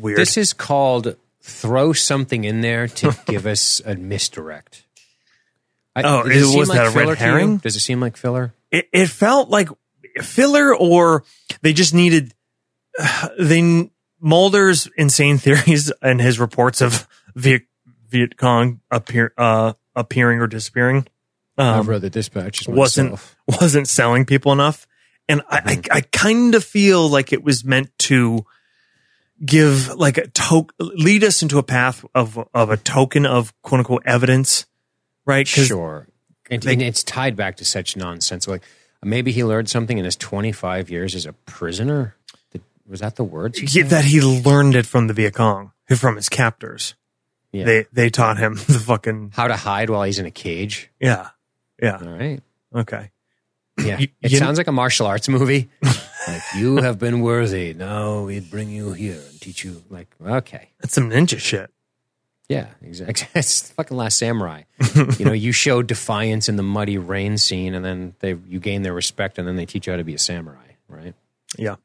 weird. 0.01 0.17
This 0.17 0.35
is 0.35 0.51
called 0.53 1.15
throw 1.41 1.93
something 1.93 2.43
in 2.43 2.61
there 2.61 2.87
to 2.87 3.17
give 3.25 3.45
us 3.45 3.81
a 3.85 3.95
misdirect. 3.95 4.85
I, 6.05 6.19
Oh, 6.19 6.23
does 6.23 6.31
it 6.31 6.37
is- 6.37 6.49
seem 6.49 6.59
was 6.59 6.69
that 6.69 6.87
a 6.87 6.89
red 6.89 6.93
filler 6.93 7.15
to 7.15 7.21
you? 7.23 7.29
herring? 7.31 7.57
Does 7.57 7.75
it 7.75 7.79
seem 7.81 7.99
like 7.99 8.17
filler? 8.17 8.53
it, 8.71 8.87
it 8.93 9.07
felt 9.07 9.49
like 9.49 9.69
filler 10.21 10.75
or 10.75 11.23
they 11.61 11.73
just 11.73 11.93
needed 11.93 12.33
they 13.39 13.89
Mulder's 14.21 14.87
insane 14.97 15.37
theories 15.45 15.91
and 16.01 16.19
his 16.21 16.39
reports 16.39 16.81
of 16.81 17.07
Viet, 17.35 17.63
Viet 18.09 18.35
Cong 18.37 18.81
appear 18.91 19.33
uh 19.37 19.73
appearing 19.95 20.39
or 20.39 20.47
disappearing 20.47 21.05
um, 21.57 21.87
read 21.87 22.01
the 22.01 22.09
dispatches 22.09 22.67
wasn't 22.67 23.19
wasn't 23.47 23.87
selling 23.87 24.25
people 24.25 24.51
enough 24.51 24.87
and 25.27 25.41
I, 25.49 25.81
I 25.91 25.97
I 25.97 26.01
kind 26.01 26.55
of 26.55 26.63
feel 26.63 27.07
like 27.09 27.31
it 27.33 27.43
was 27.43 27.63
meant 27.65 27.91
to 27.99 28.45
give 29.45 29.89
like 29.95 30.17
a 30.17 30.27
token 30.27 30.75
lead 30.79 31.23
us 31.23 31.41
into 31.41 31.57
a 31.59 31.63
path 31.63 32.03
of 32.13 32.37
of 32.53 32.69
a 32.69 32.77
token 32.77 33.25
of 33.25 33.53
quote 33.61 33.79
unquote 33.79 34.03
evidence 34.05 34.65
right 35.29 35.47
Sure. 35.47 36.07
And, 36.51 36.61
they- 36.63 36.73
and 36.73 36.81
it's 36.81 37.03
tied 37.03 37.35
back 37.35 37.57
to 37.57 37.65
such 37.65 37.95
nonsense. 37.95 38.47
Like 38.47 38.63
maybe 39.03 39.31
he 39.31 39.43
learned 39.43 39.69
something 39.69 39.97
in 39.97 40.05
his 40.05 40.15
25 40.15 40.89
years 40.89 41.15
as 41.15 41.25
a 41.25 41.33
prisoner. 41.33 42.15
Did- 42.51 42.63
Was 42.87 42.99
that 43.01 43.15
the 43.15 43.23
words? 43.23 43.59
he 43.59 43.65
Yeah, 43.67 43.83
said? 43.83 43.89
that 43.91 44.05
he 44.05 44.19
learned 44.21 44.75
it 44.75 44.85
from 44.85 45.07
the 45.07 45.13
Viet 45.13 45.35
Cong, 45.35 45.71
from 45.95 46.15
his 46.15 46.27
captors. 46.29 46.95
Yeah. 47.51 47.65
They 47.65 47.85
they 47.93 48.09
taught 48.09 48.37
him 48.37 48.55
the 48.67 48.79
fucking 48.79 49.31
How 49.35 49.47
to 49.47 49.55
hide 49.55 49.89
while 49.89 50.03
he's 50.03 50.19
in 50.19 50.25
a 50.25 50.31
cage. 50.31 50.89
yeah 50.99 51.29
yeah 51.81 51.97
All 52.01 52.09
right. 52.09 52.41
okay 52.75 53.09
Yeah. 53.77 53.97
You- 53.99 54.09
it 54.21 54.31
you- 54.31 54.37
sounds 54.37 54.57
like 54.57 54.67
a 54.67 54.71
martial 54.71 55.07
arts 55.07 55.29
movie. 55.29 55.69
like 56.27 56.41
you 56.55 56.77
have 56.77 56.99
been 56.99 57.21
worthy. 57.21 57.73
Now 57.73 58.23
we'd 58.25 58.49
bring 58.51 58.69
you 58.69 58.93
here 58.93 59.17
and 59.29 59.39
teach 59.41 59.63
you. 59.63 59.81
Like 59.89 60.07
okay. 60.21 60.69
that's 60.79 60.93
some 60.93 61.09
ninja 61.09 61.39
shit. 61.39 61.71
Yeah, 62.49 62.67
exactly. 62.81 63.27
It's 63.35 63.69
fucking 63.71 63.95
Last 63.95 64.17
Samurai. 64.17 64.63
you 65.19 65.23
know, 65.25 65.31
you 65.33 65.51
show 65.51 65.81
defiance 65.83 66.49
in 66.49 66.55
the 66.55 66.63
muddy 66.63 66.97
rain 66.97 67.37
scene, 67.37 67.75
and 67.75 67.85
then 67.85 68.15
they 68.19 68.35
you 68.47 68.59
gain 68.59 68.81
their 68.81 68.93
respect, 68.93 69.37
and 69.37 69.47
then 69.47 69.55
they 69.55 69.65
teach 69.67 69.85
you 69.87 69.93
how 69.93 69.97
to 69.97 70.03
be 70.03 70.15
a 70.15 70.19
samurai, 70.19 70.71
right? 70.87 71.13
Yeah, 71.57 71.75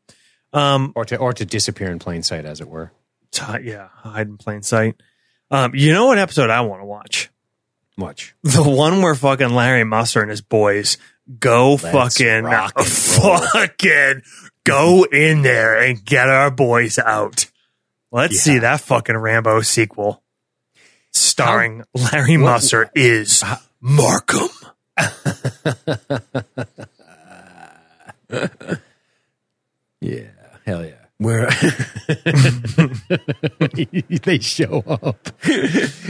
um, 0.53 0.93
Or 0.97 1.05
to 1.05 1.17
or 1.19 1.33
to 1.35 1.45
disappear 1.45 1.91
in 1.91 1.99
plain 1.99 2.23
sight, 2.23 2.45
as 2.47 2.61
it 2.61 2.69
were. 2.69 2.93
t- 3.31 3.43
yeah, 3.63 3.89
hide 3.95 4.27
in 4.27 4.39
plain 4.39 4.63
sight. 4.63 4.97
Um, 5.51 5.75
you 5.75 5.93
know 5.93 6.07
what 6.07 6.19
episode 6.19 6.49
I 6.51 6.63
want 6.63 6.81
to 6.81 6.87
watch? 6.87 7.31
Watch 7.99 8.35
The 8.43 8.63
one 8.63 9.03
where 9.03 9.15
fucking 9.15 9.51
Larry 9.55 9.85
Musser 9.85 10.21
and 10.23 10.31
his 10.31 10.41
boys 10.41 10.97
go 11.39 11.77
fucking 11.77 12.27
and 12.27 12.47
roll. 12.47 12.69
fucking 13.39 14.23
go 14.65 15.05
in 15.05 15.43
there 15.43 15.79
and 15.79 16.03
get 16.05 16.29
our 16.29 16.51
boys 16.51 16.99
out. 16.99 17.51
Let's 18.11 18.39
see 18.39 18.59
that 18.61 18.81
fucking 18.81 19.17
Rambo 19.17 19.61
sequel 19.61 20.23
starring 21.15 21.85
Larry 21.95 22.37
Musser 22.37 22.91
is 22.95 23.43
Markham. 23.81 24.49
Yeah, 30.05 30.25
hell 30.67 30.85
yeah. 30.85 30.93
Where 31.17 31.47
they 34.25 34.39
show 34.41 34.85
up, 34.87 35.31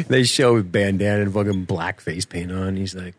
they 0.09 0.25
show 0.25 0.55
with 0.55 0.73
bandana 0.73 1.23
and 1.23 1.33
fucking 1.33 1.67
blackface 1.67 2.29
paint 2.29 2.51
on. 2.51 2.77
He's 2.77 2.97
like, 2.97 3.15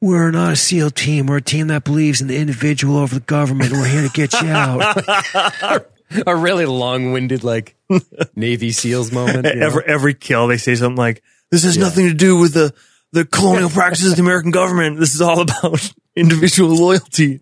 "We're 0.00 0.30
not 0.30 0.52
a 0.52 0.56
SEAL 0.56 0.90
team. 0.90 1.26
We're 1.26 1.38
a 1.38 1.42
team 1.42 1.66
that 1.68 1.82
believes 1.82 2.20
in 2.20 2.28
the 2.28 2.36
individual 2.36 2.98
over 2.98 3.16
the 3.16 3.22
government. 3.22 3.72
We're 3.72 3.88
here 3.88 4.02
to 4.02 4.10
get 4.10 4.40
you 4.40 4.50
out." 4.50 5.86
a 6.26 6.34
really 6.36 6.66
long-winded 6.66 7.44
like 7.44 7.76
Navy 8.36 8.72
SEALs 8.72 9.12
moment. 9.12 9.46
you 9.46 9.56
know? 9.56 9.66
every 9.66 9.84
every 9.86 10.14
kill 10.14 10.46
they 10.46 10.56
say 10.56 10.74
something 10.74 10.96
like 10.96 11.22
this 11.50 11.64
has 11.64 11.78
nothing 11.78 12.08
to 12.08 12.14
do 12.14 12.38
with 12.38 12.54
the 12.54 12.72
the 13.12 13.24
colonial 13.24 13.70
practices 13.70 14.12
of 14.12 14.16
the 14.16 14.22
American 14.22 14.50
government. 14.50 14.98
This 14.98 15.14
is 15.14 15.20
all 15.20 15.40
about 15.40 15.92
individual 16.16 16.76
loyalty. 16.76 17.40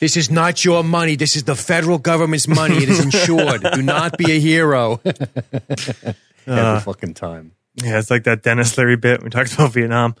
This 0.00 0.16
is 0.16 0.30
not 0.30 0.64
your 0.64 0.84
money. 0.84 1.16
This 1.16 1.34
is 1.34 1.42
the 1.42 1.56
federal 1.56 1.98
government's 1.98 2.46
money. 2.46 2.76
It 2.76 2.88
is 2.88 3.00
insured. 3.00 3.62
Do 3.74 3.82
not 3.82 4.16
be 4.16 4.30
a 4.30 4.38
hero. 4.38 5.00
Uh, 5.04 6.12
every 6.46 6.80
fucking 6.80 7.14
time. 7.14 7.52
Yeah, 7.74 7.98
it's 7.98 8.10
like 8.10 8.24
that 8.24 8.42
Denis 8.42 8.78
Leary 8.78 8.96
bit 8.96 9.22
we 9.22 9.30
talked 9.30 9.52
about 9.52 9.72
Vietnam. 9.72 10.14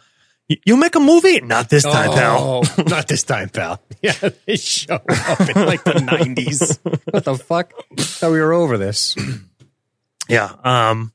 "Y- 0.48 0.56
You'll 0.64 0.76
make 0.78 0.94
a 0.94 1.00
movie? 1.00 1.40
Not 1.40 1.68
this 1.70 1.82
time, 1.82 2.10
pal. 2.12 2.62
Oh, 2.68 2.82
not 2.86 3.06
this 3.08 3.22
time, 3.24 3.48
pal. 3.48 3.80
Yeah, 4.02 4.12
they 4.46 4.54
show 4.56 4.94
up 4.94 5.40
in 5.40 5.66
like 5.66 5.82
the 5.82 6.00
nineties. 6.00 6.78
What 7.10 7.24
the 7.24 7.34
fuck? 7.36 7.72
Thought 7.98 8.30
we 8.30 8.40
were 8.40 8.52
over 8.52 8.78
this. 8.78 9.16
Yeah. 10.28 10.52
Um, 10.62 11.12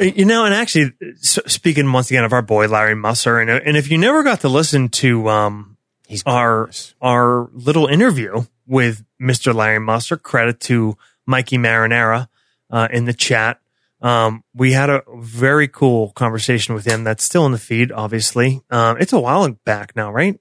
you 0.00 0.24
know, 0.24 0.44
and 0.44 0.52
actually, 0.52 0.92
speaking 1.22 1.90
once 1.92 2.10
again 2.10 2.24
of 2.24 2.32
our 2.32 2.42
boy 2.42 2.66
Larry 2.66 2.96
Musser, 2.96 3.38
and 3.38 3.48
and 3.48 3.76
if 3.76 3.88
you 3.90 3.98
never 3.98 4.22
got 4.24 4.40
to 4.40 4.48
listen 4.48 4.88
to 4.88 5.28
um 5.28 5.76
He's 6.08 6.24
our 6.26 6.68
our 7.00 7.48
little 7.52 7.86
interview 7.86 8.42
with 8.66 9.04
Mr. 9.22 9.54
Larry 9.54 9.78
Musser, 9.78 10.16
credit 10.16 10.58
to 10.62 10.96
Mikey 11.24 11.56
Marinara 11.56 12.26
uh, 12.68 12.88
in 12.90 13.04
the 13.04 13.12
chat. 13.14 13.60
Um, 14.02 14.44
we 14.54 14.72
had 14.72 14.88
a 14.88 15.02
very 15.18 15.68
cool 15.68 16.10
conversation 16.12 16.74
with 16.74 16.86
him. 16.86 17.04
That's 17.04 17.22
still 17.24 17.44
in 17.46 17.52
the 17.52 17.58
feed, 17.58 17.92
obviously. 17.92 18.62
Um, 18.70 18.96
it's 18.98 19.12
a 19.12 19.20
while 19.20 19.48
back 19.64 19.94
now, 19.94 20.10
right? 20.12 20.38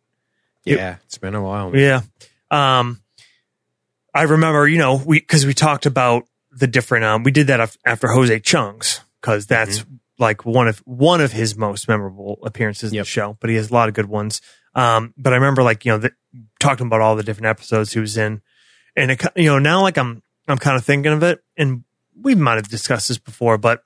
Yeah, 0.64 0.98
it's 1.06 1.18
been 1.18 1.36
a 1.36 1.42
while. 1.44 1.76
Yeah. 1.76 2.02
Um, 2.52 3.02
I 4.14 4.24
remember, 4.24 4.68
you 4.68 4.78
know, 4.78 4.96
we, 5.04 5.20
cause 5.20 5.46
we 5.46 5.54
talked 5.54 5.86
about 5.86 6.24
the 6.52 6.68
different, 6.68 7.06
um, 7.06 7.24
we 7.24 7.32
did 7.32 7.48
that 7.48 7.76
after 7.86 8.08
Jose 8.08 8.40
Chung's 8.40 9.02
cause 9.22 9.46
that's 9.46 9.86
like 10.18 10.46
one 10.46 10.68
of, 10.68 10.80
one 10.80 11.22
of 11.22 11.32
his 11.32 11.56
most 11.56 11.88
memorable 11.88 12.40
appearances 12.44 12.92
in 12.92 12.96
Yep. 12.96 13.06
the 13.06 13.10
show, 13.10 13.38
but 13.40 13.50
he 13.50 13.56
has 13.56 13.70
a 13.70 13.74
lot 13.74 13.88
of 13.88 13.94
good 13.96 14.08
ones. 14.08 14.42
Um, 14.76 15.14
but 15.18 15.34
I 15.34 15.36
remember 15.38 15.64
like, 15.64 15.86
you 15.86 15.92
know, 15.92 15.98
the, 16.00 16.12
talking 16.60 16.88
about 16.88 17.02
all 17.02 17.16
the 17.16 17.24
different 17.24 17.48
episodes 17.48 17.94
he 17.94 18.00
was 18.00 18.18
in 18.18 18.42
and 18.96 19.12
it, 19.12 19.22
you 19.36 19.46
know, 19.50 19.60
now 19.60 19.82
like 19.82 19.98
I'm, 19.98 20.22
I'm 20.48 20.58
kind 20.58 20.76
of 20.78 20.84
thinking 20.86 21.12
of 21.14 21.24
it 21.24 21.44
and 21.58 21.84
we 22.22 22.36
might 22.36 22.56
have 22.56 22.70
discussed 22.70 23.08
this 23.08 23.18
before, 23.18 23.58
but 23.58 23.84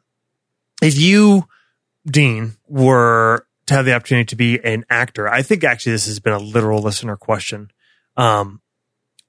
if 0.81 0.97
you, 0.97 1.47
Dean, 2.05 2.53
were 2.67 3.45
to 3.67 3.73
have 3.73 3.85
the 3.85 3.93
opportunity 3.93 4.25
to 4.25 4.35
be 4.35 4.59
an 4.63 4.85
actor, 4.89 5.27
I 5.27 5.41
think 5.41 5.63
actually 5.63 5.93
this 5.93 6.05
has 6.07 6.19
been 6.19 6.33
a 6.33 6.39
literal 6.39 6.81
listener 6.81 7.15
question. 7.15 7.71
Um, 8.17 8.61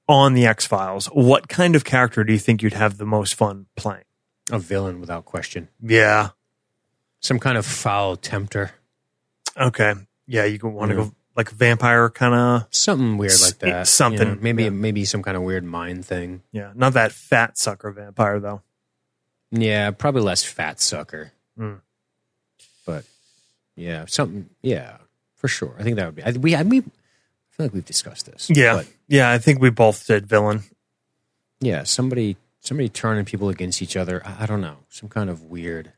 on 0.07 0.33
the 0.33 0.45
X 0.45 0.65
Files, 0.67 1.07
what 1.07 1.47
kind 1.47 1.75
of 1.75 1.83
character 1.83 2.23
do 2.23 2.31
you 2.31 2.39
think 2.39 2.61
you'd 2.61 2.73
have 2.73 2.97
the 2.97 3.05
most 3.05 3.33
fun 3.35 3.65
playing? 3.75 4.03
A 4.51 4.59
villain 4.59 4.99
without 4.99 5.25
question. 5.25 5.69
Yeah. 5.81 6.29
Some 7.21 7.39
kind 7.39 7.57
of 7.57 7.65
foul 7.65 8.15
tempter. 8.15 8.71
Okay. 9.57 9.93
Yeah. 10.27 10.45
You 10.45 10.59
want 10.61 10.89
to 10.91 10.95
go 10.95 11.11
like 11.35 11.49
vampire 11.49 12.09
kind 12.09 12.35
of. 12.35 12.67
Something 12.69 13.17
weird 13.17 13.41
like 13.41 13.57
that. 13.59 13.87
Something, 13.87 14.27
You 14.27 14.35
know, 14.35 14.41
maybe 14.41 14.63
yeah. 14.65 14.69
maybe 14.69 15.05
some 15.05 15.23
kind 15.23 15.35
of 15.35 15.41
weird 15.41 15.63
mind 15.63 16.05
thing. 16.05 16.43
Yeah. 16.51 16.71
Not 16.75 16.93
that 16.93 17.11
fat 17.11 17.57
sucker 17.57 17.91
vampire 17.91 18.39
though. 18.39 18.61
Yeah, 19.51 19.91
probably 19.91 20.21
less 20.21 20.43
fat 20.43 20.79
sucker. 20.79 21.31
Mm. 21.57 21.81
But 22.85 23.05
yeah, 23.75 24.05
something. 24.07 24.49
Yeah, 24.61 24.97
for 25.35 25.47
sure. 25.47 25.75
I 25.79 25.83
think 25.83 25.97
that 25.97 26.05
would 26.05 26.15
be. 26.15 26.23
I, 26.23 26.31
we. 26.31 26.55
I, 26.55 26.63
we. 26.63 26.79
I 26.79 26.81
feel 27.51 27.65
like 27.65 27.73
we've 27.73 27.85
discussed 27.85 28.25
this. 28.25 28.49
Yeah. 28.53 28.75
But 28.75 28.87
yeah. 29.07 29.31
I 29.31 29.37
think 29.37 29.61
we 29.61 29.69
both 29.69 30.05
did 30.07 30.27
villain. 30.27 30.63
yeah, 31.59 31.83
somebody. 31.83 32.37
Somebody 32.59 32.89
turning 32.89 33.25
people 33.25 33.49
against 33.49 33.83
each 33.83 33.95
other. 33.95 34.23
I, 34.25 34.43
I 34.43 34.45
don't 34.47 34.61
know. 34.61 34.77
Some 34.89 35.07
kind 35.07 35.29
of 35.29 35.43
weird. 35.43 35.93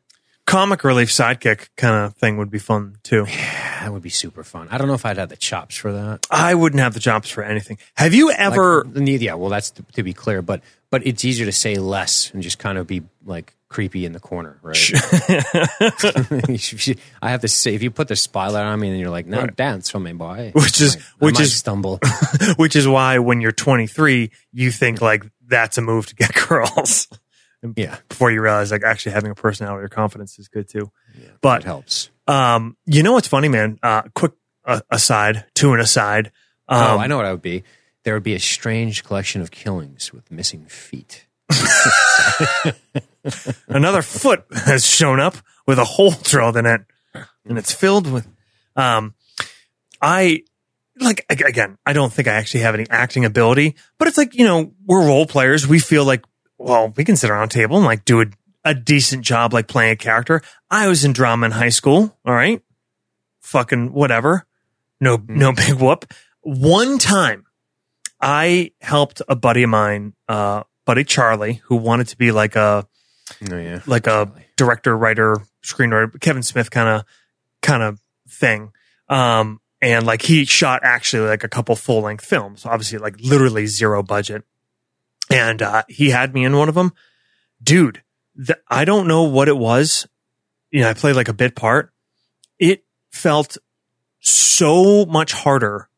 Comic 0.48 0.82
relief 0.82 1.10
sidekick 1.10 1.68
kind 1.76 2.04
of 2.06 2.14
thing 2.16 2.38
would 2.38 2.50
be 2.50 2.58
fun 2.58 2.96
too. 3.02 3.24
That 3.26 3.92
would 3.92 4.02
be 4.02 4.08
super 4.08 4.42
fun. 4.42 4.66
I 4.70 4.78
don't 4.78 4.88
know 4.88 4.94
if 4.94 5.04
I'd 5.04 5.18
have 5.18 5.28
the 5.28 5.36
chops 5.36 5.76
for 5.76 5.92
that. 5.92 6.26
I 6.30 6.54
wouldn't 6.54 6.80
have 6.80 6.94
the 6.94 7.00
chops 7.00 7.28
for 7.28 7.42
anything. 7.42 7.76
Have 7.94 8.14
you 8.14 8.30
ever? 8.32 8.84
Like, 8.84 9.20
yeah, 9.20 9.34
well, 9.34 9.50
that's 9.50 9.70
to, 9.72 9.82
to 9.92 10.02
be 10.02 10.14
clear, 10.14 10.40
but 10.42 10.62
but 10.90 11.06
it's 11.06 11.24
easier 11.24 11.44
to 11.46 11.52
say 11.52 11.76
less 11.76 12.30
and 12.32 12.42
just 12.42 12.58
kind 12.58 12.78
of 12.78 12.86
be 12.86 13.02
like 13.26 13.54
creepy 13.68 14.06
in 14.06 14.12
the 14.12 14.20
corner, 14.20 14.58
right? 14.62 14.76
I 17.22 17.30
have 17.30 17.42
to 17.42 17.48
say, 17.48 17.74
if 17.74 17.82
you 17.82 17.90
put 17.90 18.08
the 18.08 18.16
spotlight 18.16 18.64
on 18.64 18.80
me 18.80 18.88
and 18.88 18.98
you're 18.98 19.10
like, 19.10 19.26
"No, 19.26 19.46
dance 19.46 19.90
for 19.90 20.00
me, 20.00 20.12
boy," 20.12 20.52
Which 20.54 20.80
is- 20.80 20.96
I 20.96 21.00
I 21.00 21.02
which 21.26 21.34
might 21.36 21.42
is- 21.42 21.54
stumble. 21.56 22.00
which 22.56 22.74
is 22.76 22.88
why 22.88 23.18
when 23.18 23.40
you're 23.40 23.52
23, 23.52 24.30
you 24.52 24.70
think 24.70 25.00
like 25.02 25.24
that's 25.46 25.76
a 25.78 25.82
move 25.82 26.06
to 26.06 26.14
get 26.14 26.32
girls. 26.34 27.08
Yeah, 27.76 27.98
Before 28.08 28.30
you 28.30 28.40
realize 28.40 28.70
like 28.70 28.82
actually 28.84 29.12
having 29.12 29.30
a 29.30 29.34
personality 29.34 29.84
or 29.84 29.88
confidence 29.88 30.38
is 30.38 30.48
good 30.48 30.68
too. 30.68 30.90
it 31.14 31.30
But 31.40 31.64
helps. 31.64 32.10
um, 32.26 32.76
you 32.86 33.02
know 33.02 33.12
what's 33.12 33.28
funny, 33.28 33.48
man? 33.48 33.78
Uh, 33.82 34.02
quick 34.14 34.32
uh, 34.64 34.80
aside, 34.90 35.44
to 35.54 35.72
an 35.72 35.80
aside. 35.80 36.30
Um, 36.68 36.82
oh, 36.82 36.98
I 36.98 37.06
know 37.06 37.16
what 37.16 37.26
I 37.26 37.32
would 37.32 37.42
be. 37.42 37.64
There 38.04 38.14
would 38.14 38.22
be 38.22 38.34
a 38.34 38.40
strange 38.40 39.02
collection 39.04 39.40
of 39.40 39.50
killings 39.50 40.12
with 40.12 40.30
missing 40.30 40.66
feet. 40.66 41.26
another 43.68 44.02
foot 44.02 44.44
has 44.52 44.86
shown 44.86 45.20
up 45.20 45.36
with 45.66 45.78
a 45.78 45.84
hole 45.84 46.12
drilled 46.22 46.56
in 46.56 46.66
it 46.66 46.82
and 47.44 47.58
it's 47.58 47.72
filled 47.72 48.10
with 48.10 48.26
um 48.76 49.14
i 50.00 50.42
like 51.00 51.24
again 51.30 51.76
i 51.86 51.92
don't 51.92 52.12
think 52.12 52.28
i 52.28 52.32
actually 52.34 52.60
have 52.60 52.74
any 52.74 52.86
acting 52.90 53.24
ability 53.24 53.74
but 53.98 54.08
it's 54.08 54.18
like 54.18 54.34
you 54.34 54.44
know 54.44 54.72
we're 54.86 55.06
role 55.06 55.26
players 55.26 55.66
we 55.66 55.78
feel 55.78 56.04
like 56.04 56.22
well 56.58 56.92
we 56.96 57.04
can 57.04 57.16
sit 57.16 57.30
around 57.30 57.44
a 57.44 57.48
table 57.48 57.76
and 57.76 57.84
like 57.84 58.04
do 58.04 58.20
a, 58.20 58.26
a 58.64 58.74
decent 58.74 59.24
job 59.24 59.52
like 59.52 59.68
playing 59.68 59.92
a 59.92 59.96
character. 59.96 60.42
I 60.70 60.88
was 60.88 61.04
in 61.04 61.12
drama 61.12 61.46
in 61.46 61.52
high 61.52 61.68
school 61.70 62.16
all 62.24 62.34
right? 62.34 62.62
Fucking 63.40 63.92
whatever. 63.92 64.46
No 65.00 65.22
no 65.26 65.52
big 65.56 65.74
whoop. 65.74 66.12
One 66.42 66.98
time 66.98 67.44
i 68.20 68.72
helped 68.80 69.22
a 69.28 69.36
buddy 69.36 69.62
of 69.62 69.70
mine 69.70 70.12
uh 70.28 70.64
buddy 70.84 71.04
charlie 71.04 71.60
who 71.66 71.76
wanted 71.76 72.08
to 72.08 72.16
be 72.18 72.32
like 72.32 72.56
a 72.56 72.84
Oh 73.50 73.58
yeah, 73.58 73.80
like 73.86 74.06
a 74.06 74.32
director, 74.56 74.96
writer, 74.96 75.36
screenwriter, 75.62 76.20
Kevin 76.20 76.42
Smith 76.42 76.70
kind 76.70 76.88
of 76.88 77.04
kind 77.62 77.82
of 77.82 78.00
thing. 78.28 78.72
Um, 79.08 79.60
and 79.80 80.06
like 80.06 80.22
he 80.22 80.44
shot 80.44 80.80
actually 80.82 81.28
like 81.28 81.44
a 81.44 81.48
couple 81.48 81.76
full 81.76 82.02
length 82.02 82.24
films, 82.24 82.66
obviously 82.66 82.98
like 82.98 83.16
literally 83.20 83.66
zero 83.66 84.02
budget. 84.02 84.44
And 85.30 85.60
uh, 85.62 85.82
he 85.88 86.10
had 86.10 86.32
me 86.34 86.44
in 86.44 86.56
one 86.56 86.68
of 86.68 86.74
them, 86.74 86.92
dude. 87.62 88.02
The, 88.34 88.58
I 88.68 88.84
don't 88.84 89.06
know 89.08 89.24
what 89.24 89.48
it 89.48 89.56
was. 89.56 90.06
You 90.70 90.82
know, 90.82 90.90
I 90.90 90.94
played 90.94 91.16
like 91.16 91.28
a 91.28 91.32
bit 91.34 91.54
part. 91.54 91.92
It 92.58 92.84
felt 93.10 93.58
so 94.20 95.04
much 95.06 95.32
harder 95.32 95.88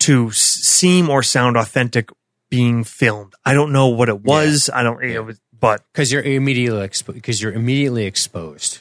to 0.00 0.28
s- 0.28 0.36
seem 0.36 1.10
or 1.10 1.22
sound 1.22 1.56
authentic 1.56 2.10
being 2.50 2.84
filmed. 2.84 3.34
I 3.44 3.54
don't 3.54 3.72
know 3.72 3.88
what 3.88 4.08
it 4.08 4.22
was. 4.22 4.70
I 4.72 4.82
don't. 4.82 5.02
It 5.02 5.20
was, 5.24 5.40
but 5.58 5.82
because 5.92 6.12
you're 6.12 6.22
immediately 6.22 6.86
expo- 6.86 7.14
because 7.14 7.42
you're 7.42 7.52
immediately 7.52 8.04
exposed. 8.06 8.80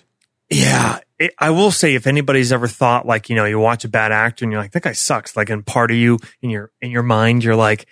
Yeah, 0.50 1.00
it, 1.20 1.34
I 1.40 1.50
will 1.50 1.72
say 1.72 1.96
if 1.96 2.08
anybody's 2.08 2.54
ever 2.54 2.68
thought 2.68 3.06
like 3.06 3.30
you 3.30 3.36
know 3.36 3.46
you 3.46 3.60
watch 3.60 3.84
a 3.84 3.90
bad 3.90 4.12
actor 4.12 4.46
and 4.46 4.52
you're 4.52 4.62
like 4.62 4.72
that 4.72 4.84
guy 4.84 4.94
sucks, 4.94 5.36
like 5.36 5.50
in 5.50 5.64
part 5.64 5.92
of 5.92 5.98
you 5.98 6.20
in 6.42 6.50
your 6.50 6.72
in 6.82 6.92
your 6.92 7.04
mind 7.04 7.44
you're 7.44 7.56
like 7.56 7.86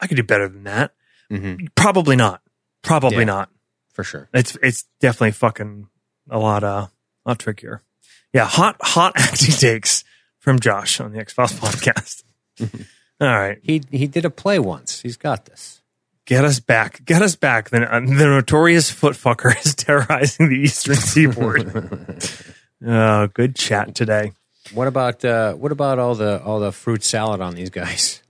I 0.00 0.06
could 0.06 0.16
do 0.16 0.22
better 0.22 0.48
than 0.48 0.64
that. 0.64 0.92
Mm-hmm. 1.32 1.66
Probably 1.74 2.16
not. 2.16 2.40
Probably 2.82 3.18
Yeah. 3.18 3.24
not. 3.24 3.50
For 3.92 4.04
sure. 4.04 4.28
It's 4.32 4.56
it's 4.62 4.84
definitely 5.00 5.32
fucking 5.32 5.88
a 6.30 6.38
lot 6.38 6.62
uh 6.64 6.86
a 7.26 7.28
lot 7.28 7.38
trickier. 7.40 7.82
Yeah, 8.32 8.44
hot 8.44 8.76
hot 8.80 9.12
acting 9.16 9.54
takes 9.54 10.04
from 10.38 10.60
Josh 10.60 11.00
on 11.00 11.12
the 11.12 11.18
X 11.18 11.32
Files 11.32 11.52
podcast. 11.60 12.22
All 13.20 13.26
right, 13.28 13.58
He 13.62 13.82
he 13.90 14.06
did 14.06 14.24
a 14.24 14.30
play 14.30 14.58
once. 14.60 15.00
He's 15.00 15.16
got 15.16 15.46
this. 15.46 15.82
get 16.24 16.44
us 16.44 16.60
back, 16.60 17.04
get 17.04 17.20
us 17.22 17.34
back. 17.34 17.70
The, 17.70 17.82
uh, 17.92 17.98
the 18.00 18.26
notorious 18.26 18.90
foot 18.90 19.16
fucker 19.16 19.52
is 19.66 19.74
terrorizing 19.74 20.48
the 20.48 20.56
Eastern 20.56 20.94
Seaboard. 20.94 21.72
oh, 22.86 23.26
good 23.28 23.56
chat 23.56 23.94
today. 23.96 24.32
What 24.72 24.86
about 24.86 25.24
uh, 25.24 25.54
what 25.54 25.72
about 25.72 25.98
all 25.98 26.14
the 26.14 26.40
all 26.44 26.60
the 26.60 26.70
fruit 26.70 27.02
salad 27.02 27.40
on 27.40 27.54
these 27.56 27.70
guys? 27.70 28.22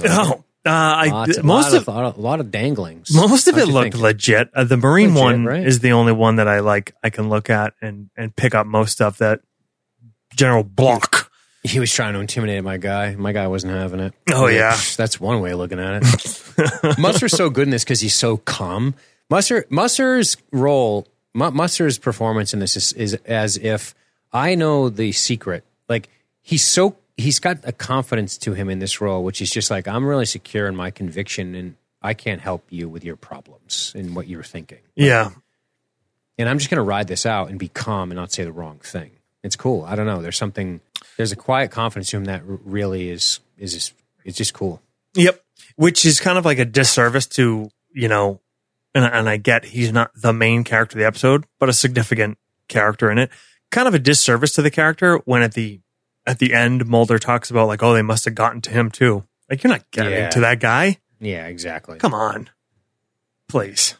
Like? 0.00 0.10
Oh, 0.10 0.44
uh, 0.66 0.70
I 0.70 1.06
Lots- 1.08 1.42
most 1.42 1.72
lot 1.72 1.74
of 1.82 1.88
of, 1.88 2.16
a 2.16 2.20
lot 2.20 2.40
of 2.40 2.46
danglings. 2.46 3.14
most 3.14 3.48
of 3.48 3.54
How'd 3.54 3.68
it 3.68 3.72
looked 3.72 3.92
think? 3.92 4.02
legit. 4.02 4.50
Uh, 4.54 4.64
the 4.64 4.76
marine 4.76 5.10
Legit, 5.14 5.22
one 5.22 5.44
right? 5.44 5.66
is 5.66 5.80
the 5.80 5.92
only 5.92 6.12
one 6.12 6.36
that 6.36 6.48
I 6.48 6.60
like. 6.60 6.94
I 7.02 7.10
can 7.10 7.28
look 7.28 7.50
at 7.50 7.74
and 7.82 8.10
and 8.16 8.34
pick 8.34 8.54
up 8.54 8.66
most 8.66 8.92
stuff 8.92 9.18
that 9.18 9.40
General 10.34 10.64
Bloch. 10.64 11.30
He 11.62 11.80
was 11.80 11.90
trying 11.92 12.12
to 12.14 12.20
intimidate 12.20 12.62
my 12.62 12.76
guy. 12.76 13.14
My 13.14 13.32
guy 13.32 13.46
wasn't 13.46 13.72
having 13.72 14.00
it. 14.00 14.12
Oh, 14.32 14.42
Like, 14.42 14.54
yeah. 14.54 14.76
that's 14.98 15.18
one 15.18 15.40
way 15.40 15.52
of 15.52 15.58
looking 15.58 15.78
at 15.80 16.02
it. 16.02 16.98
Musser's 16.98 17.32
so 17.34 17.48
good 17.48 17.62
in 17.66 17.70
this 17.70 17.84
because 17.84 18.00
he's 18.00 18.14
so 18.14 18.36
calm. 18.36 18.94
Musser 19.30 19.64
Musser's 19.70 20.36
role, 20.52 21.08
Mu- 21.32 21.50
Musser's 21.52 21.98
performance 21.98 22.52
in 22.52 22.60
this 22.60 22.76
is, 22.76 22.92
is 22.92 23.14
as 23.24 23.56
if 23.56 23.94
I 24.32 24.54
know 24.56 24.90
the 24.90 25.12
secret. 25.12 25.64
Like 25.88 26.10
he's 26.42 26.62
so 26.64 26.96
he's 27.16 27.38
got 27.38 27.58
a 27.64 27.72
confidence 27.72 28.38
to 28.38 28.54
him 28.54 28.68
in 28.68 28.78
this 28.78 29.00
role, 29.00 29.22
which 29.24 29.40
is 29.40 29.50
just 29.50 29.70
like 29.70 29.86
I'm 29.88 30.04
really 30.04 30.26
secure 30.26 30.66
in 30.66 30.76
my 30.76 30.90
conviction, 30.90 31.54
and 31.54 31.76
I 32.02 32.14
can't 32.14 32.40
help 32.40 32.64
you 32.70 32.88
with 32.88 33.04
your 33.04 33.16
problems 33.16 33.92
and 33.94 34.14
what 34.14 34.28
you're 34.28 34.42
thinking. 34.42 34.80
Yeah, 34.94 35.30
And 36.38 36.48
I'm 36.48 36.58
just 36.58 36.70
going 36.70 36.76
to 36.78 36.82
ride 36.82 37.08
this 37.08 37.24
out 37.24 37.48
and 37.48 37.58
be 37.58 37.68
calm 37.68 38.10
and 38.10 38.16
not 38.16 38.32
say 38.32 38.44
the 38.44 38.52
wrong 38.52 38.78
thing. 38.78 39.12
It's 39.42 39.56
cool. 39.56 39.84
I 39.84 39.94
don't 39.94 40.06
know. 40.06 40.22
There's 40.22 40.36
something. 40.36 40.80
There's 41.16 41.32
a 41.32 41.36
quiet 41.36 41.70
confidence 41.70 42.10
to 42.10 42.16
him 42.16 42.24
that 42.26 42.42
really 42.44 43.10
is 43.10 43.40
is 43.58 43.72
just, 43.72 43.94
it's 44.24 44.36
just 44.36 44.54
cool. 44.54 44.82
Yep. 45.14 45.40
Which 45.76 46.04
is 46.04 46.20
kind 46.20 46.38
of 46.38 46.44
like 46.44 46.58
a 46.58 46.64
disservice 46.64 47.26
to, 47.26 47.70
you 47.92 48.08
know, 48.08 48.40
and, 48.94 49.04
and 49.04 49.28
I 49.28 49.36
get 49.36 49.64
he's 49.64 49.92
not 49.92 50.10
the 50.14 50.32
main 50.32 50.64
character 50.64 50.96
of 50.96 51.00
the 51.00 51.06
episode, 51.06 51.44
but 51.60 51.68
a 51.68 51.72
significant 51.72 52.38
character 52.68 53.10
in 53.10 53.18
it. 53.18 53.30
Kind 53.70 53.86
of 53.86 53.94
a 53.94 53.98
disservice 53.98 54.52
to 54.52 54.62
the 54.62 54.70
character 54.70 55.18
when 55.24 55.42
at 55.42 55.54
the 55.54 55.80
at 56.26 56.38
the 56.38 56.54
end, 56.54 56.86
Mulder 56.86 57.18
talks 57.18 57.50
about 57.50 57.68
like, 57.68 57.82
oh, 57.82 57.92
they 57.94 58.02
must 58.02 58.24
have 58.24 58.34
gotten 58.34 58.60
to 58.62 58.70
him 58.70 58.90
too. 58.90 59.24
Like, 59.50 59.62
you're 59.62 59.72
not 59.72 59.90
getting 59.90 60.12
Yeah. 60.12 60.30
to 60.30 60.40
that 60.40 60.60
guy. 60.60 60.98
Yeah, 61.20 61.46
exactly. 61.46 61.98
Come 61.98 62.14
on, 62.14 62.50
please. 63.48 63.94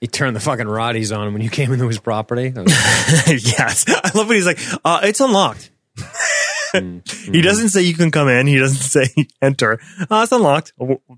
You 0.00 0.08
turned 0.08 0.34
the 0.34 0.40
fucking 0.40 0.66
Roddies 0.66 1.14
on 1.16 1.26
him 1.26 1.32
when 1.34 1.42
you 1.42 1.50
came 1.50 1.72
into 1.72 1.86
his 1.86 1.98
property. 1.98 2.52
Yes, 2.56 3.84
I 3.88 4.10
love 4.14 4.28
when 4.28 4.36
he's 4.36 4.46
like, 4.46 4.58
uh, 4.84 5.00
it's 5.02 5.20
unlocked. 5.20 5.70
Mm-hmm. 5.96 7.32
He 7.32 7.40
doesn't 7.42 7.70
say 7.70 7.82
you 7.82 7.94
can 7.94 8.12
come 8.12 8.28
in. 8.28 8.46
He 8.46 8.56
doesn't 8.56 8.76
say 9.06 9.12
enter. 9.42 9.80
Oh, 10.08 10.22
it's 10.22 10.30
unlocked. 10.30 10.72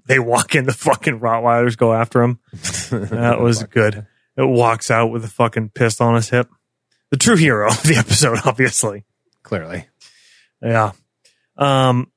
They 0.06 0.18
walk 0.18 0.54
in. 0.54 0.64
The 0.64 0.72
fucking 0.72 1.20
Rottweilers 1.20 1.76
go 1.76 1.92
after 1.92 2.22
him. 2.22 2.38
That 2.90 3.38
was 3.38 3.62
good. 3.64 4.06
It 4.36 4.48
walks 4.48 4.90
out 4.90 5.08
with 5.12 5.24
a 5.26 5.28
fucking 5.28 5.68
pistol 5.70 6.06
on 6.06 6.14
his 6.14 6.30
hip. 6.30 6.48
The 7.10 7.18
true 7.18 7.36
hero 7.36 7.68
of 7.68 7.82
the 7.82 7.96
episode, 7.96 8.38
obviously. 8.46 9.04
Clearly. 9.42 9.86
Yeah. 10.60 10.92
Um. 11.56 12.10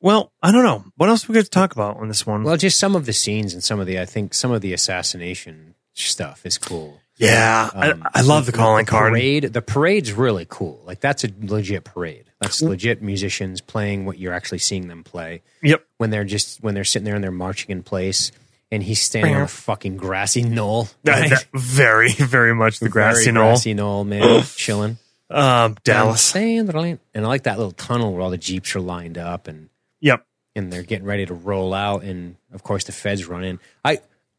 Well, 0.00 0.30
I 0.42 0.52
don't 0.52 0.62
know. 0.62 0.84
What 0.96 1.08
else 1.08 1.26
we 1.28 1.34
got 1.34 1.44
to 1.44 1.50
talk 1.50 1.72
about 1.72 1.96
on 1.96 2.08
this 2.08 2.26
one? 2.26 2.44
Well, 2.44 2.56
just 2.56 2.78
some 2.78 2.94
of 2.94 3.06
the 3.06 3.12
scenes 3.12 3.54
and 3.54 3.64
some 3.64 3.80
of 3.80 3.86
the, 3.86 3.98
I 3.98 4.04
think 4.04 4.34
some 4.34 4.52
of 4.52 4.60
the 4.60 4.72
assassination 4.74 5.74
stuff 5.94 6.44
is 6.44 6.58
cool. 6.58 7.00
yeah, 7.16 7.70
Um, 7.74 8.02
I, 8.14 8.18
I 8.18 8.20
love 8.20 8.44
the 8.44 8.52
calling 8.52 8.84
card. 8.84 9.12
Parade, 9.12 9.44
the 9.44 9.62
parade's 9.62 10.12
really 10.12 10.46
cool. 10.48 10.82
Like 10.84 11.00
that's 11.00 11.24
a 11.24 11.28
legit 11.40 11.84
parade. 11.84 12.26
That's 12.40 12.60
legit 12.60 13.00
musicians 13.02 13.62
playing 13.62 14.04
what 14.04 14.18
you're 14.18 14.34
actually 14.34 14.58
seeing 14.58 14.86
them 14.88 15.02
play. 15.02 15.42
Yep. 15.62 15.82
When 15.96 16.10
they're 16.10 16.24
just 16.24 16.62
when 16.62 16.74
they're 16.74 16.84
sitting 16.84 17.06
there 17.06 17.14
and 17.14 17.24
they're 17.24 17.30
marching 17.32 17.70
in 17.70 17.82
place, 17.82 18.30
and 18.70 18.82
he's 18.82 19.00
standing 19.00 19.34
on 19.34 19.42
a 19.42 19.48
fucking 19.48 19.96
grassy 19.96 20.42
knoll. 20.42 20.88
That- 21.04 21.30
that- 21.30 21.46
very, 21.54 22.10
very 22.12 22.54
much 22.54 22.80
the 22.80 22.90
grassy 22.90 23.24
Very 23.24 23.34
knoll. 23.34 23.44
grassy 23.52 23.72
knoll, 23.74 24.04
man, 24.04 24.42
chilling. 24.56 24.98
Um, 25.30 25.76
Dallas. 25.84 26.34
And 26.34 26.70
I 26.72 26.98
like 27.20 27.44
that 27.44 27.58
little 27.58 27.72
tunnel 27.72 28.12
where 28.12 28.22
all 28.22 28.30
the 28.30 28.38
jeeps 28.38 28.74
are 28.76 28.80
lined 28.80 29.18
up 29.18 29.48
and 29.48 29.68
Yep. 30.00 30.24
and 30.54 30.72
they're 30.72 30.82
getting 30.82 31.06
ready 31.06 31.26
to 31.26 31.34
roll 31.34 31.74
out, 31.74 32.02
and 32.04 32.36
of 32.52 32.62
course 32.62 32.84
the 32.84 32.92
feds 32.92 33.26
run 33.26 33.44
in. 33.44 33.58
I 33.84 33.98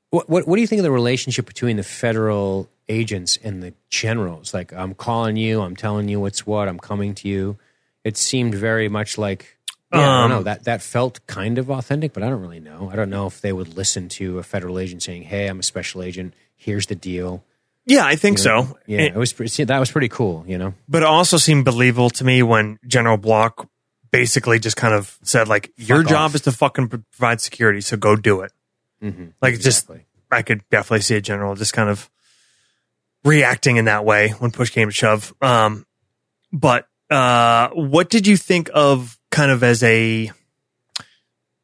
what 0.09 0.29
what, 0.29 0.47
what 0.47 0.55
do 0.55 0.61
you 0.61 0.67
think 0.67 0.79
of 0.79 0.83
the 0.83 0.91
relationship 0.91 1.45
between 1.45 1.77
the 1.77 1.83
federal 1.83 2.69
agents 2.88 3.38
and 3.43 3.61
the 3.61 3.73
generals? 3.89 4.53
Like, 4.53 4.71
I'm 4.73 4.93
calling 4.93 5.35
you, 5.35 5.61
I'm 5.61 5.75
telling 5.75 6.07
you 6.07 6.19
what's 6.21 6.47
what, 6.47 6.67
I'm 6.69 6.79
coming 6.79 7.13
to 7.15 7.27
you. 7.27 7.57
It 8.03 8.15
seemed 8.17 8.55
very 8.55 8.88
much 8.88 9.17
like. 9.17 9.57
Yeah, 9.93 9.99
I 9.99 10.23
Um, 10.23 10.29
don't 10.29 10.39
know. 10.39 10.43
That 10.43 10.63
that 10.65 10.81
felt 10.81 11.25
kind 11.27 11.57
of 11.57 11.69
authentic, 11.69 12.13
but 12.13 12.21
I 12.23 12.29
don't 12.29 12.41
really 12.41 12.59
know. 12.59 12.89
I 12.91 12.95
don't 12.95 13.09
know 13.09 13.25
if 13.27 13.41
they 13.41 13.51
would 13.53 13.75
listen 13.77 14.09
to 14.09 14.38
a 14.38 14.43
federal 14.43 14.79
agent 14.79 15.03
saying, 15.03 15.23
"Hey, 15.23 15.47
I'm 15.47 15.59
a 15.59 15.63
special 15.63 16.01
agent. 16.03 16.33
Here's 16.55 16.88
the 16.88 16.95
deal." 16.95 17.43
Yeah, 17.88 18.05
I 18.05 18.15
think 18.17 18.38
You 18.39 18.43
know? 18.45 18.63
so. 18.65 18.77
Yeah, 18.85 19.01
it 19.01 19.15
was 19.15 19.31
pretty, 19.33 19.49
see, 19.49 19.63
that 19.63 19.79
was 19.79 19.89
pretty 19.91 20.09
cool. 20.09 20.43
You 20.45 20.57
know, 20.57 20.73
but 20.89 21.01
it 21.03 21.07
also 21.07 21.38
seemed 21.38 21.65
believable 21.65 22.09
to 22.11 22.23
me 22.23 22.43
when 22.43 22.77
General 22.85 23.17
Bloch 23.17 23.67
basically 24.11 24.59
just 24.59 24.75
kind 24.77 24.93
of 24.93 25.17
said, 25.23 25.47
like, 25.47 25.71
your 25.77 26.01
Fuck 26.03 26.09
job 26.11 26.21
off. 26.31 26.35
is 26.35 26.41
to 26.41 26.51
fucking 26.51 26.89
provide 26.89 27.41
security, 27.41 27.81
so 27.81 27.97
go 27.97 28.15
do 28.15 28.41
it. 28.41 28.51
Mhm, 29.03 29.33
Like, 29.41 29.55
it's 29.55 29.63
just. 29.63 29.89
I 30.29 30.41
could 30.41 30.61
definitely 30.69 31.01
see 31.01 31.15
a 31.15 31.21
general 31.21 31.55
just 31.55 31.71
kind 31.73 31.89
of 31.89 32.09
reacting 33.23 33.77
in 33.77 33.85
that 33.85 34.03
way 34.05 34.29
when 34.39 34.51
push 34.51 34.69
came 34.71 34.89
to 34.89 34.93
shove. 34.93 35.33
Um, 35.41 35.85
but 36.51 36.88
uh, 37.09 37.69
what 37.69 38.09
did 38.09 38.27
you 38.27 38.35
think 38.35 38.69
of 38.73 39.17
kind 39.31 39.51
of 39.51 39.63
as 39.63 39.81
a 39.83 40.31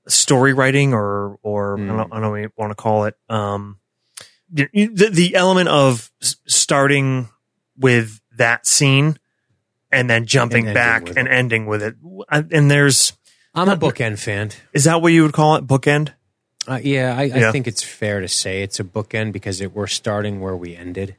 story 0.07 0.53
writing 0.53 0.93
or 0.93 1.37
or 1.43 1.77
I 1.79 1.85
don't, 1.85 1.99
I 1.99 2.15
don't 2.15 2.21
know 2.21 2.29
what 2.31 2.41
you 2.41 2.51
want 2.57 2.71
to 2.71 2.75
call 2.75 3.05
it. 3.05 3.15
Um, 3.29 3.79
the, 4.53 5.09
the 5.11 5.35
element 5.35 5.67
of 5.69 6.11
starting 6.47 7.29
with 7.77 8.21
that 8.37 8.65
scene 8.65 9.17
and 9.91 10.09
then 10.09 10.25
jumping 10.25 10.67
And 10.67 10.73
back 10.73 11.09
and 11.09 11.27
it. 11.27 11.31
ending 11.31 11.65
with 11.65 11.83
it. 11.83 11.95
And 12.31 12.69
there's 12.71 13.13
I'm 13.55 13.69
a 13.69 13.75
bookend 13.77 14.19
fan. 14.19 14.51
is 14.73 14.85
that 14.85 15.01
what 15.01 15.09
you 15.13 15.23
would 15.23 15.33
call 15.33 15.55
it? 15.55 15.67
Bookend? 15.67 16.09
Uh, 16.67 16.79
yeah, 16.81 17.15
I, 17.17 17.23
Yeah. 17.23 17.49
I 17.49 17.51
think 17.51 17.67
it's 17.67 17.83
fair 17.83 18.21
to 18.21 18.27
say 18.27 18.63
it's 18.63 18.79
a 18.79 18.83
bookend 18.83 19.31
because 19.33 19.59
it, 19.61 19.73
we're 19.73 19.87
starting 19.87 20.39
where 20.39 20.55
we 20.55 20.75
ended, 20.75 21.15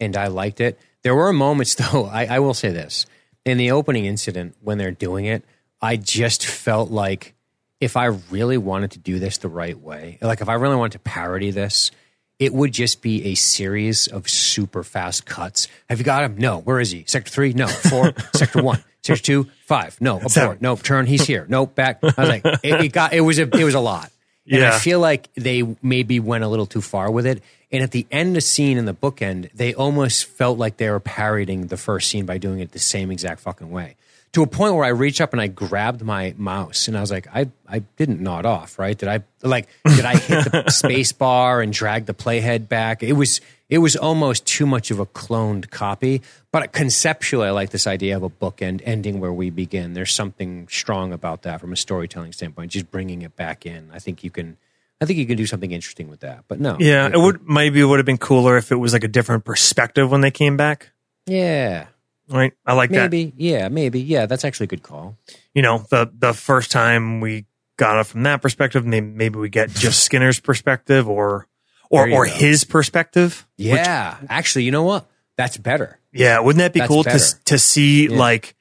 and 0.00 0.16
I 0.16 0.28
liked 0.28 0.60
it. 0.60 0.78
There 1.02 1.14
were 1.14 1.32
moments, 1.32 1.74
though. 1.92 2.06
I, 2.06 2.24
I 2.24 2.38
will 2.38 2.54
say 2.54 2.70
this: 2.70 3.04
in 3.44 3.58
the 3.58 3.70
opening 3.70 4.06
incident, 4.06 4.56
when 4.62 4.78
they're 4.78 4.90
doing 4.90 5.26
it, 5.26 5.44
I 5.82 5.96
just 5.96 6.46
felt 6.46 6.90
like 6.90 7.34
if 7.80 7.96
I 7.96 8.06
really 8.06 8.56
wanted 8.58 8.92
to 8.92 8.98
do 8.98 9.18
this 9.18 9.36
the 9.38 9.48
right 9.48 9.78
way, 9.78 10.18
like 10.22 10.40
if 10.40 10.48
I 10.48 10.54
really 10.54 10.76
wanted 10.76 10.92
to 10.92 10.98
parody 11.00 11.50
this, 11.50 11.90
it 12.38 12.52
would 12.54 12.72
just 12.72 13.02
be 13.02 13.26
a 13.26 13.34
series 13.34 14.06
of 14.06 14.28
super 14.28 14.82
fast 14.84 15.26
cuts. 15.26 15.68
Have 15.88 15.98
you 15.98 16.04
got 16.04 16.24
him? 16.24 16.36
No. 16.38 16.58
Where 16.58 16.80
is 16.80 16.90
he? 16.90 17.04
Sector 17.06 17.30
three? 17.30 17.52
No. 17.52 17.66
Four. 17.66 18.12
Sector 18.34 18.62
one. 18.62 18.82
Sector 19.02 19.22
two? 19.22 19.48
Five. 19.66 20.00
No. 20.00 20.20
Seven. 20.28 20.42
Abort. 20.50 20.62
No. 20.62 20.76
Turn. 20.76 21.06
He's 21.06 21.26
here. 21.26 21.46
No. 21.48 21.66
Back. 21.66 21.98
I 22.02 22.06
was 22.16 22.28
like, 22.28 22.44
it, 22.44 22.84
it 22.84 22.92
got. 22.92 23.12
It 23.12 23.20
was 23.22 23.38
a. 23.38 23.42
It 23.42 23.64
was 23.64 23.74
a 23.74 23.80
lot. 23.80 24.10
And 24.50 24.60
Yeah. 24.60 24.74
I 24.74 24.78
feel 24.78 25.00
like 25.00 25.28
they 25.34 25.62
maybe 25.82 26.20
went 26.20 26.44
a 26.44 26.48
little 26.48 26.66
too 26.66 26.80
far 26.80 27.10
with 27.10 27.26
it. 27.26 27.42
And 27.70 27.82
at 27.82 27.90
the 27.90 28.06
end 28.10 28.30
of 28.30 28.34
the 28.36 28.40
scene 28.40 28.78
in 28.78 28.86
the 28.86 28.94
bookend, 28.94 29.50
they 29.52 29.74
almost 29.74 30.24
felt 30.24 30.56
like 30.58 30.78
they 30.78 30.88
were 30.88 31.00
parodying 31.00 31.66
the 31.66 31.76
first 31.76 32.08
scene 32.08 32.24
by 32.24 32.38
doing 32.38 32.60
it 32.60 32.72
the 32.72 32.78
same 32.78 33.10
exact 33.10 33.40
fucking 33.40 33.70
way. 33.70 33.96
To 34.32 34.42
a 34.42 34.46
point 34.46 34.74
where 34.74 34.84
I 34.84 34.88
reached 34.88 35.20
up 35.20 35.32
and 35.32 35.40
I 35.40 35.46
grabbed 35.46 36.02
my 36.02 36.34
mouse 36.36 36.86
and 36.86 36.96
I 36.96 37.00
was 37.00 37.10
like, 37.10 37.26
I, 37.34 37.48
I 37.66 37.80
didn't 37.96 38.20
nod 38.20 38.44
off, 38.44 38.78
right? 38.78 38.96
Did 38.96 39.08
I 39.08 39.22
like 39.42 39.68
did 39.86 40.04
I 40.04 40.16
hit 40.16 40.52
the 40.52 40.68
space 40.70 41.12
bar 41.12 41.60
and 41.62 41.72
drag 41.72 42.06
the 42.06 42.14
playhead 42.14 42.68
back? 42.68 43.02
It 43.02 43.14
was 43.14 43.40
it 43.68 43.78
was 43.78 43.96
almost 43.96 44.46
too 44.46 44.66
much 44.66 44.90
of 44.90 44.98
a 44.98 45.06
cloned 45.06 45.70
copy. 45.70 46.22
But 46.52 46.72
conceptually 46.72 47.48
I 47.48 47.50
like 47.50 47.70
this 47.70 47.86
idea 47.86 48.16
of 48.16 48.22
a 48.22 48.30
bookend 48.30 48.82
ending 48.84 49.18
where 49.18 49.32
we 49.32 49.50
begin. 49.50 49.94
There's 49.94 50.12
something 50.12 50.68
strong 50.68 51.12
about 51.12 51.42
that 51.42 51.60
from 51.60 51.72
a 51.72 51.76
storytelling 51.76 52.32
standpoint, 52.32 52.72
just 52.72 52.90
bringing 52.90 53.22
it 53.22 53.34
back 53.36 53.66
in. 53.66 53.90
I 53.92 53.98
think 53.98 54.22
you 54.22 54.30
can 54.30 54.56
I 55.00 55.04
think 55.04 55.18
you 55.18 55.26
can 55.26 55.36
do 55.36 55.46
something 55.46 55.70
interesting 55.70 56.08
with 56.08 56.20
that. 56.20 56.44
But 56.48 56.60
no. 56.60 56.76
Yeah, 56.78 57.08
it 57.08 57.18
would 57.18 57.48
maybe 57.48 57.80
it 57.80 57.84
would 57.84 57.98
have 57.98 58.06
been 58.06 58.18
cooler 58.18 58.56
if 58.56 58.72
it 58.72 58.76
was 58.76 58.92
like 58.92 59.04
a 59.04 59.08
different 59.08 59.44
perspective 59.44 60.10
when 60.10 60.20
they 60.20 60.30
came 60.30 60.56
back. 60.56 60.90
Yeah. 61.26 61.86
Right? 62.30 62.52
I 62.66 62.74
like 62.74 62.90
that. 62.90 63.10
Maybe. 63.10 63.32
Yeah, 63.36 63.68
maybe. 63.68 64.00
Yeah, 64.00 64.26
that's 64.26 64.44
actually 64.44 64.64
a 64.64 64.68
good 64.68 64.82
call. 64.82 65.16
You 65.54 65.62
know, 65.62 65.78
the 65.90 66.10
the 66.16 66.34
first 66.34 66.70
time 66.70 67.20
we 67.20 67.46
got 67.76 67.98
it 68.00 68.04
from 68.04 68.24
that 68.24 68.42
perspective, 68.42 68.84
maybe, 68.84 69.06
maybe 69.06 69.38
we 69.38 69.48
get 69.48 69.70
just 69.70 70.02
Skinner's 70.08 70.40
perspective 70.40 71.08
or 71.08 71.46
or 71.90 72.10
or 72.10 72.26
go. 72.26 72.30
his 72.32 72.64
perspective. 72.64 73.46
which- 73.56 73.66
Yeah. 73.68 74.16
actually, 74.28 74.64
you 74.64 74.70
know 74.70 74.82
what? 74.82 75.06
That's 75.36 75.56
better. 75.56 75.98
yeah, 76.12 76.40
wouldn't 76.40 76.58
that 76.58 76.72
be 76.72 76.80
That's 76.80 76.88
cool 76.88 77.04
to 77.04 77.10
better. 77.10 77.24
to 77.46 77.58
see 77.58 78.08
Yeah. 78.08 78.18
like 78.18 78.54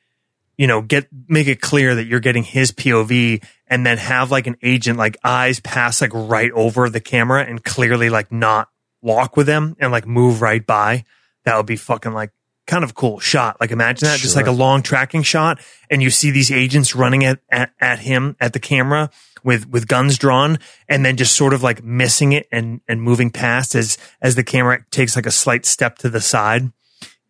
you 0.58 0.66
know, 0.66 0.82
get 0.82 1.08
make 1.28 1.48
it 1.48 1.62
clear 1.62 1.94
that 1.96 2.06
you're 2.06 2.20
getting 2.20 2.42
his 2.44 2.72
POV 2.72 3.44
and 3.68 3.86
then 3.86 3.98
have 4.00 4.32
like 4.32 4.48
an 4.48 4.56
agent 4.64 4.98
like 4.98 5.16
eyes 5.24 5.60
pass 5.60 6.02
like 6.02 6.10
right 6.14 6.52
over 6.52 6.90
the 6.90 7.00
camera 7.00 7.44
and 7.44 7.64
clearly 7.64 8.10
like 8.10 8.32
not 8.32 8.70
walk 9.02 9.38
with 9.38 9.46
them 9.46 9.76
and 9.80 9.92
like 9.92 10.08
move 10.08 10.42
right 10.42 10.66
by. 10.66 11.04
That 11.44 11.58
would 11.58 11.66
be 11.68 11.76
fucking 11.76 12.12
like 12.14 12.32
kind 12.68 12.84
of 12.84 12.94
cool 12.94 13.20
shot. 13.20 13.58
Like 13.60 13.72
imagine 13.72 14.08
that 14.08 14.20
just 14.20 14.36
like 14.36 14.46
a 14.48 14.52
long 14.52 14.84
tracking 14.84 15.24
shot 15.24 15.60
and 15.90 16.04
you 16.04 16.10
see 16.12 16.30
these 16.32 16.52
agents 16.52 16.96
running 16.96 17.26
at, 17.26 17.40
at, 17.50 17.72
at 17.80 18.00
him 18.00 18.36
at 18.40 18.54
the 18.54 18.60
camera 18.60 19.10
with, 19.44 19.68
with 19.70 19.88
guns 19.88 20.18
drawn 20.18 20.60
and 20.88 21.04
then 21.06 21.18
just 21.18 21.36
sort 21.36 21.54
of 21.54 21.64
like 21.64 21.84
missing 21.84 22.34
it 22.34 22.48
and, 22.52 22.82
and 22.88 23.02
moving 23.02 23.32
past 23.32 23.74
as, 23.74 23.98
as 24.22 24.36
the 24.36 24.44
camera 24.44 24.86
takes 24.92 25.16
like 25.16 25.26
a 25.26 25.32
slight 25.32 25.66
step 25.66 25.98
to 26.00 26.10
the 26.10 26.22
side 26.22 26.72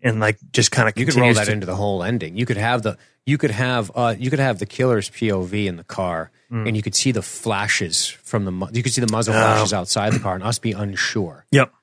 and 0.01 0.19
like 0.19 0.37
just 0.51 0.71
kind 0.71 0.89
of 0.89 0.97
You 0.97 1.05
could 1.05 1.15
roll 1.15 1.33
that 1.33 1.47
into 1.49 1.65
the 1.65 1.75
whole 1.75 2.03
ending. 2.03 2.35
You 2.37 2.45
could 2.45 2.57
have 2.57 2.81
the 2.83 2.97
you 3.25 3.37
could 3.37 3.51
have 3.51 3.91
uh, 3.93 4.15
you 4.17 4.29
could 4.29 4.39
have 4.39 4.57
the 4.59 4.65
killer's 4.65 5.09
POV 5.09 5.65
in 5.67 5.75
the 5.77 5.83
car, 5.83 6.31
Mm. 6.49 6.65
and 6.65 6.77
you 6.77 6.81
could 6.81 6.95
see 6.95 7.11
the 7.11 7.21
flashes 7.21 8.07
from 8.07 8.45
the 8.45 8.69
you 8.71 8.81
could 8.81 8.93
see 8.93 9.01
the 9.01 9.11
muzzle 9.11 9.33
Oh. 9.33 9.37
flashes 9.37 9.73
outside 9.73 10.13
the 10.13 10.19
car, 10.19 10.35
and 10.35 10.43
us 10.45 10.59
be 10.59 10.71
unsure. 10.71 11.45
Yep. 11.51 11.73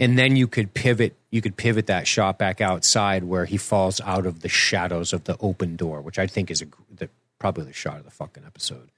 And 0.00 0.18
then 0.18 0.34
you 0.34 0.48
could 0.48 0.74
pivot 0.74 1.14
you 1.30 1.40
could 1.40 1.56
pivot 1.56 1.86
that 1.86 2.08
shot 2.08 2.38
back 2.38 2.60
outside 2.60 3.22
where 3.22 3.44
he 3.44 3.56
falls 3.56 4.00
out 4.00 4.26
of 4.26 4.40
the 4.40 4.48
shadows 4.48 5.12
of 5.12 5.24
the 5.24 5.36
open 5.38 5.76
door, 5.76 6.00
which 6.00 6.18
I 6.18 6.26
think 6.26 6.50
is 6.50 6.60
a, 6.62 6.66
the, 6.92 7.08
probably 7.38 7.64
the 7.66 7.72
shot 7.72 7.98
of 7.98 8.04
the 8.04 8.10
fucking 8.10 8.42
episode. 8.44 8.90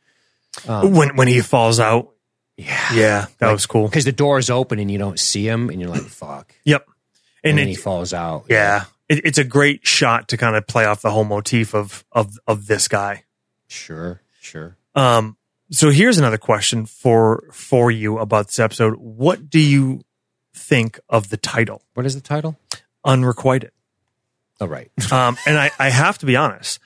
when 0.67 1.17
when 1.17 1.29
he 1.29 1.41
falls 1.41 1.79
out. 1.81 2.11
Yeah, 2.57 2.95
Yeah, 2.95 3.27
that 3.39 3.51
was 3.53 3.67
cool. 3.67 3.89
because 3.89 4.05
the 4.05 4.13
door 4.13 4.39
is 4.39 4.51
open 4.51 4.79
and 4.79 4.91
you 4.91 4.99
don't 4.99 5.19
see 5.19 5.47
him, 5.49 5.71
and 5.71 5.81
you're 5.81 5.89
like, 5.91 6.03
"Fuck!" 6.03 6.55
Yep. 6.65 6.87
And, 7.43 7.51
And 7.51 7.59
then 7.59 7.67
he 7.69 7.75
falls 7.75 8.13
out. 8.13 8.45
yeah, 8.49 8.85
it, 9.09 9.23
it's 9.25 9.39
a 9.39 9.45
great 9.45 9.87
shot 9.87 10.29
to 10.29 10.37
kind 10.37 10.55
of 10.55 10.67
play 10.67 10.85
off 10.85 11.01
the 11.03 11.11
whole 11.11 11.25
motif 11.25 11.75
of 11.75 12.05
of 12.13 12.39
of 12.47 12.67
this 12.67 12.89
guy. 12.89 13.25
sure, 13.69 14.21
sure. 14.41 14.77
Um, 14.95 15.37
so 15.71 15.91
here's 15.91 16.19
another 16.19 16.39
question 16.39 16.85
for 16.87 17.45
for 17.53 17.91
you 17.91 18.19
about 18.19 18.47
this 18.49 18.59
episode. 18.59 18.95
What 18.97 19.49
do 19.49 19.59
you 19.59 20.03
think 20.55 20.99
of 21.09 21.29
the 21.31 21.37
title, 21.37 21.83
What 21.95 22.07
is 22.07 22.15
the 22.15 22.21
title? 22.21 22.59
Unrequited? 23.05 23.71
Oh, 24.61 24.67
right. 24.67 24.91
Um, 25.13 25.37
and 25.47 25.59
I, 25.59 25.71
I 25.79 25.91
have 25.91 26.19
to 26.19 26.27
be 26.27 26.37
honest. 26.37 26.79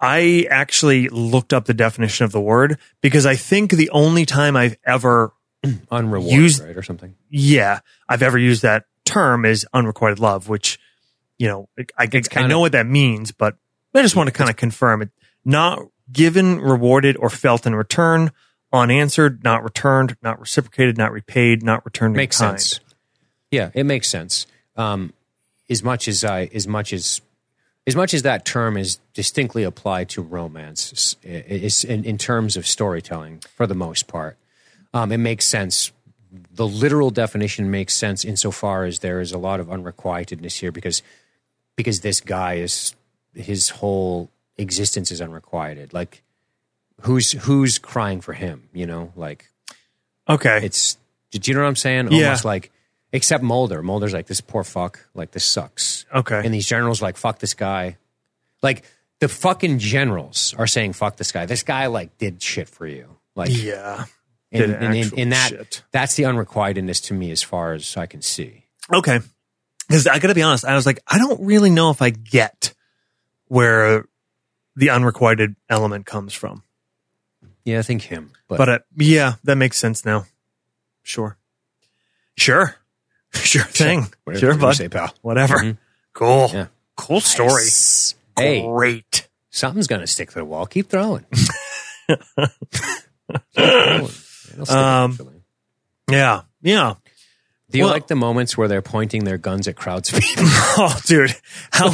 I 0.00 0.46
actually 0.50 1.08
looked 1.08 1.52
up 1.52 1.66
the 1.66 1.74
definition 1.74 2.24
of 2.24 2.32
the 2.32 2.40
word 2.40 2.78
because 3.02 3.26
I 3.26 3.36
think 3.36 3.70
the 3.72 3.90
only 3.90 4.24
time 4.26 4.56
I've 4.56 4.76
ever, 4.84 5.32
Unrewarded, 5.90 6.32
Used- 6.32 6.64
right, 6.64 6.76
or 6.76 6.82
something. 6.82 7.14
yeah, 7.28 7.80
I've 8.08 8.22
ever 8.22 8.38
used 8.38 8.62
that 8.62 8.84
term 9.04 9.44
is 9.44 9.66
unrequited 9.74 10.18
love, 10.18 10.48
which, 10.48 10.78
you 11.38 11.48
know, 11.48 11.68
I, 11.78 12.06
I, 12.06 12.22
I 12.36 12.46
know 12.46 12.60
what 12.60 12.72
that 12.72 12.86
means, 12.86 13.30
but 13.32 13.56
I 13.94 14.02
just 14.02 14.16
want 14.16 14.28
to 14.28 14.32
kind 14.32 14.48
of 14.50 14.56
confirm 14.56 15.02
it. 15.02 15.10
Not 15.44 15.80
given, 16.12 16.60
rewarded, 16.60 17.16
or 17.18 17.28
felt 17.30 17.66
in 17.66 17.74
return. 17.74 18.30
Unanswered, 18.72 19.42
not 19.42 19.62
returned, 19.64 20.16
not 20.22 20.38
reciprocated, 20.38 20.96
not 20.96 21.12
repaid, 21.12 21.62
not 21.62 21.84
returned. 21.84 22.14
in 22.14 22.18
makes 22.18 22.36
sense. 22.36 22.80
Yeah, 23.50 23.70
it 23.74 23.84
makes 23.84 24.08
sense. 24.08 24.46
Um, 24.76 25.12
as 25.68 25.82
much 25.82 26.08
as 26.08 26.24
I, 26.24 26.50
as 26.54 26.66
much 26.66 26.92
as, 26.92 27.20
as 27.86 27.96
much 27.96 28.14
as 28.14 28.22
that 28.22 28.44
term 28.44 28.76
is 28.76 28.98
distinctly 29.14 29.62
applied 29.64 30.08
to 30.10 30.22
romance, 30.22 31.16
is 31.22 31.84
in, 31.84 32.04
in 32.04 32.18
terms 32.18 32.56
of 32.56 32.66
storytelling 32.66 33.42
for 33.56 33.66
the 33.66 33.74
most 33.74 34.06
part, 34.06 34.36
um, 34.94 35.12
it 35.12 35.18
makes 35.18 35.44
sense. 35.44 35.92
The 36.52 36.66
literal 36.66 37.10
definition 37.10 37.70
makes 37.70 37.94
sense 37.94 38.24
insofar 38.24 38.84
as 38.84 39.00
there 39.00 39.20
is 39.20 39.32
a 39.32 39.38
lot 39.38 39.58
of 39.60 39.66
unrequitedness 39.68 40.58
here 40.60 40.70
because 40.72 41.02
because 41.76 42.00
this 42.00 42.20
guy 42.20 42.54
is 42.54 42.94
his 43.34 43.70
whole 43.70 44.28
existence 44.56 45.10
is 45.10 45.20
unrequited. 45.20 45.92
Like 45.92 46.22
who's 47.00 47.32
who's 47.32 47.78
crying 47.78 48.20
for 48.20 48.32
him? 48.32 48.68
You 48.72 48.86
know, 48.86 49.12
like 49.16 49.48
Okay. 50.28 50.60
it's 50.62 50.98
do 51.32 51.40
you 51.50 51.54
know 51.56 51.62
what 51.62 51.68
I'm 51.68 51.76
saying? 51.76 52.12
Yeah. 52.12 52.26
Almost 52.26 52.44
like 52.44 52.70
except 53.12 53.42
Mulder. 53.42 53.82
Mulder's 53.82 54.12
like 54.12 54.26
this 54.26 54.40
poor 54.40 54.64
fuck. 54.64 55.06
Like 55.14 55.30
this 55.32 55.44
sucks. 55.44 56.06
Okay. 56.14 56.40
And 56.44 56.52
these 56.52 56.66
generals 56.66 57.02
are 57.02 57.06
like 57.06 57.16
fuck 57.16 57.38
this 57.38 57.54
guy. 57.54 57.98
Like 58.62 58.84
the 59.20 59.28
fucking 59.28 59.78
generals 59.78 60.54
are 60.58 60.66
saying 60.66 60.94
fuck 60.94 61.16
this 61.16 61.32
guy. 61.32 61.46
This 61.46 61.62
guy 61.62 61.86
like 61.86 62.18
did 62.18 62.42
shit 62.42 62.68
for 62.68 62.86
you. 62.86 63.16
Like 63.34 63.50
yeah. 63.50 64.04
and, 64.52 64.60
did 64.60 64.70
and, 64.70 64.96
and, 64.96 65.18
and 65.18 65.32
that 65.32 65.48
shit. 65.50 65.82
that's 65.92 66.14
the 66.14 66.24
unrequitedness 66.24 67.04
to 67.04 67.14
me 67.14 67.30
as 67.30 67.42
far 67.42 67.72
as 67.72 67.96
I 67.96 68.06
can 68.06 68.22
see. 68.22 68.64
Okay. 68.92 69.20
Because 69.88 70.06
I 70.06 70.18
got 70.20 70.28
to 70.28 70.34
be 70.34 70.42
honest, 70.42 70.64
I 70.64 70.74
was 70.76 70.86
like, 70.86 71.00
I 71.06 71.18
don't 71.18 71.44
really 71.44 71.70
know 71.70 71.90
if 71.90 72.00
I 72.00 72.10
get 72.10 72.74
where 73.48 74.04
the 74.76 74.90
unrequited 74.90 75.56
element 75.68 76.06
comes 76.06 76.32
from. 76.32 76.62
Yeah, 77.64 77.80
I 77.80 77.82
think 77.82 78.02
him. 78.02 78.30
But, 78.48 78.58
But 78.58 78.68
uh, 78.68 78.78
yeah, 78.96 79.34
that 79.44 79.56
makes 79.56 79.78
sense 79.78 80.04
now. 80.04 80.26
Sure. 81.02 81.36
Sure. 82.36 82.76
Sure 83.34 83.62
thing. 83.64 84.06
whatever 84.24 84.40
Sure, 84.52 84.54
bud. 84.58 84.72
say, 84.76 84.88
pal. 84.88 85.14
Whatever. 85.22 85.56
Mhm. 85.58 85.78
Cool. 86.12 86.50
Yeah. 86.52 86.66
Cool 86.96 87.20
story. 87.20 87.64
Nice. 87.64 88.14
Hey, 88.36 88.62
Great. 88.66 89.28
something's 89.50 89.86
gonna 89.86 90.06
stick 90.06 90.28
to 90.30 90.34
the 90.36 90.44
wall. 90.44 90.66
Keep 90.66 90.88
throwing. 90.90 91.24
Throwing. 93.54 94.08
Um. 94.68 95.18
Yeah. 96.10 96.42
Yeah. 96.62 96.94
Do 97.70 97.78
you 97.78 97.84
well- 97.84 97.92
like 97.92 98.08
the 98.08 98.16
moments 98.16 98.58
where 98.58 98.66
they're 98.66 98.82
pointing 98.82 99.22
their 99.24 99.38
guns 99.38 99.68
at 99.68 99.76
crowds? 99.76 100.12
Oh, 100.82 100.98
dude. 101.04 101.34
How, 101.72 101.90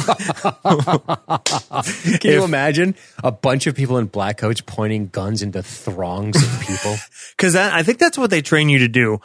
Can 2.19 2.31
you 2.31 2.43
imagine 2.43 2.95
a 3.23 3.31
bunch 3.31 3.65
of 3.67 3.75
people 3.75 3.97
in 3.97 4.05
black 4.05 4.37
coats 4.37 4.61
pointing 4.61 5.07
guns 5.07 5.41
into 5.41 5.61
throngs 5.63 6.35
of 6.41 6.61
people? 6.65 6.95
Because 7.35 7.55
I 7.55 7.81
think 7.83 7.97
that's 7.99 8.17
what 8.19 8.29
they 8.29 8.41
train 8.41 8.69
you 8.69 8.79
to 8.79 8.87
do. 8.87 9.19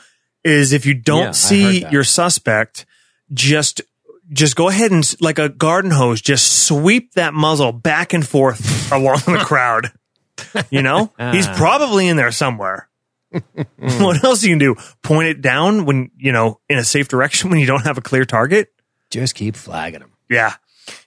Is 0.45 0.73
if 0.73 0.87
you 0.87 0.95
don't 0.95 1.27
Yeah, 1.27 1.31
see 1.33 1.87
your 1.91 2.05
suspect, 2.05 2.85
just 3.33 3.81
just 4.33 4.57
go 4.57 4.69
ahead 4.69 4.91
and 4.91 5.09
like 5.21 5.39
a 5.39 5.49
garden 5.49 5.91
hose, 5.91 6.21
just 6.21 6.65
sweep 6.67 7.13
that 7.15 7.33
muzzle 7.35 7.71
back 7.73 8.13
and 8.13 8.27
forth 8.27 8.91
along 8.93 9.21
the 9.27 9.43
crowd. 9.45 9.93
You 10.71 10.83
know, 10.83 11.13
he's 11.33 11.47
Ah. 11.49 11.55
probably 11.57 12.09
in 12.09 12.17
there 12.17 12.33
somewhere. 12.33 12.89
what 13.79 14.23
else 14.25 14.43
you 14.43 14.51
can 14.51 14.59
do? 14.59 14.75
Point 15.03 15.29
it 15.29 15.41
down 15.41 15.85
when 15.87 16.11
you 16.17 16.33
know 16.33 16.61
in 16.69 16.79
a 16.79 16.85
safe 16.85 17.09
direction 17.09 17.51
when 17.51 17.61
you 17.61 17.67
don't 17.67 17.85
have 17.85 17.99
a 17.99 18.03
clear 18.03 18.25
target. 18.25 18.73
Just 19.11 19.35
keep 19.35 19.57
flagging 19.57 20.01
them. 20.01 20.13
Yeah, 20.29 20.55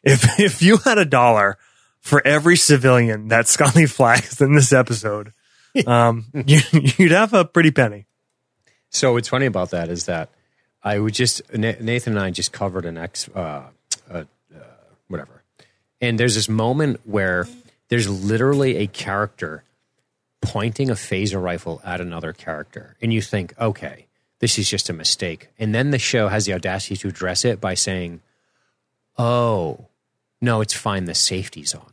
if 0.03 0.39
if 0.39 0.61
you 0.61 0.77
had 0.77 0.97
a 0.97 1.05
dollar 1.05 1.57
for 2.01 2.25
every 2.25 2.55
civilian 2.55 3.27
that 3.27 3.47
Scully 3.47 3.85
flags 3.85 4.39
in 4.41 4.53
this 4.55 4.71
episode, 4.71 5.33
um, 5.85 6.25
you, 6.45 6.61
you'd 6.71 7.11
have 7.11 7.33
a 7.33 7.43
pretty 7.45 7.71
penny. 7.71 8.05
So 8.95 9.11
what's 9.11 9.27
funny 9.27 9.45
about 9.45 9.71
that 9.71 9.89
is 9.89 10.05
that 10.05 10.29
I 10.81 10.97
would 10.99 11.13
just 11.13 11.41
Nathan 11.53 12.13
and 12.13 12.19
I 12.19 12.31
just 12.31 12.53
covered 12.53 12.85
an 12.85 12.97
ex, 12.97 13.27
uh, 13.35 13.63
uh, 14.09 14.13
uh, 14.13 14.23
whatever, 15.09 15.43
and 15.99 16.17
there's 16.17 16.35
this 16.35 16.47
moment 16.47 17.01
where 17.03 17.45
there's 17.89 18.07
literally 18.07 18.77
a 18.77 18.87
character 18.87 19.65
pointing 20.41 20.89
a 20.89 20.93
phaser 20.93 21.43
rifle 21.43 21.81
at 21.83 21.99
another 21.99 22.31
character, 22.31 22.95
and 23.01 23.11
you 23.11 23.21
think, 23.21 23.53
okay, 23.59 24.05
this 24.39 24.57
is 24.57 24.69
just 24.69 24.89
a 24.89 24.93
mistake, 24.93 25.49
and 25.59 25.75
then 25.75 25.91
the 25.91 25.99
show 25.99 26.29
has 26.29 26.45
the 26.45 26.53
audacity 26.53 26.95
to 26.95 27.09
address 27.09 27.43
it 27.43 27.59
by 27.59 27.73
saying, 27.73 28.21
oh, 29.17 29.87
no, 30.39 30.61
it's 30.61 30.73
fine, 30.73 31.03
the 31.03 31.15
safety's 31.15 31.75
on. 31.75 31.91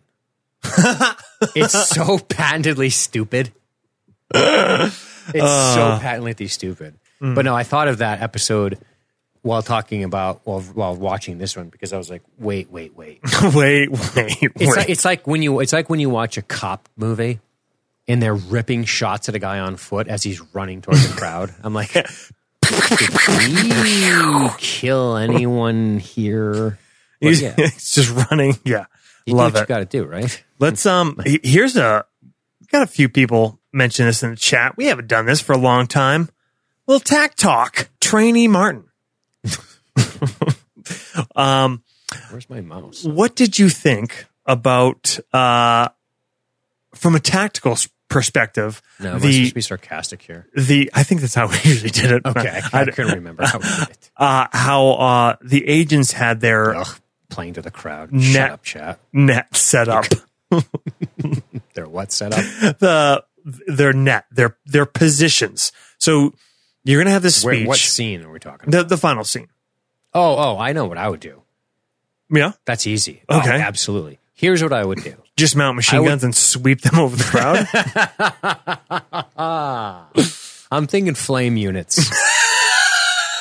it's 1.56 1.88
so 1.88 2.18
patently 2.28 2.90
stupid. 2.90 3.50
It's 5.28 5.42
Uh. 5.44 5.74
so 5.96 6.02
patently 6.02 6.46
stupid. 6.48 6.94
Mm. 7.20 7.34
But 7.34 7.44
no, 7.44 7.54
I 7.54 7.62
thought 7.62 7.88
of 7.88 7.98
that 7.98 8.20
episode 8.22 8.78
while 9.42 9.62
talking 9.62 10.04
about 10.04 10.40
while 10.44 10.60
while 10.60 10.94
watching 10.96 11.38
this 11.38 11.56
one 11.56 11.68
because 11.68 11.92
I 11.92 11.98
was 11.98 12.08
like, 12.10 12.22
wait, 12.38 12.70
wait, 12.70 12.96
wait. 12.96 13.20
wait, 13.54 13.90
wait, 14.14 14.14
wait. 14.16 14.38
It's 14.56 14.76
like 14.76 14.88
it's 14.90 15.04
like 15.04 15.26
when 15.26 15.42
you 15.42 15.60
it's 15.60 15.72
like 15.72 15.88
when 15.90 16.00
you 16.00 16.10
watch 16.10 16.36
a 16.36 16.42
cop 16.42 16.88
movie 16.96 17.40
and 18.08 18.20
they're 18.22 18.34
ripping 18.34 18.84
shots 18.84 19.28
at 19.28 19.34
a 19.34 19.38
guy 19.38 19.58
on 19.60 19.76
foot 19.76 20.08
as 20.08 20.22
he's 20.22 20.40
running 20.54 20.80
towards 20.82 21.08
the 21.08 21.16
crowd. 21.18 21.52
I'm 21.62 21.74
like, 21.74 21.92
did 21.92 22.06
we 23.82 24.48
kill 24.58 25.16
anyone 25.16 25.98
here? 25.98 26.78
But 27.20 27.28
he's, 27.28 27.42
yeah, 27.42 27.54
he's 27.56 27.92
just 27.92 28.10
running. 28.30 28.56
Yeah, 28.64 28.86
you 29.26 29.34
love 29.34 29.54
what 29.54 29.60
you 29.60 29.66
got 29.66 29.78
to 29.78 29.84
do, 29.84 30.04
right? 30.04 30.42
Let's 30.58 30.84
um. 30.86 31.18
Here's 31.24 31.76
a 31.76 32.04
got 32.70 32.82
a 32.82 32.86
few 32.86 33.08
people 33.08 33.60
mention 33.72 34.06
this 34.06 34.22
in 34.22 34.30
the 34.30 34.36
chat. 34.36 34.76
We 34.76 34.86
haven't 34.86 35.08
done 35.08 35.26
this 35.26 35.40
for 35.40 35.52
a 35.52 35.58
long 35.58 35.86
time. 35.86 36.28
Little 36.86 37.00
tack 37.00 37.34
talk. 37.36 37.88
Trainee 38.00 38.48
Martin. 38.48 38.84
um, 41.36 41.82
Where's 42.30 42.48
my 42.50 42.60
mouse? 42.60 43.04
what 43.04 43.34
did 43.36 43.58
you 43.58 43.68
think 43.68 44.26
about 44.44 45.18
uh 45.32 45.88
from 46.94 47.14
a 47.14 47.20
tactical 47.20 47.76
perspective? 48.08 48.82
No, 49.00 49.18
the 49.18 49.32
supposed 49.32 49.48
to 49.50 49.54
be 49.54 49.60
sarcastic 49.62 50.22
here? 50.22 50.46
the 50.54 50.90
I 50.92 51.02
think 51.04 51.20
that's 51.22 51.34
how 51.34 51.46
we 51.48 51.54
usually 51.64 51.90
did 51.90 52.10
it. 52.12 52.26
Okay, 52.26 52.60
I, 52.72 52.80
I 52.82 52.84
couldn't 52.86 53.14
remember 53.14 53.46
how 53.46 53.58
we 53.58 53.64
did 53.64 53.88
it. 53.90 54.10
uh, 54.16 54.46
how 54.52 54.88
uh, 54.90 55.36
the 55.42 55.66
agents 55.66 56.12
had 56.12 56.40
their 56.40 56.74
Ugh, 56.74 56.98
playing 57.30 57.54
to 57.54 57.62
the 57.62 57.70
crowd. 57.70 58.12
Net- 58.12 58.22
Shut 58.32 58.50
up, 58.50 58.62
chat. 58.62 59.00
net 59.12 59.56
set 59.56 59.88
up. 59.88 60.04
Their 61.74 61.88
what 61.88 62.12
set 62.12 62.34
up? 62.34 62.78
the 62.78 63.24
their 63.44 63.92
net, 63.92 64.24
their 64.30 64.56
their 64.66 64.86
positions. 64.86 65.72
So 65.98 66.34
you're 66.84 67.00
gonna 67.00 67.10
have 67.12 67.22
this 67.22 67.36
speech. 67.42 67.66
what 67.66 67.78
scene 67.78 68.22
are 68.24 68.30
we 68.30 68.38
talking 68.38 68.70
the 68.70 68.80
about? 68.80 68.88
the 68.88 68.96
final 68.96 69.24
scene. 69.24 69.48
Oh, 70.14 70.36
oh, 70.36 70.58
I 70.58 70.72
know 70.72 70.86
what 70.86 70.98
I 70.98 71.08
would 71.08 71.20
do. 71.20 71.42
Yeah, 72.30 72.52
That's 72.64 72.86
easy. 72.86 73.22
Oh, 73.28 73.40
Okay. 73.40 73.60
absolutely. 73.60 74.18
Here's 74.34 74.62
what 74.62 74.72
I 74.72 74.84
would 74.84 75.02
do. 75.02 75.14
just 75.36 75.54
mount 75.56 75.76
machine 75.76 76.00
would- 76.02 76.08
guns 76.08 76.24
and 76.24 76.34
sweep 76.34 76.80
them 76.80 76.98
over 76.98 77.14
the 77.16 77.24
crowd. 77.24 77.68
I'm 80.72 80.86
thinking 80.86 81.14
flame 81.14 81.56
units. 81.58 81.96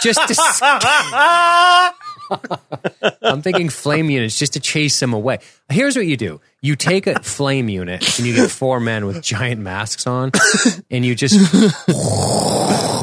just 0.04 0.20
to, 0.28 0.34
I'm 3.22 3.42
thinking 3.42 3.70
flame 3.70 4.10
units 4.10 4.38
just 4.38 4.54
to 4.54 4.60
chase 4.60 5.00
them 5.00 5.14
away. 5.14 5.40
Here's 5.70 5.96
what 5.96 6.08
you 6.08 6.18
do. 6.18 6.42
You 6.62 6.76
take 6.76 7.08
a 7.08 7.22
flame 7.22 7.70
unit 7.70 8.18
and 8.20 8.28
you 8.28 8.36
get 8.36 8.52
four 8.52 8.80
men 8.80 9.06
with 9.06 9.22
giant 9.22 9.62
masks 9.62 10.06
on 10.08 10.32
and 10.90 11.06
you 11.06 11.16
just 11.16 11.36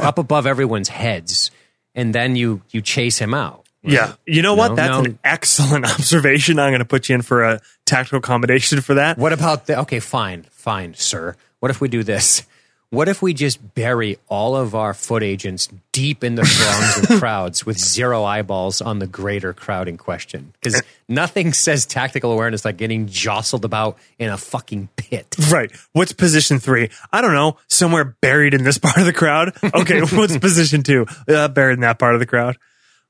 up 0.03 0.19
above 0.19 0.47
everyone's 0.47 0.89
heads 0.89 1.51
and 1.95 2.15
then 2.15 2.37
you 2.37 2.63
you 2.71 2.81
chase 2.81 3.19
him 3.19 3.35
out. 3.35 3.67
yeah, 3.83 4.15
you 4.27 4.43
know 4.43 4.55
what? 4.55 4.69
No, 4.69 4.75
That's 4.77 4.91
no. 4.91 5.05
an 5.05 5.19
excellent 5.25 5.85
observation. 5.91 6.59
I'm 6.59 6.71
going 6.71 6.81
to 6.81 6.85
put 6.85 7.09
you 7.09 7.15
in 7.15 7.23
for 7.23 7.45
a 7.45 7.61
tactical 7.87 8.19
accommodation 8.19 8.81
for 8.81 8.95
that. 8.95 9.19
What 9.19 9.33
about 9.33 9.67
the 9.67 9.81
okay, 9.81 10.01
fine, 10.01 10.45
fine, 10.51 10.95
sir. 10.95 11.37
What 11.61 11.71
if 11.71 11.81
we 11.81 11.89
do 11.89 12.03
this? 12.03 12.45
What 12.91 13.07
if 13.09 13.21
we 13.21 13.35
just 13.35 13.75
bury 13.75 14.17
all 14.29 14.57
of 14.57 14.75
our 14.75 14.95
foot 14.95 15.23
agents 15.23 15.69
deep 15.93 16.25
in 16.25 16.37
the 16.37 16.45
throngs 16.45 17.11
of 17.11 17.19
crowds 17.21 17.67
with 17.67 17.79
zero 17.79 18.25
eyeballs 18.25 18.81
on 18.81 18.99
the 18.99 19.07
greater 19.07 19.53
crowd 19.53 19.89
in 19.89 19.99
question? 19.99 20.55
Because 20.59 20.83
nothing 21.07 21.53
says 21.53 21.85
tactical 21.85 22.33
awareness 22.33 22.65
like 22.65 22.79
getting 22.79 23.07
jostled 23.07 23.67
about 23.67 23.99
in 24.19 24.31
a 24.31 24.39
fucking 24.39 24.89
pit. 24.97 25.37
Right. 25.51 25.71
What's 25.93 26.13
position 26.13 26.61
three? 26.61 26.89
I 27.13 27.21
don't 27.21 27.35
know. 27.35 27.59
Somewhere 27.69 28.05
buried 28.23 28.55
in 28.55 28.65
this 28.65 28.79
part 28.79 28.97
of 28.97 29.05
the 29.05 29.13
crowd. 29.13 29.53
Okay. 29.63 30.01
what's 30.01 30.39
position 30.39 30.83
two? 30.83 31.05
Uh, 31.29 31.49
buried 31.49 31.75
in 31.75 31.81
that 31.81 31.99
part 31.99 32.15
of 32.15 32.21
the 32.21 32.27
crowd. 32.27 32.57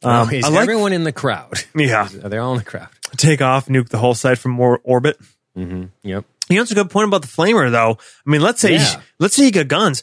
Um, 0.03 0.29
Is 0.31 0.45
I 0.45 0.49
like- 0.49 0.63
everyone 0.63 0.93
in 0.93 1.05
the 1.05 1.13
crowd? 1.13 1.53
Yeah. 1.77 2.09
Are 2.25 2.29
they 2.29 2.39
all 2.39 2.53
in 2.53 2.59
the 2.59 2.65
crowd? 2.65 2.89
Take 3.17 3.41
off, 3.41 3.67
nuke 3.67 3.91
the 3.91 3.99
whole 3.99 4.15
site 4.15 4.39
from 4.39 4.51
more 4.53 4.81
orbit. 4.83 5.19
Mm-hmm. 5.57 5.85
Yep. 6.03 6.25
You 6.51 6.57
know, 6.57 6.63
it's 6.63 6.71
a 6.71 6.75
good 6.75 6.91
point 6.91 7.09
about 7.09 7.23
the 7.23 7.29
flamer, 7.29 7.71
though. 7.71 7.99
I 8.27 8.31
mean, 8.31 8.41
let's 8.41 8.61
say, 8.61 8.75
Yeah. 8.75 9.01
let's 9.19 9.35
say 9.37 9.45
you 9.45 9.51
got 9.53 9.69
guns. 9.69 10.03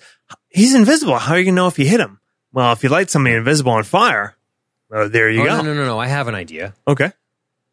He's 0.49 0.73
invisible. 0.75 1.17
How 1.17 1.33
are 1.33 1.39
you 1.39 1.45
gonna 1.45 1.55
know 1.55 1.67
if 1.67 1.79
you 1.79 1.87
hit 1.87 1.99
him? 1.99 2.19
Well, 2.53 2.71
if 2.73 2.83
you 2.83 2.89
light 2.89 3.09
somebody 3.09 3.35
invisible 3.35 3.71
on 3.73 3.83
fire, 3.83 4.35
oh, 4.91 5.07
there 5.07 5.29
you 5.29 5.41
Oh, 5.41 5.45
go. 5.45 5.57
no, 5.57 5.61
no, 5.63 5.73
no, 5.73 5.85
no. 5.85 5.99
I 5.99 6.07
have 6.07 6.27
an 6.27 6.35
idea. 6.35 6.73
Okay. 6.87 7.11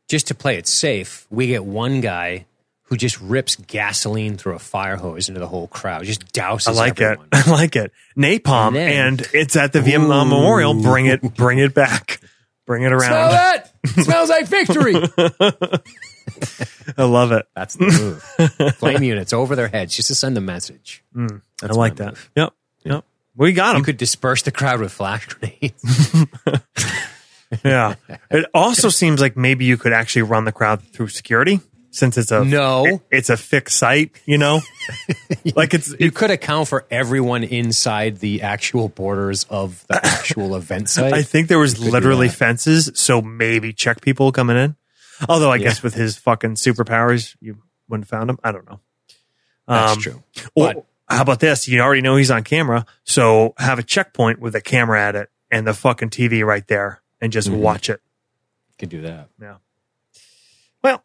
just 0.09 0.27
to 0.29 0.35
play 0.35 0.57
it 0.59 0.67
safe, 0.67 1.27
we 1.31 1.47
get 1.47 1.65
one 1.65 2.01
guy 2.03 2.45
who 2.85 2.97
just 2.99 3.19
rips 3.21 3.57
gasoline 3.57 4.37
through 4.37 4.55
a 4.55 4.59
fire 4.59 4.97
hose 4.97 5.29
into 5.29 5.41
the 5.41 5.47
whole 5.49 5.67
crowd, 5.69 6.05
just 6.05 6.33
douses. 6.35 6.69
I 6.69 6.73
like 6.73 7.01
everyone. 7.01 7.29
it. 7.33 7.47
I 7.47 7.51
like 7.51 7.77
it. 7.77 7.93
Napalm, 8.19 8.77
And 8.77 9.21
and, 9.21 9.29
it's 9.33 9.57
at 9.57 9.73
the 9.73 9.81
Vietnam 9.81 10.29
Memorial. 10.29 10.75
Bring 10.75 11.07
it, 11.07 11.23
bring 11.35 11.59
it 11.59 11.73
back, 11.73 12.21
bring 12.67 12.83
it 12.83 12.93
around. 12.93 13.01
Smell 13.01 13.31
that? 13.31 13.73
Smells 13.87 14.29
like 14.29 14.47
victory. 14.49 14.95
I 16.99 17.05
love 17.05 17.33
it. 17.33 17.47
That's 17.55 17.75
the 17.77 17.85
move. 17.87 18.75
Flame 18.77 19.03
units 19.03 19.33
over 19.33 19.55
their 19.57 19.69
heads 19.69 19.95
just 19.97 20.09
to 20.09 20.15
send 20.15 20.37
a 20.37 20.41
message. 20.41 21.03
Mm, 21.15 21.41
I 21.63 21.67
That's 21.67 21.77
like 21.77 21.97
that. 21.97 22.07
move. 22.09 22.31
Yep, 22.37 22.53
yep. 22.85 23.05
We 23.37 23.53
got 23.53 23.73
them. 23.73 23.79
You 23.81 23.85
could 23.85 23.97
disperse 23.97 24.43
the 24.43 24.51
crowd 24.53 24.81
with 24.81 24.93
flash 24.93 25.27
grenades. 25.27 26.25
yeah. 27.65 27.95
It 28.31 28.47
also 28.55 28.89
seems 28.89 29.21
like 29.21 29.37
maybe 29.37 29.65
you 29.65 29.77
could 29.77 29.93
actually 29.93 30.23
run 30.23 30.45
the 30.45 30.53
crowd 30.53 30.83
through 30.83 31.09
security 31.09 31.61
since 31.91 32.17
it's 32.17 32.31
a 32.33 32.45
No. 32.45 32.87
it- 32.87 33.01
it's 33.11 33.31
a 33.31 33.37
fixed 33.37 33.77
site. 33.79 34.11
You 34.27 34.39
know, 34.39 34.61
like 35.55 35.75
it's 35.75 35.95
you 35.99 36.11
could 36.11 36.31
account 36.31 36.69
for 36.69 36.87
everyone 36.91 37.45
inside 37.45 38.19
the 38.19 38.43
actual 38.43 38.89
borders 38.89 39.45
of 39.51 39.85
the 39.89 40.05
actual 40.05 40.57
event 40.57 40.89
site. 40.89 41.13
I 41.13 41.23
think 41.23 41.49
there 41.49 41.59
was 41.59 41.79
literally 41.79 42.29
fences, 42.29 42.91
so 42.95 43.21
maybe 43.23 43.73
check 43.73 44.01
people 44.01 44.33
coming 44.33 44.57
in. 44.57 44.77
Although 45.29 45.51
I 45.53 45.59
guess 45.59 45.83
with 45.83 45.95
his 45.95 46.17
fucking 46.17 46.55
superpowers, 46.55 47.37
you 47.41 47.59
wouldn't 47.89 48.09
have 48.11 48.19
found 48.19 48.31
him. 48.31 48.39
I 48.43 48.53
don't 48.53 48.69
know. 48.69 48.81
That's 49.69 49.93
Um, 49.97 50.01
true. 50.01 50.23
Well, 50.57 50.75
But- 50.75 50.87
how 51.17 51.23
about 51.23 51.41
this? 51.41 51.69
You 51.69 51.81
already 51.81 52.01
know 52.03 52.17
he's 52.17 52.31
on 52.31 52.43
camera, 52.45 52.87
so 53.05 53.55
have 53.59 53.79
a 53.79 53.83
checkpoint 53.83 54.39
with 54.41 54.55
a 54.55 54.61
camera 54.61 55.01
at 55.01 55.15
it 55.15 55.31
and 55.51 55.67
the 55.67 55.75
fucking 55.75 56.11
TV 56.11 56.45
right 56.45 56.67
there, 56.69 57.03
and 57.21 57.33
just 57.33 57.49
Mm-hmm. 57.49 57.59
watch 57.61 57.91
it. 57.91 58.01
Could 58.79 58.89
do 58.89 59.03
that. 59.03 59.29
Yeah. 59.41 59.57
Well, 60.83 61.05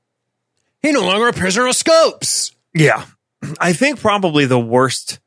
He 0.82 0.91
no 0.91 1.01
longer 1.01 1.28
a 1.28 1.34
prisoner 1.34 1.68
of 1.68 1.76
scopes. 1.76 2.51
yeah. 2.74 3.05
I 3.59 3.72
think 3.74 3.99
probably 3.99 4.45
the 4.45 4.59
worst 4.59 5.20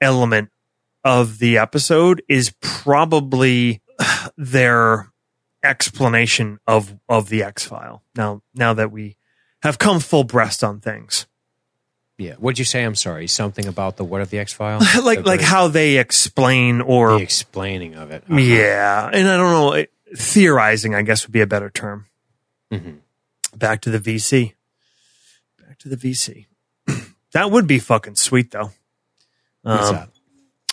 element 0.00 0.50
of 1.04 1.38
the 1.38 1.58
episode 1.58 2.22
is 2.28 2.54
probably 2.60 3.82
their 4.38 5.11
explanation 5.62 6.58
of 6.66 6.96
of 7.08 7.28
the 7.28 7.42
X 7.42 7.64
file. 7.64 8.02
Now, 8.16 8.42
now 8.54 8.74
that 8.74 8.90
we 8.90 9.16
have 9.62 9.78
come 9.78 10.00
full 10.00 10.24
breast 10.24 10.62
on 10.64 10.80
things, 10.80 11.26
Yeah. 12.18 12.34
What'd 12.34 12.58
you 12.58 12.64
say? 12.64 12.82
I'm 12.84 12.94
sorry. 12.94 13.26
Something 13.26 13.66
about 13.66 13.96
the 13.96 14.04
what 14.04 14.20
of 14.20 14.30
the 14.30 14.38
X 14.38 14.52
file? 14.52 14.80
like 15.02 15.24
like 15.26 15.40
how 15.40 15.68
they 15.68 15.98
explain 15.98 16.80
or 16.80 17.16
the 17.18 17.22
explaining 17.22 17.94
of 17.94 18.10
it. 18.10 18.24
Uh-huh. 18.28 18.38
Yeah, 18.40 19.08
and 19.12 19.28
I 19.28 19.36
don't 19.36 19.50
know. 19.52 19.72
it- 19.72 19.92
Theorizing, 20.14 20.94
I 20.94 21.00
guess, 21.00 21.26
would 21.26 21.32
be 21.32 21.40
a 21.40 21.46
better 21.46 21.70
term. 21.70 22.04
Mhm. 22.70 22.98
Back 23.56 23.80
to 23.80 23.90
the 23.90 23.98
VC. 23.98 24.52
Back 25.58 25.78
to 25.78 25.88
the 25.88 25.96
VC. 25.96 26.44
that 27.32 27.50
would 27.50 27.66
be 27.66 27.78
fucking 27.78 28.16
sweet, 28.16 28.50
though. 28.50 28.72
What's 29.62 29.88
Um, 29.88 29.94
that? 29.94 30.08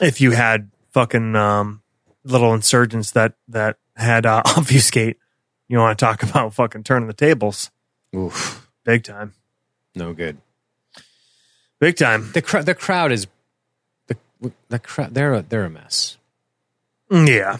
if 0.01 0.19
you 0.19 0.31
had 0.31 0.71
fucking 0.91 1.37
um, 1.37 1.83
little 2.25 2.53
insurgents 2.53 3.11
that 3.11 3.35
that 3.47 3.77
had 3.99 4.25
uh, 4.25 4.41
obfuscate. 4.57 5.17
You 5.67 5.77
want 5.77 5.97
to 5.99 6.03
talk 6.05 6.23
about 6.23 6.53
fucking 6.53 6.83
turning 6.83 7.07
the 7.07 7.13
tables? 7.13 7.69
Oof. 8.15 8.67
Big 8.83 9.03
time. 9.03 9.33
No 9.95 10.13
good. 10.13 10.37
Big 11.79 11.95
time. 11.95 12.31
The 12.33 12.41
cr- 12.41 12.59
the 12.61 12.75
crowd 12.75 13.11
is 13.11 13.27
the 14.07 14.17
the 14.69 14.79
crowd. 14.79 15.13
They're 15.13 15.33
a, 15.35 15.41
they're 15.43 15.65
a 15.65 15.69
mess. 15.69 16.17
Mm, 17.11 17.27
Yeah. 17.27 17.57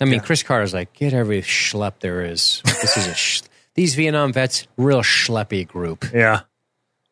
I 0.00 0.04
mean, 0.04 0.18
Chris 0.18 0.42
Carter's 0.42 0.74
like, 0.74 0.92
get 0.94 1.12
every 1.12 1.42
schlep 1.42 2.00
there 2.00 2.24
is. 2.24 2.60
This 2.64 2.96
is 2.96 3.06
a 3.06 3.14
sh- 3.14 3.42
these 3.74 3.94
Vietnam 3.94 4.32
vets, 4.32 4.66
real 4.76 5.02
schleppy 5.02 5.66
group. 5.66 6.04
Yeah. 6.12 6.40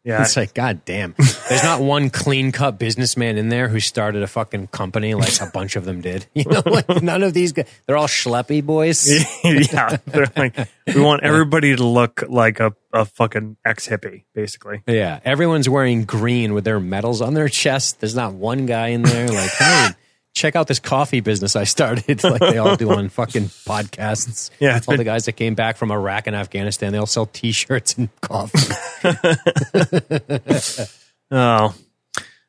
Yeah. 0.02 0.22
It's 0.22 0.36
like, 0.36 0.54
god 0.54 0.84
damn. 0.86 1.14
There's 1.48 1.62
not 1.62 1.80
one 1.82 2.08
clean 2.08 2.52
cut 2.52 2.78
businessman 2.78 3.36
in 3.36 3.50
there 3.50 3.68
who 3.68 3.80
started 3.80 4.22
a 4.22 4.26
fucking 4.26 4.68
company 4.68 5.14
like 5.14 5.40
a 5.42 5.46
bunch 5.46 5.76
of 5.76 5.84
them 5.84 6.00
did. 6.00 6.26
You 6.34 6.44
know, 6.44 6.62
like 6.64 7.02
none 7.02 7.22
of 7.22 7.34
these 7.34 7.52
guys. 7.52 7.66
They're 7.86 7.98
all 7.98 8.06
schleppy 8.06 8.64
boys. 8.64 9.10
yeah. 9.44 9.98
They're 10.06 10.32
like, 10.36 10.56
we 10.86 11.00
want 11.00 11.22
everybody 11.22 11.76
to 11.76 11.84
look 11.84 12.24
like 12.28 12.60
a, 12.60 12.74
a 12.94 13.04
fucking 13.04 13.58
ex 13.64 13.86
hippie, 13.88 14.24
basically. 14.34 14.82
Yeah, 14.86 15.20
everyone's 15.24 15.68
wearing 15.68 16.04
green 16.04 16.54
with 16.54 16.64
their 16.64 16.80
medals 16.80 17.20
on 17.20 17.34
their 17.34 17.48
chest. 17.48 18.00
There's 18.00 18.14
not 18.14 18.32
one 18.32 18.64
guy 18.64 18.88
in 18.88 19.02
there 19.02 19.28
like, 19.28 19.50
hey, 19.50 19.88
check 20.34 20.56
out 20.56 20.66
this 20.68 20.78
coffee 20.78 21.20
business 21.20 21.56
I 21.56 21.64
started. 21.64 22.22
like 22.24 22.40
they 22.40 22.58
all 22.58 22.76
do 22.76 22.90
on 22.92 23.08
fucking 23.08 23.44
podcasts. 23.44 24.50
Yeah, 24.60 24.74
all 24.74 24.80
been- 24.92 24.98
the 24.98 25.04
guys 25.04 25.24
that 25.26 25.32
came 25.32 25.54
back 25.54 25.76
from 25.76 25.90
Iraq 25.90 26.26
and 26.26 26.36
Afghanistan, 26.36 26.92
they 26.92 26.98
all 26.98 27.06
sell 27.06 27.26
T-shirts 27.26 27.94
and 27.98 28.08
coffee. 28.20 28.74
Oh. 31.32 31.74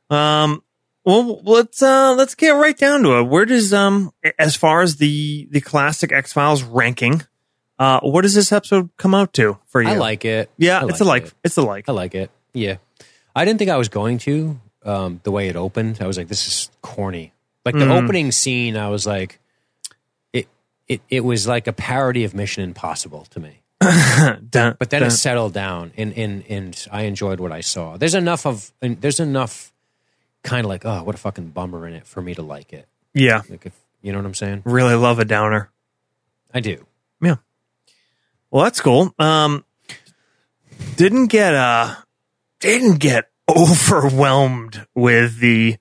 Um 0.10 0.64
well 1.06 1.42
let's 1.44 1.82
uh 1.84 2.14
let's 2.16 2.34
get 2.36 2.52
right 2.52 2.76
down 2.78 3.04
to 3.04 3.20
it. 3.20 3.24
Where 3.24 3.46
does 3.46 3.74
um 3.74 4.12
as 4.40 4.56
far 4.56 4.82
as 4.82 4.96
the 4.98 5.48
the 5.52 5.62
classic 5.62 6.12
X 6.12 6.34
Files 6.34 6.64
ranking, 6.64 7.22
uh 7.78 8.00
what 8.02 8.22
does 8.24 8.34
this 8.34 8.52
episode 8.52 8.90
come 8.98 9.14
out 9.14 9.34
to 9.34 9.60
for 9.68 9.82
you? 9.84 9.90
I 9.90 9.96
like 9.98 10.26
it. 10.26 10.50
Yeah, 10.58 10.86
it's 10.88 11.00
a 11.00 11.06
like 11.06 11.26
it. 11.28 11.34
it's 11.44 11.58
a 11.58 11.62
like. 11.62 11.88
I 11.90 11.92
like 11.92 12.16
it. 12.16 12.32
Yeah, 12.54 12.78
I 13.36 13.46
didn't 13.46 13.60
think 13.60 13.70
I 13.70 13.78
was 13.78 13.90
going 13.90 14.18
to. 14.20 14.60
Um, 14.84 15.22
the 15.24 15.32
way 15.32 15.48
it 15.48 15.56
opened, 15.56 16.00
I 16.02 16.08
was 16.08 16.18
like, 16.18 16.28
"This 16.28 16.48
is 16.48 16.72
corny." 16.82 17.34
Like 17.66 17.76
the 17.76 17.86
Mm. 17.86 18.04
opening 18.04 18.32
scene, 18.32 18.76
I 18.78 18.90
was 18.90 19.06
like, 19.06 19.40
"It, 20.34 20.48
it, 20.88 21.02
it 21.10 21.20
was 21.24 21.48
like 21.48 21.68
a 21.68 21.74
parody 21.74 22.24
of 22.24 22.34
Mission 22.34 22.64
Impossible 22.64 23.26
to 23.32 23.40
me." 23.40 23.62
Dun, 23.82 24.76
but 24.80 24.90
then 24.90 25.02
dun. 25.02 25.08
it 25.08 25.12
settled 25.12 25.54
down 25.54 25.92
and, 25.98 26.14
and 26.18 26.44
and 26.48 26.88
I 26.92 27.04
enjoyed 27.04 27.40
what 27.40 27.52
I 27.52 27.62
saw. 27.62 27.98
There's 27.98 28.14
enough 28.16 28.46
of 28.46 28.72
and 28.82 29.00
there's 29.02 29.20
enough 29.20 29.74
kind 30.44 30.66
of 30.66 30.70
like 30.70 30.86
oh 30.86 31.04
what 31.04 31.16
a 31.16 31.18
fucking 31.18 31.48
bummer 31.50 31.88
in 31.88 31.94
it 31.94 32.06
for 32.06 32.22
me 32.22 32.34
to 32.36 32.42
like 32.44 32.74
it. 32.74 32.88
yeah, 33.14 33.42
Like 33.50 33.66
if 33.66 33.74
you 34.04 34.12
know 34.12 34.20
what 34.20 34.26
I'm 34.26 34.34
saying? 34.36 34.62
really 34.66 34.94
love 34.96 35.18
a 35.20 35.26
downer. 35.26 35.72
I 36.54 36.60
do. 36.60 36.86
Yeah. 37.22 37.36
Well, 38.52 38.64
that's 38.66 38.82
cool. 38.82 39.14
Um 39.18 39.66
didn't 40.96 41.28
get 41.28 41.56
uh 41.56 41.96
didn't 42.60 43.00
get 43.00 43.30
overwhelmed 43.50 44.86
with 44.94 45.40
the 45.40 45.78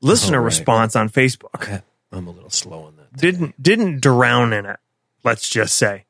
listener 0.00 0.38
Oh, 0.38 0.40
right. 0.40 0.44
response 0.46 0.96
on 0.96 1.08
Facebook. 1.08 1.82
I'm 2.12 2.26
a 2.26 2.30
little 2.30 2.50
slow 2.50 2.84
on 2.84 2.96
that. 2.96 3.16
didn't 3.18 3.60
didn't 3.62 4.00
drown 4.00 4.52
in 4.52 4.66
it. 4.66 4.78
Let's 5.24 5.48
just 5.48 5.74
say. 5.76 6.04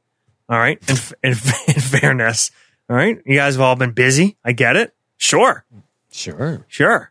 All 0.48 0.58
right. 0.58 0.78
In, 0.88 0.96
in, 1.22 1.30
in 1.32 1.80
fairness, 1.80 2.50
all 2.88 2.96
right. 2.96 3.18
You 3.26 3.36
guys 3.36 3.54
have 3.54 3.60
all 3.62 3.76
been 3.76 3.92
busy. 3.92 4.36
I 4.44 4.52
get 4.52 4.76
it. 4.76 4.94
Sure, 5.16 5.64
Sure. 6.10 6.64
sure. 6.68 7.10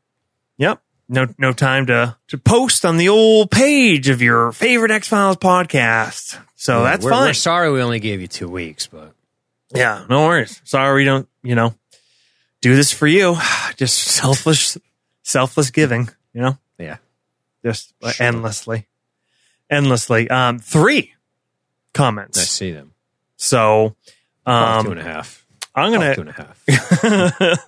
Yep. 0.57 0.82
No 1.09 1.28
no 1.38 1.53
time 1.53 1.86
to 1.88 2.17
to 2.28 2.38
post 2.38 2.84
on 2.86 2.97
the 2.97 3.09
old 3.09 3.49
page 3.51 4.09
of 4.09 4.21
your 4.21 4.51
favorite 4.51 4.91
X 4.91 5.07
Files 5.07 5.38
podcast. 5.38 6.38
So 6.55 6.84
that's 6.84 7.03
we're, 7.05 7.11
fine. 7.11 7.28
We're 7.28 7.34
sorry 7.34 7.71
we 7.71 7.82
only 7.82 7.99
gave 7.99 8.19
you 8.21 8.28
two 8.28 8.49
weeks, 8.49 8.88
but 8.88 9.13
yeah. 9.73 10.05
No 10.09 10.25
worries. 10.28 10.61
Sorry 10.65 10.95
we 11.01 11.05
don't. 11.05 11.28
You 11.43 11.55
know, 11.55 11.75
do 12.61 12.75
this 12.75 12.91
for 12.91 13.07
you. 13.07 13.38
Just 13.78 13.97
selfless 13.99 14.78
selfless 15.23 15.71
giving. 15.71 16.09
You 16.34 16.41
know, 16.41 16.47
yeah. 16.47 16.66
Just 17.68 17.93
Sure. 18.11 18.26
endlessly, 18.26 18.88
endlessly. 19.70 20.30
Um, 20.30 20.59
three 20.59 21.13
comments. 21.93 22.39
I 22.39 22.43
see 22.43 22.72
them. 22.72 22.93
So, 23.36 23.95
um, 24.45 24.86
two 24.86 24.91
and 24.91 24.99
a 24.99 25.03
half. 25.03 25.45
I'm 25.76 25.91
gonna, 25.91 26.15
and 26.18 26.30
a 26.30 26.32
half. 26.32 26.63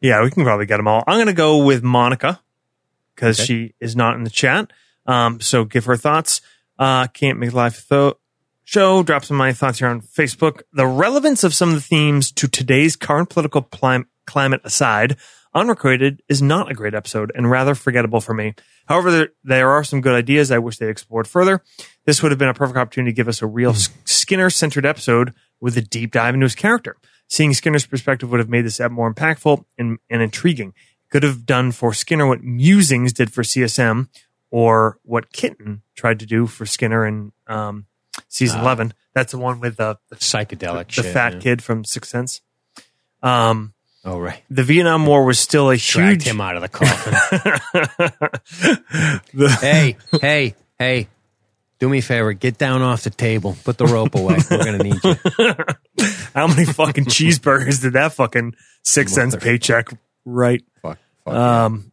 yeah, 0.00 0.22
we 0.22 0.30
can 0.30 0.44
probably 0.44 0.66
get 0.66 0.76
them 0.78 0.88
all. 0.88 1.02
I'm 1.06 1.18
gonna 1.18 1.32
go 1.32 1.64
with 1.64 1.82
Monica 1.82 2.40
because 3.14 3.38
Okay. 3.40 3.46
she 3.46 3.74
is 3.80 3.96
not 3.96 4.14
in 4.16 4.24
the 4.24 4.30
chat. 4.30 4.72
Um, 5.06 5.40
so 5.40 5.64
give 5.64 5.84
her 5.86 5.96
thoughts. 5.96 6.40
Uh, 6.78 7.06
can't 7.06 7.38
make 7.38 7.52
live 7.54 7.82
th- 7.88 8.14
show. 8.64 9.02
Drop 9.02 9.24
some 9.24 9.36
of 9.36 9.38
my 9.38 9.52
thoughts 9.52 9.78
here 9.78 9.88
on 9.88 10.00
Facebook. 10.02 10.62
The 10.72 10.86
relevance 10.86 11.44
of 11.44 11.54
some 11.54 11.70
of 11.70 11.74
the 11.76 11.80
themes 11.80 12.30
to 12.32 12.48
today's 12.48 12.96
current 12.96 13.30
political 13.30 13.62
climate 13.62 14.60
aside, 14.64 15.16
Unrequited 15.56 16.22
is 16.28 16.42
not 16.42 16.70
a 16.70 16.74
great 16.74 16.92
episode 16.94 17.32
and 17.34 17.50
rather 17.50 17.74
forgettable 17.74 18.20
for 18.20 18.34
me. 18.34 18.54
However, 18.86 19.10
there, 19.10 19.28
there 19.42 19.70
are 19.70 19.82
some 19.82 20.02
good 20.02 20.14
ideas 20.14 20.52
I 20.52 20.58
wish 20.58 20.76
they 20.76 20.90
explored 20.90 21.26
further. 21.26 21.62
This 22.04 22.22
would 22.22 22.30
have 22.30 22.38
been 22.38 22.50
a 22.50 22.54
perfect 22.54 22.76
opportunity 22.76 23.12
to 23.12 23.16
give 23.16 23.26
us 23.26 23.40
a 23.40 23.46
real 23.46 23.72
Skinner 24.04 24.50
centered 24.50 24.84
episode 24.84 25.32
with 25.58 25.78
a 25.78 25.80
deep 25.80 26.12
dive 26.12 26.34
into 26.34 26.44
his 26.44 26.54
character. 26.54 26.98
Seeing 27.26 27.54
Skinner's 27.54 27.86
perspective 27.86 28.30
would 28.30 28.38
have 28.38 28.50
made 28.50 28.66
this 28.66 28.80
ep 28.80 28.92
more 28.92 29.12
impactful 29.12 29.64
and, 29.78 29.98
and 30.10 30.20
intriguing. 30.20 30.74
Could 31.10 31.22
have 31.22 31.46
done 31.46 31.72
for 31.72 31.94
Skinner 31.94 32.26
what 32.26 32.42
Musings 32.42 33.14
did 33.14 33.32
for 33.32 33.42
CSM 33.42 34.08
or 34.50 34.98
what 35.04 35.32
Kitten 35.32 35.80
tried 35.94 36.20
to 36.20 36.26
do 36.26 36.46
for 36.46 36.66
Skinner 36.66 37.06
in 37.06 37.32
um, 37.46 37.86
season 38.28 38.60
Ah. 38.60 38.64
11. 38.64 38.94
That's 39.14 39.32
the 39.32 39.38
one 39.38 39.60
with 39.60 39.78
the, 39.78 39.98
the, 40.10 40.16
Psychedelic 40.16 40.88
the 40.88 41.02
shit. 41.02 41.06
fat 41.06 41.32
yeah. 41.34 41.40
kid 41.40 41.62
from 41.62 41.84
Sixth 41.86 42.10
Sense. 42.10 42.42
Um, 43.22 43.72
Oh 44.08 44.18
right. 44.20 44.40
the 44.48 44.62
Vietnam 44.62 45.04
War 45.04 45.24
was 45.24 45.38
still 45.38 45.68
a 45.70 45.76
Dragged 45.76 46.22
huge. 46.22 46.32
him 46.32 46.40
out 46.40 46.54
of 46.56 46.62
the 46.62 46.68
coffin. 46.68 47.12
the- 49.34 49.48
hey, 49.60 49.96
hey, 50.20 50.54
hey. 50.78 51.08
Do 51.78 51.88
me 51.90 51.98
a 51.98 52.02
favor, 52.02 52.32
get 52.32 52.56
down 52.56 52.80
off 52.80 53.02
the 53.02 53.10
table, 53.10 53.54
put 53.64 53.76
the 53.76 53.84
rope 53.84 54.14
away. 54.14 54.36
We're 54.50 54.64
gonna 54.64 54.78
need 54.78 54.96
you. 55.04 55.14
How 56.34 56.46
many 56.46 56.64
fucking 56.64 57.04
cheeseburgers 57.06 57.82
did 57.82 57.92
that 57.94 58.14
fucking 58.14 58.54
six 58.82 59.12
cents 59.12 59.34
Mother- 59.34 59.44
paycheck 59.44 59.88
right? 60.24 60.62
Fuck. 60.80 60.98
fuck 61.24 61.34
Um, 61.34 61.92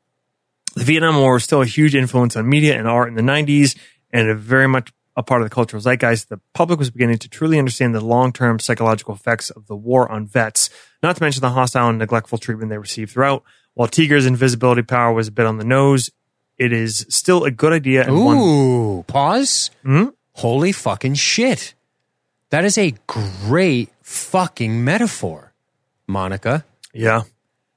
the 0.76 0.86
Vietnam 0.86 1.18
War 1.18 1.34
was 1.34 1.43
still 1.43 1.61
a 1.61 1.66
huge 1.66 1.95
influence 1.95 2.36
on 2.38 2.47
media 2.47 2.78
and 2.80 2.88
art 2.88 3.09
in 3.09 3.16
the 3.16 3.22
90s 3.22 3.78
and 4.11 4.30
a 4.30 4.36
very 4.36 4.68
much 4.68 4.91
a 5.16 5.24
part 5.24 5.41
of 5.41 5.49
the 5.49 5.53
cultural 5.53 5.82
zeitgeist. 5.82 6.30
The 6.30 6.39
public 6.53 6.80
was 6.80 6.89
beginning 6.89 7.20
to 7.20 7.30
truly 7.30 7.59
understand 7.59 7.93
the 7.93 8.01
long 8.01 8.34
term 8.34 8.59
psychological 8.59 9.14
effects 9.14 9.49
of 9.49 9.68
the 9.68 9.76
war 9.76 10.11
on 10.11 10.26
vets, 10.26 10.70
not 11.01 11.16
to 11.18 11.24
mention 11.24 11.41
the 11.41 11.51
hostile 11.51 11.89
and 11.89 11.99
neglectful 11.99 12.38
treatment 12.38 12.70
they 12.70 12.78
received 12.78 13.11
throughout. 13.11 13.43
While 13.76 13.88
Tiger's 13.88 14.26
invisibility 14.26 14.84
power 14.84 15.14
was 15.14 15.28
a 15.28 15.32
bit 15.32 15.45
on 15.45 15.57
the 15.57 15.64
nose, 15.64 16.11
it 16.57 16.72
is 16.72 17.05
still 17.09 17.43
a 17.43 17.51
good 17.51 17.74
idea 17.74 18.05
and 18.05 18.24
one 18.24 18.38
Ooh, 18.38 19.03
pause. 19.03 19.72
Hmm? 19.84 20.09
Holy 20.34 20.72
fucking 20.72 21.16
shit. 21.16 21.74
That 22.49 22.66
is 22.66 22.78
a 22.78 22.93
great 23.07 23.89
fucking 24.01 24.84
metaphor, 24.84 25.53
Monica. 26.07 26.66
yeah. 26.93 27.24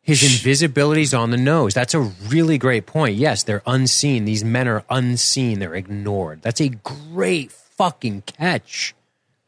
His 0.07 0.23
invisibility's 0.23 1.13
on 1.13 1.31
the 1.31 1.37
nose. 1.37 1.75
That's 1.75 1.93
a 1.93 2.01
really 2.01 2.59
great 2.59 2.87
point. 2.87 3.17
Yes, 3.17 3.43
they're 3.43 3.63
unseen. 3.67 4.25
These 4.25 4.45
men 4.45 4.69
are 4.69 4.85
unseen. 4.89 5.59
They're 5.59 5.75
ignored. 5.75 6.43
That's 6.43 6.61
a 6.61 6.69
great 6.69 7.51
fucking 7.51 8.23
catch. 8.23 8.95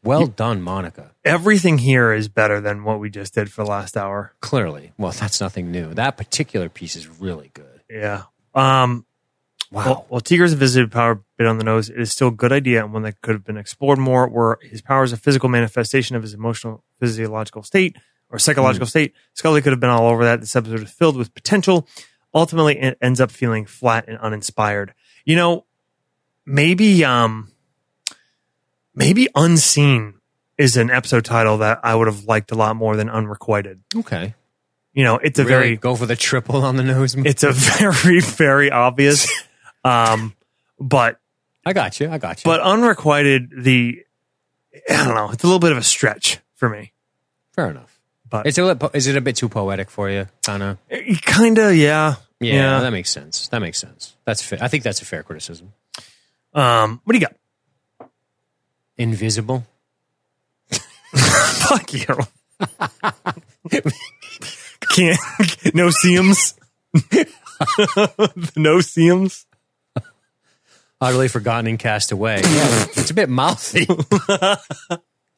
Well 0.03 0.27
done, 0.27 0.61
Monica. 0.61 1.11
Everything 1.23 1.77
here 1.77 2.11
is 2.11 2.27
better 2.27 2.59
than 2.59 2.83
what 2.83 2.99
we 2.99 3.09
just 3.09 3.33
did 3.33 3.49
for 3.49 3.63
the 3.63 3.69
last 3.69 3.95
hour. 3.95 4.33
Clearly. 4.41 4.91
Well, 4.97 5.13
that's 5.13 5.39
nothing 5.39 5.71
new. 5.71 5.93
That 5.93 6.17
particular 6.17 6.67
piece 6.67 6.97
is 6.97 7.07
really 7.07 7.51
good. 7.53 7.81
Yeah. 7.89 8.23
Um, 8.53 9.05
Wow. 9.71 9.85
Well, 9.85 10.05
while 10.09 10.21
Tiger's 10.21 10.51
invisibility 10.51 10.91
power 10.91 11.21
bit 11.37 11.45
on 11.45 11.59
the 11.59 11.63
nose, 11.63 11.89
it 11.89 11.99
is 11.99 12.11
still 12.11 12.29
a 12.29 12.31
good 12.31 12.51
idea 12.51 12.83
and 12.83 12.91
one 12.91 13.03
that 13.03 13.21
could 13.21 13.35
have 13.35 13.45
been 13.45 13.57
explored 13.57 13.99
more. 13.99 14.27
Where 14.27 14.57
his 14.63 14.81
power 14.81 15.03
is 15.03 15.13
a 15.13 15.17
physical 15.17 15.47
manifestation 15.47 16.15
of 16.15 16.23
his 16.23 16.33
emotional, 16.33 16.83
physiological 16.99 17.61
state 17.61 17.95
or 18.29 18.39
psychological 18.39 18.87
state. 18.87 19.13
Scully 19.33 19.61
could 19.61 19.71
have 19.73 19.79
been 19.79 19.89
all 19.89 20.07
over 20.07 20.23
that. 20.25 20.39
This 20.41 20.55
episode 20.55 20.81
is 20.83 20.91
filled 20.91 21.17
with 21.17 21.33
potential. 21.33 21.87
Ultimately, 22.33 22.77
it 22.79 22.97
ends 23.01 23.19
up 23.19 23.31
feeling 23.31 23.65
flat 23.65 24.05
and 24.07 24.17
uninspired. 24.19 24.93
You 25.25 25.35
know, 25.35 25.65
maybe, 26.45 27.03
um, 27.03 27.51
maybe 28.95 29.27
unseen 29.35 30.15
is 30.57 30.77
an 30.77 30.91
episode 30.91 31.25
title 31.25 31.57
that 31.59 31.79
I 31.83 31.95
would 31.95 32.07
have 32.07 32.25
liked 32.25 32.51
a 32.51 32.55
lot 32.55 32.75
more 32.75 32.95
than 32.95 33.09
unrequited. 33.09 33.81
okay. 33.95 34.35
You 34.91 35.03
know, 35.05 35.15
it's 35.17 35.39
a 35.39 35.43
Really 35.45 35.55
very 35.55 35.77
go 35.77 35.95
for 35.95 36.05
the 36.07 36.15
triple 36.15 36.63
on 36.65 36.75
the 36.75 36.83
nose. 36.83 37.15
it's 37.15 37.43
a 37.43 37.51
very 37.53 38.19
very 38.19 38.69
obvious 38.71 39.31
um 39.85 40.33
but 40.79 41.19
I 41.65 41.71
got 41.73 41.99
you. 41.99 42.09
I 42.09 42.17
got 42.17 42.43
you. 42.43 42.49
but 42.49 42.59
unrequited 42.59 43.51
the 43.63 44.03
i 44.89 45.05
don't 45.05 45.15
know 45.15 45.29
it's 45.31 45.43
a 45.43 45.47
little 45.47 45.59
bit 45.59 45.71
of 45.71 45.77
a 45.77 45.83
stretch 45.83 46.39
for 46.55 46.67
me 46.69 46.91
fair 47.55 47.69
enough. 47.69 47.88
But 48.29 48.45
It's 48.47 48.57
a, 48.57 48.63
li- 48.73 48.89
is 48.93 49.07
it 49.07 49.15
a 49.15 49.21
bit 49.21 49.35
too 49.35 49.49
poetic 49.49 49.89
for 49.89 50.09
you? 50.09 50.27
Kind 50.43 50.63
of. 50.63 50.77
kind 51.23 51.57
of 51.57 51.75
yeah 51.75 52.15
Yeah, 52.39 52.79
that 52.81 52.91
makes 52.91 53.09
sense. 53.09 53.47
That 53.49 53.59
makes 53.59 53.79
sense. 53.79 54.15
That's 54.25 54.41
fair. 54.41 54.59
I 54.61 54.67
think 54.67 54.83
that's 54.83 55.01
a 55.01 55.05
fair 55.05 55.23
criticism. 55.23 55.73
um 56.53 57.01
what 57.03 57.13
do 57.13 57.19
you 57.19 57.25
got 57.25 57.35
Invisible. 58.97 59.65
fuck 61.15 61.93
you 61.93 62.05
can't 64.93 65.73
no 65.75 65.89
seams 65.89 66.55
no 68.57 68.81
seams 68.81 69.45
Utterly 71.01 71.29
forgotten 71.29 71.67
and 71.67 71.79
cast 71.79 72.11
away. 72.11 72.41
Yeah, 72.43 72.85
it's 72.97 73.09
a 73.09 73.13
bit 73.13 73.29
mouthy. 73.29 73.87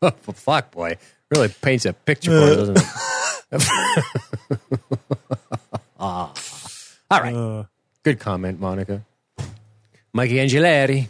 oh, 0.02 0.10
fuck, 0.34 0.72
boy. 0.72 0.98
Really 1.32 1.48
paints 1.48 1.86
a 1.86 1.94
picture 1.94 2.32
for 2.32 2.52
us, 2.52 2.58
doesn't 2.58 2.78
it? 2.78 2.84
Ah. 6.04 6.34
All 7.12 7.22
right. 7.22 7.66
Good 8.02 8.20
comment, 8.20 8.60
Monica. 8.60 9.04
Mikey 10.14 10.36
Angeleri. 10.36 11.10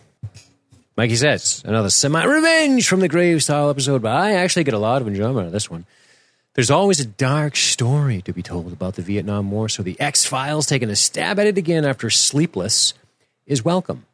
Mikey 0.97 1.15
says, 1.15 1.63
another 1.65 1.89
semi 1.89 2.21
revenge 2.25 2.89
from 2.89 2.99
the 2.99 3.07
grave 3.07 3.41
style 3.41 3.69
episode, 3.69 4.01
but 4.01 4.11
I 4.11 4.33
actually 4.33 4.65
get 4.65 4.73
a 4.73 4.79
lot 4.79 5.01
of 5.01 5.07
enjoyment 5.07 5.39
out 5.39 5.45
of 5.45 5.51
this 5.53 5.69
one. 5.71 5.85
There's 6.55 6.69
always 6.69 6.99
a 6.99 7.05
dark 7.05 7.55
story 7.55 8.21
to 8.23 8.33
be 8.33 8.43
told 8.43 8.73
about 8.73 8.95
the 8.95 9.01
Vietnam 9.01 9.49
War, 9.49 9.69
so 9.69 9.81
the 9.81 9.97
X 9.97 10.25
Files 10.25 10.65
taking 10.65 10.89
a 10.89 10.95
stab 10.97 11.39
at 11.39 11.47
it 11.47 11.57
again 11.57 11.85
after 11.85 12.09
Sleepless 12.09 12.93
is 13.47 13.63
welcome. 13.63 14.05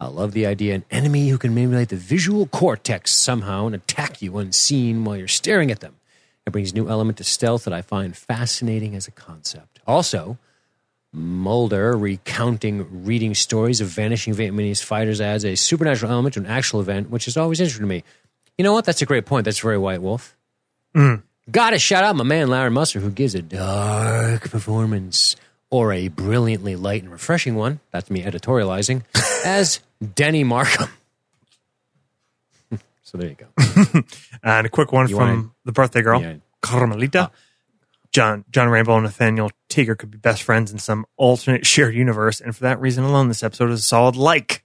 I 0.00 0.08
love 0.08 0.32
the 0.32 0.46
idea 0.46 0.74
an 0.74 0.84
enemy 0.90 1.28
who 1.28 1.38
can 1.38 1.54
manipulate 1.54 1.88
the 1.88 1.96
visual 1.96 2.46
cortex 2.46 3.12
somehow 3.12 3.66
and 3.66 3.74
attack 3.74 4.20
you 4.20 4.36
unseen 4.38 5.04
while 5.04 5.16
you're 5.16 5.28
staring 5.28 5.70
at 5.70 5.80
them. 5.80 5.96
It 6.46 6.50
brings 6.50 6.72
a 6.72 6.74
new 6.74 6.88
element 6.88 7.18
to 7.18 7.24
stealth 7.24 7.64
that 7.64 7.72
I 7.72 7.80
find 7.80 8.16
fascinating 8.16 8.94
as 8.94 9.08
a 9.08 9.12
concept. 9.12 9.80
Also, 9.86 10.36
Mulder 11.12 11.96
recounting 11.96 13.04
reading 13.04 13.34
stories 13.34 13.80
of 13.80 13.86
vanishing 13.86 14.34
Vietnamese 14.34 14.82
fighters 14.82 15.20
adds 15.20 15.44
a 15.44 15.54
supernatural 15.54 16.10
element 16.10 16.34
to 16.34 16.40
an 16.40 16.46
actual 16.46 16.80
event, 16.80 17.08
which 17.08 17.28
is 17.28 17.36
always 17.36 17.60
interesting 17.60 17.84
to 17.84 17.88
me. 17.88 18.02
You 18.58 18.64
know 18.64 18.72
what? 18.72 18.84
That's 18.84 19.00
a 19.00 19.06
great 19.06 19.24
point. 19.24 19.44
That's 19.44 19.60
very 19.60 19.78
White 19.78 20.02
Wolf. 20.02 20.36
Mm. 20.94 21.22
Gotta 21.50 21.78
shout 21.78 22.02
out 22.02 22.16
my 22.16 22.24
man 22.24 22.48
Larry 22.48 22.70
Musser, 22.70 22.98
who 22.98 23.10
gives 23.10 23.36
a 23.36 23.42
dark 23.42 24.50
performance 24.50 25.36
or 25.74 25.92
a 25.92 26.06
brilliantly 26.06 26.76
light 26.76 27.02
and 27.02 27.10
refreshing 27.10 27.56
one. 27.56 27.80
That's 27.90 28.08
me 28.08 28.22
editorializing 28.22 29.02
as 29.44 29.80
Denny 30.14 30.44
Markham. 30.44 30.88
so 33.02 33.18
there 33.18 33.30
you 33.30 33.34
go. 33.34 34.00
and 34.44 34.66
a 34.68 34.70
quick 34.70 34.92
one 34.92 35.08
You 35.08 35.16
from 35.16 35.28
wanna- 35.28 35.50
the 35.64 35.72
birthday 35.72 36.02
girl 36.02 36.22
Yeah. 36.22 36.34
carmelita 36.62 37.30
ah. 37.32 37.36
john 38.12 38.44
john 38.52 38.68
Rambo 38.68 38.94
and 38.94 39.02
nathaniel 39.04 39.50
Tiger 39.68 39.96
could 39.96 40.12
be 40.12 40.18
best 40.18 40.44
friends 40.44 40.70
in 40.70 40.78
some 40.78 41.06
alternate 41.16 41.66
shared 41.66 41.94
universe 41.94 42.40
and 42.40 42.54
for 42.54 42.62
that 42.62 42.80
reason 42.80 43.02
alone 43.02 43.26
this 43.26 43.42
episode 43.42 43.70
is 43.70 43.80
a 43.80 43.82
solid 43.82 44.14
like 44.14 44.62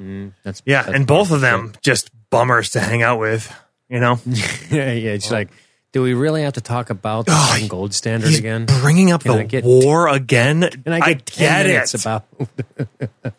mm, 0.00 0.32
That's 0.42 0.60
Yeah, 0.66 0.82
that's 0.82 0.96
and 0.96 1.06
both 1.06 1.30
of 1.30 1.40
them 1.40 1.72
just 1.82 2.10
bummers 2.30 2.70
to 2.70 2.80
hang 2.80 3.02
out 3.02 3.20
with. 3.20 3.54
You 3.88 4.00
know, 4.00 4.18
yeah, 4.26 4.92
yeah. 4.92 5.12
It's 5.12 5.30
oh. 5.30 5.34
like, 5.34 5.48
do 5.92 6.02
we 6.02 6.14
really 6.14 6.42
have 6.42 6.54
to 6.54 6.60
talk 6.60 6.90
about 6.90 7.26
the 7.26 7.32
Oh, 7.34 7.66
gold 7.68 7.94
standard 7.94 8.34
again? 8.34 8.66
bringing 8.66 9.10
up 9.12 9.22
Can 9.22 9.32
the 9.32 9.38
I 9.40 9.42
get- 9.44 9.64
war 9.64 10.08
again. 10.08 10.60
Can 10.84 10.92
I 10.92 11.00
get 11.14 11.26
10 11.26 11.48
get 11.48 11.66
minutes 11.66 11.94
it. 11.94 12.00
about? 12.02 12.24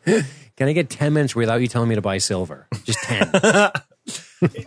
Can 0.58 0.68
I 0.68 0.74
get 0.74 0.90
ten 0.90 1.14
minutes 1.14 1.34
without 1.38 1.62
you 1.62 1.68
telling 1.68 1.88
me 1.88 1.96
to 1.96 2.02
buy 2.02 2.18
silver? 2.18 2.68
Just 2.84 3.00
ten. 3.04 3.32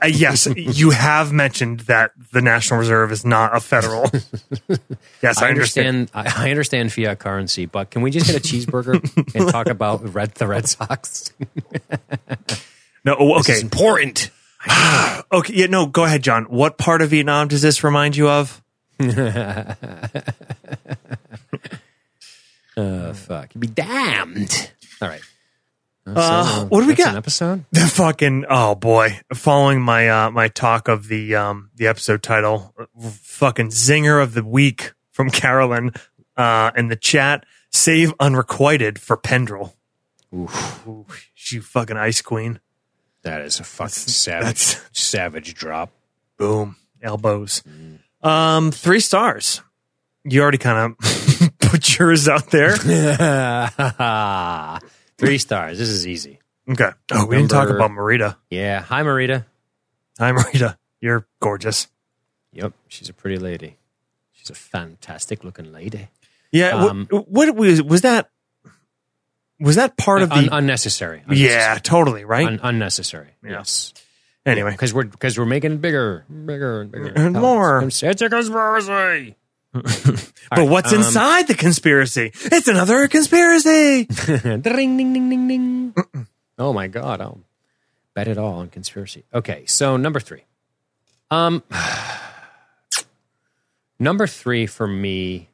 Uh, 0.03 0.07
yes, 0.07 0.47
you 0.55 0.91
have 0.91 1.33
mentioned 1.33 1.81
that 1.81 2.13
the 2.31 2.43
National 2.43 2.79
Reserve 2.79 3.11
is 3.11 3.25
not 3.25 3.57
a 3.57 3.61
federal. 3.61 4.03
yes, 5.23 5.41
I, 5.41 5.47
I 5.47 5.49
understand. 5.49 6.11
understand. 6.11 6.11
I 6.15 6.47
I 6.49 6.51
understand 6.51 6.93
fiat 6.93 7.19
currency, 7.19 7.65
but 7.65 7.91
can 7.91 8.03
we 8.03 8.11
just 8.11 8.27
get 8.27 8.37
a 8.37 8.41
cheeseburger 8.41 9.01
and 9.35 9.49
talk 9.49 9.69
about 9.69 10.13
red 10.15 10.35
the 10.35 10.47
Red 10.47 10.69
Sox? 10.69 11.33
No, 13.05 13.17
oh, 13.19 13.39
okay, 13.41 13.61
important. 13.61 14.31
okay, 15.33 15.55
yeah, 15.55 15.67
no, 15.67 15.87
go 15.87 16.05
ahead, 16.05 16.23
John. 16.23 16.45
What 16.45 16.79
part 16.79 17.03
of 17.03 17.11
Vietnam 17.11 17.49
does 17.49 17.63
this 17.63 17.83
remind 17.83 18.17
you 18.17 18.29
of? 18.29 18.63
Uh, 19.01 19.75
fuck. 23.13 23.51
Be 23.59 23.67
damned. 23.67 24.73
All 25.01 25.09
right. 25.09 25.23
Uh, 26.05 26.65
what 26.67 26.81
do 26.81 26.89
we 26.89 26.95
got? 26.95 27.11
An 27.11 27.17
episode. 27.17 27.65
The 27.73 27.81
fucking 27.87 28.47
oh 28.49 28.75
boy! 28.75 29.21
Following 29.35 29.81
my 29.81 30.09
uh 30.09 30.31
my 30.31 30.49
talk 30.49 30.89
of 30.89 31.07
the 31.07 31.37
um 31.37 31.71
the 31.77 31.87
episode 31.87 32.23
title, 32.25 32.75
fucking 33.23 33.69
zinger 33.69 34.21
of 34.21 34.35
the 34.35 34.43
week 34.43 34.93
from 35.13 35.31
Carolyn 35.31 35.93
uh 36.37 36.73
in 36.77 36.89
the 36.89 36.97
chat. 36.97 37.47
Save 37.71 38.15
unrequited 38.19 39.01
for 39.01 39.17
Pendrell. 39.17 39.75
Oof, 40.35 40.87
Ooh, 40.87 41.07
she 41.35 41.61
fucking 41.61 41.97
ice 41.97 42.21
queen. 42.21 42.59
That 43.23 43.43
is 43.43 43.61
a 43.61 43.65
fucking 43.65 43.91
savage, 43.91 44.45
that's- 44.45 44.81
savage 44.93 45.55
drop. 45.55 45.91
Boom, 46.39 46.77
elbows. 47.03 47.63
Um, 48.23 48.71
three 48.73 49.01
stars. 49.01 49.61
You 50.25 50.43
already 50.43 50.59
kind 50.59 50.95
of 51.01 51.59
put 51.59 51.99
yours 51.99 52.29
out 52.29 52.51
there. 52.51 52.77
Three 55.19 55.39
stars. 55.39 55.79
This 55.79 55.89
is 55.89 56.07
easy. 56.07 56.39
Okay. 56.69 56.91
Oh, 57.13 57.27
we 57.27 57.37
didn't 57.37 57.51
talk 57.51 57.69
about 57.69 57.91
Marita. 57.91 58.37
Yeah. 58.51 58.81
Hi, 58.83 59.03
Marita. 59.03 59.45
Hi, 60.19 60.33
Marita. 60.33 60.77
You're 61.01 61.27
gorgeous. 61.41 61.89
Yep. 62.53 62.73
She's 62.89 63.09
a 63.09 63.13
pretty 63.13 63.39
lady. 63.39 63.77
She's 64.33 64.51
a 64.51 64.55
fantastic 64.55 65.45
looking 65.45 65.73
lady. 65.73 66.09
Yeah. 66.51 66.85
Um, 66.85 67.07
what, 67.11 67.55
was 67.55 67.83
was 67.83 68.03
that? 68.03 68.31
Was 69.63 69.77
that 69.77 69.97
part 69.97 70.23
of 70.23 70.29
the? 70.31 70.37
Un- 70.37 70.49
unnecessary. 70.53 71.23
yeah, 71.31 71.79
totally. 71.83 72.25
Right. 72.25 72.47
Un- 72.47 72.61
unnecessary. 72.63 73.29
Yes. 73.45 73.95
anyway, 74.45 74.73
Because 74.73 74.93
we're 74.93 75.05
because 75.05 75.39
we're 75.39 75.47
making 75.47 75.73
it 75.73 75.81
bigger, 75.81 76.25
bigger, 76.29 76.83
and 76.83 76.93
bigger, 76.93 77.13
And 77.15 77.35
more. 77.35 77.83
It's 77.85 78.03
a 78.03 78.29
conspiracy. 78.29 79.37
but 79.73 80.69
what's 80.69 80.93
inside 80.93 81.47
the 81.49 81.55
conspiracy? 81.55 82.33
It's 82.35 82.69
another 82.69 83.09
conspiracy. 83.09 84.05
ding, 84.27 84.61
ding, 84.63 85.13
ding, 85.15 85.31
ding, 85.31 85.49
ding. 85.49 85.95
oh 86.59 86.73
my 86.75 86.89
god! 86.89 87.21
Oh, 87.23 87.39
Bet 88.15 88.29
it 88.29 88.37
all 88.37 88.55
on 88.55 88.69
conspiracy. 88.69 89.25
Okay, 89.33 89.65
so 89.67 89.97
number 89.97 90.21
three. 90.21 90.45
Um, 91.31 91.63
number 93.99 94.27
three 94.27 94.67
for 94.67 94.87
me 94.87 95.49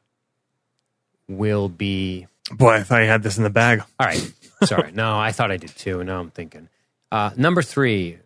will 1.29 1.69
be 1.69 2.27
Boy, 2.51 2.75
I 2.75 2.83
thought 2.83 2.99
you 2.99 3.09
had 3.09 3.23
this 3.23 3.37
in 3.37 3.45
the 3.45 3.51
bag. 3.51 3.81
all 3.99 4.07
right. 4.07 4.33
Sorry. 4.65 4.93
no, 4.93 5.19
I 5.19 5.33
thought 5.33 5.51
I 5.51 5.57
did 5.57 5.71
too. 5.71 6.03
Now 6.05 6.21
I'm 6.21 6.31
thinking. 6.31 6.69
Uh, 7.13 7.31
number 7.37 7.63
three, 7.63 8.19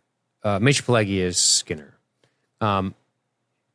uh, 0.42 0.58
Mitch 0.58 0.84
Pileggi 0.86 1.18
is 1.18 1.36
Skinner. 1.38 1.94
Um, 2.60 2.94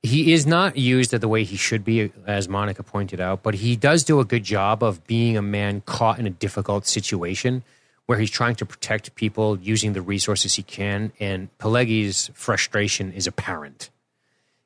he 0.04 0.34
is 0.34 0.46
not 0.46 0.78
used 0.78 1.14
at 1.14 1.22
the 1.22 1.28
way 1.28 1.44
he 1.44 1.58
should 1.58 1.84
be, 1.84 2.12
as 2.26 2.48
Monica 2.48 2.84
pointed 2.84 3.20
out, 3.20 3.44
but 3.44 3.56
he 3.56 3.76
does 3.76 4.04
do 4.04 4.20
a 4.20 4.26
good 4.26 4.44
job 4.44 4.84
of 4.84 5.06
being 5.06 5.36
a 5.38 5.42
man 5.42 5.82
caught 5.82 6.20
in 6.20 6.28
a 6.28 6.30
difficult 6.30 6.86
situation 6.86 7.64
where 8.06 8.18
he's 8.18 8.32
trying 8.32 8.56
to 8.56 8.66
protect 8.66 9.16
people 9.16 9.60
using 9.60 9.94
the 9.94 10.02
resources 10.02 10.56
he 10.56 10.64
can. 10.64 11.12
And 11.20 11.50
Pileggi's 11.58 12.32
frustration 12.34 13.12
is 13.12 13.28
apparent. 13.28 13.90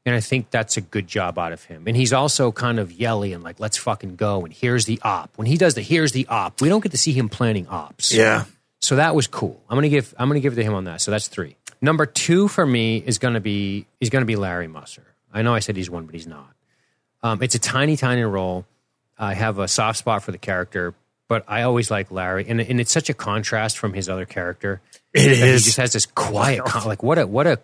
And 0.06 0.16
I 0.16 0.20
think 0.20 0.50
that's 0.50 0.78
a 0.78 0.82
good 0.82 1.08
job 1.08 1.38
out 1.38 1.52
of 1.54 1.64
him. 1.66 1.84
And 1.86 1.96
he's 1.96 2.12
also 2.12 2.52
kind 2.52 2.80
of 2.80 2.92
yelly 2.92 3.34
and 3.34 3.44
like, 3.44 3.60
let's 3.60 3.78
fucking 3.78 4.16
go. 4.16 4.44
And 4.44 4.52
here's 4.52 4.86
the 4.86 5.00
op. 5.04 5.30
When 5.38 5.46
he 5.46 5.58
does 5.58 5.76
the 5.76 5.82
here's 5.82 6.12
the 6.12 6.26
op, 6.28 6.60
we 6.60 6.70
don't 6.70 6.82
get 6.82 6.92
to 6.94 6.98
see 6.98 7.12
him 7.12 7.30
planning 7.30 7.68
ops. 7.68 8.12
Yeah. 8.12 8.46
So 8.80 8.96
that 8.96 9.14
was 9.14 9.28
cool. 9.28 9.62
I'm 9.70 9.78
gonna 9.78 9.90
give 9.90 10.14
I'm 10.18 10.28
gonna 10.28 10.40
give 10.40 10.54
it 10.54 10.56
to 10.56 10.64
him 10.64 10.74
on 10.74 10.86
that. 10.86 11.02
So 11.02 11.12
that's 11.12 11.28
three. 11.28 11.56
Number 11.82 12.08
two 12.08 12.48
for 12.48 12.66
me 12.66 12.98
is 12.98 13.20
gonna 13.20 13.40
be 13.40 13.86
is 14.00 14.10
gonna 14.10 14.26
be 14.26 14.36
Larry 14.36 14.68
Musser. 14.68 15.06
I 15.32 15.44
know 15.44 15.54
I 15.54 15.60
said 15.60 15.76
he's 15.76 15.90
one, 15.90 16.06
but 16.06 16.16
he's 16.16 16.28
not. 16.28 16.52
Um, 17.24 17.44
it's 17.44 17.56
a 17.56 17.60
tiny, 17.60 17.96
tiny 17.96 18.24
role. 18.24 18.66
I 19.18 19.36
have 19.36 19.60
a 19.60 19.68
soft 19.68 20.00
spot 20.00 20.24
for 20.24 20.32
the 20.32 20.40
character, 20.40 20.96
but 21.28 21.46
I 21.48 21.62
always 21.62 21.92
like 21.92 22.10
Larry, 22.10 22.48
and 22.48 22.60
and 22.60 22.82
it's 22.82 22.92
such 22.92 23.10
a 23.10 23.14
contrast 23.14 23.78
from 23.78 23.94
his 23.94 24.10
other 24.10 24.26
character. 24.26 24.82
It 25.14 25.32
is. 25.32 25.64
He 25.64 25.70
just 25.70 25.78
has 25.78 25.94
this 25.94 26.06
quiet, 26.08 26.64
like 26.86 27.04
what 27.04 27.20
a 27.20 27.28
what 27.28 27.46
a 27.46 27.60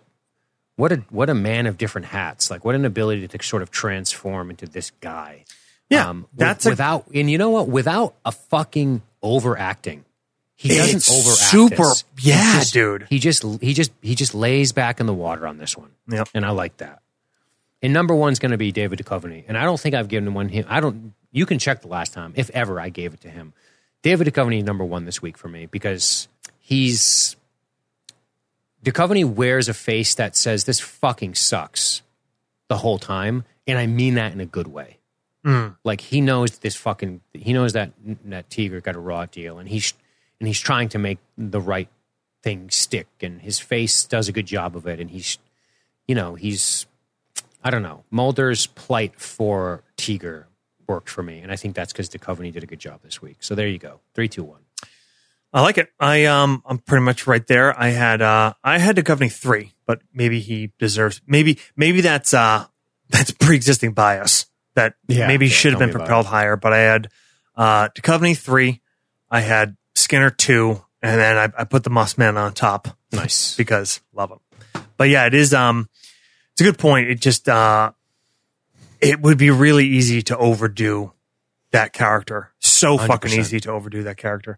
what 0.78 0.92
a 0.94 0.96
what 1.10 1.30
a 1.30 1.34
man 1.34 1.66
of 1.68 1.78
different 1.78 2.08
hats. 2.08 2.50
Like 2.50 2.64
what 2.64 2.74
an 2.76 2.86
ability 2.86 3.28
to 3.28 3.44
sort 3.44 3.62
of 3.62 3.70
transform 3.72 4.50
into 4.50 4.66
this 4.66 4.92
guy. 5.02 5.44
Yeah, 5.90 6.10
Um, 6.10 6.22
with- 6.32 6.40
that's 6.40 6.66
a- 6.66 6.70
without, 6.70 7.06
and 7.14 7.30
you 7.30 7.38
know 7.38 7.50
what? 7.50 7.68
Without 7.68 8.14
a 8.26 8.32
fucking 8.32 9.02
overacting. 9.22 10.06
He 10.56 10.70
doesn't 10.70 11.08
overact. 11.14 11.40
super- 11.52 11.76
this. 11.76 12.04
He 12.18 12.30
yeah, 12.30 12.54
just- 12.60 12.74
dude. 12.74 13.06
He 13.10 13.20
just 13.20 13.44
he 13.62 13.74
just 13.74 13.92
he 14.02 14.16
just 14.16 14.34
lays 14.34 14.72
back 14.72 15.00
in 15.00 15.06
the 15.06 15.14
water 15.14 15.46
on 15.48 15.58
this 15.58 15.78
one. 15.78 15.92
Yep. 16.10 16.30
and 16.34 16.46
I 16.46 16.50
like 16.50 16.78
that. 16.78 17.02
And 17.82 17.94
number 17.94 18.16
one's 18.16 18.40
going 18.40 18.52
to 18.52 18.58
be 18.58 18.72
David 18.72 18.98
Duchovny, 19.00 19.44
and 19.48 19.56
I 19.56 19.64
don't 19.64 19.80
think 19.80 19.94
I've 19.94 20.08
given 20.08 20.34
one 20.34 20.50
him. 20.50 20.66
I 20.68 20.80
don't. 20.80 21.14
You 21.32 21.46
can 21.46 21.60
check 21.60 21.82
the 21.82 21.88
last 21.88 22.12
time, 22.12 22.34
if 22.36 22.50
ever, 22.50 22.82
I 22.82 22.90
gave 22.90 23.14
it 23.14 23.22
to 23.22 23.30
him. 23.30 23.54
David 24.02 24.28
Duchovny 24.28 24.58
is 24.60 24.64
number 24.66 24.84
one 24.84 25.06
this 25.06 25.22
week 25.22 25.38
for 25.38 25.48
me 25.48 25.68
because 25.68 26.28
he's 26.60 27.36
Duchovny 28.88 29.26
wears 29.26 29.68
a 29.68 29.74
face 29.74 30.16
that 30.16 30.38
says 30.38 30.64
this 30.64 30.80
fucking 30.80 31.36
sucks 31.36 32.04
the 32.70 32.78
whole 32.78 32.98
time, 32.98 33.44
and 33.68 33.78
I 33.78 33.86
mean 33.86 34.14
that 34.14 34.32
in 34.32 34.40
a 34.40 34.46
good 34.46 34.68
way. 34.68 35.00
Mm. 35.46 35.76
Like 35.84 36.00
he 36.00 36.22
knows 36.22 36.60
this 36.60 36.78
fucking 36.78 37.20
he 37.34 37.52
knows 37.52 37.74
that 37.74 37.92
that 38.24 38.50
Tiger 38.50 38.80
got 38.80 38.96
a 38.96 39.00
raw 39.00 39.26
deal, 39.26 39.60
and 39.60 39.68
he's 39.68 39.94
and 40.40 40.48
he's 40.48 40.62
trying 40.62 40.88
to 40.90 40.98
make 40.98 41.18
the 41.38 41.60
right 41.60 41.90
thing 42.44 42.70
stick, 42.70 43.08
and 43.20 43.42
his 43.42 43.60
face 43.60 44.06
does 44.06 44.30
a 44.30 44.32
good 44.32 44.46
job 44.46 44.78
of 44.78 44.88
it, 44.88 45.02
and 45.02 45.10
he's 45.10 45.38
you 46.08 46.16
know 46.16 46.36
he's 46.36 46.86
I 47.62 47.72
don't 47.72 47.84
know 47.84 48.06
Mulder's 48.10 48.68
plight 48.68 49.20
for 49.20 49.84
Tiger 49.98 50.48
worked 50.88 51.10
for 51.10 51.24
me, 51.24 51.40
and 51.40 51.52
I 51.52 51.58
think 51.58 51.76
that's 51.76 51.92
because 51.92 52.08
Duchovny 52.10 52.54
did 52.54 52.64
a 52.64 52.68
good 52.68 52.80
job 52.80 53.02
this 53.04 53.22
week. 53.22 53.38
So 53.42 53.54
there 53.54 53.68
you 53.68 53.80
go, 53.80 54.00
three, 54.14 54.30
two, 54.30 54.46
one. 54.46 54.62
I 55.54 55.62
like 55.62 55.78
it. 55.78 55.90
I 56.00 56.26
um 56.26 56.62
I'm 56.66 56.78
pretty 56.78 57.04
much 57.04 57.28
right 57.28 57.46
there. 57.48 57.78
I 57.80 57.90
had 57.90 58.22
uh 58.22 58.54
I 58.64 58.78
had 58.78 58.96
Duchovny 58.96 59.32
three, 59.32 59.74
but 59.86 60.02
maybe 60.14 60.40
he 60.40 60.72
deserves 60.78 61.22
maybe 61.26 61.60
maybe 61.76 62.02
that's 62.02 62.34
uh 62.34 62.66
that's 63.10 63.32
pre 63.32 63.56
existing 63.56 63.94
bias 63.94 64.48
that 64.76 64.96
Yeah, 65.08 65.28
maybe 65.28 65.48
yeah, 65.48 65.54
should 65.54 65.74
have 65.74 65.80
been 65.80 65.92
propelled 65.92 66.26
higher. 66.26 66.56
But 66.56 66.74
I 66.74 66.80
had 66.80 67.10
uh 67.56 67.90
Duchovny 67.90 68.38
three, 68.38 68.82
I 69.32 69.40
had 69.40 69.78
Skinner 69.96 70.30
two, 70.30 70.84
and 71.02 71.20
then 71.20 71.38
I, 71.38 71.62
I 71.62 71.64
put 71.64 71.84
the 71.84 71.90
Mossman 71.90 72.38
on 72.38 72.54
top 72.54 72.90
Nice. 73.12 73.56
because 73.58 74.02
love 74.14 74.32
him. 74.32 74.40
But 74.98 75.10
yeah, 75.10 75.26
it 75.26 75.34
is 75.34 75.54
um 75.54 75.90
it's 76.52 76.62
a 76.62 76.66
good 76.66 76.78
point. 76.78 77.10
It 77.10 77.22
just 77.22 77.48
uh 77.48 77.92
it 79.00 79.22
would 79.22 79.38
be 79.38 79.52
really 79.52 79.86
easy 79.86 80.22
to 80.24 80.38
overdo 80.38 81.14
that 81.72 81.94
character. 81.94 82.52
So 82.60 82.98
fucking 82.98 83.32
100%. 83.32 83.38
easy 83.38 83.60
to 83.62 83.72
overdo 83.72 84.04
that 84.04 84.18
character. 84.18 84.58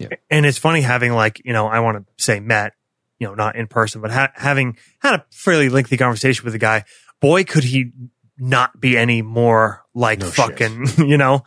Yeah. 0.00 0.08
And 0.30 0.46
it's 0.46 0.58
funny 0.58 0.80
having 0.80 1.12
like, 1.12 1.40
you 1.44 1.52
know, 1.52 1.66
I 1.66 1.80
want 1.80 1.98
to 1.98 2.24
say 2.24 2.40
met, 2.40 2.72
you 3.18 3.26
know, 3.28 3.34
not 3.34 3.54
in 3.56 3.66
person, 3.66 4.00
but 4.00 4.10
ha- 4.10 4.32
having 4.34 4.76
had 5.00 5.14
a 5.14 5.24
fairly 5.30 5.68
lengthy 5.68 5.96
conversation 5.96 6.44
with 6.44 6.54
the 6.54 6.58
guy. 6.58 6.84
Boy, 7.20 7.44
could 7.44 7.64
he 7.64 7.92
not 8.38 8.80
be 8.80 8.96
any 8.96 9.20
more 9.20 9.84
like 9.94 10.20
No 10.20 10.26
shit. 10.30 10.34
fucking, 10.36 10.86
you 11.08 11.18
know, 11.18 11.44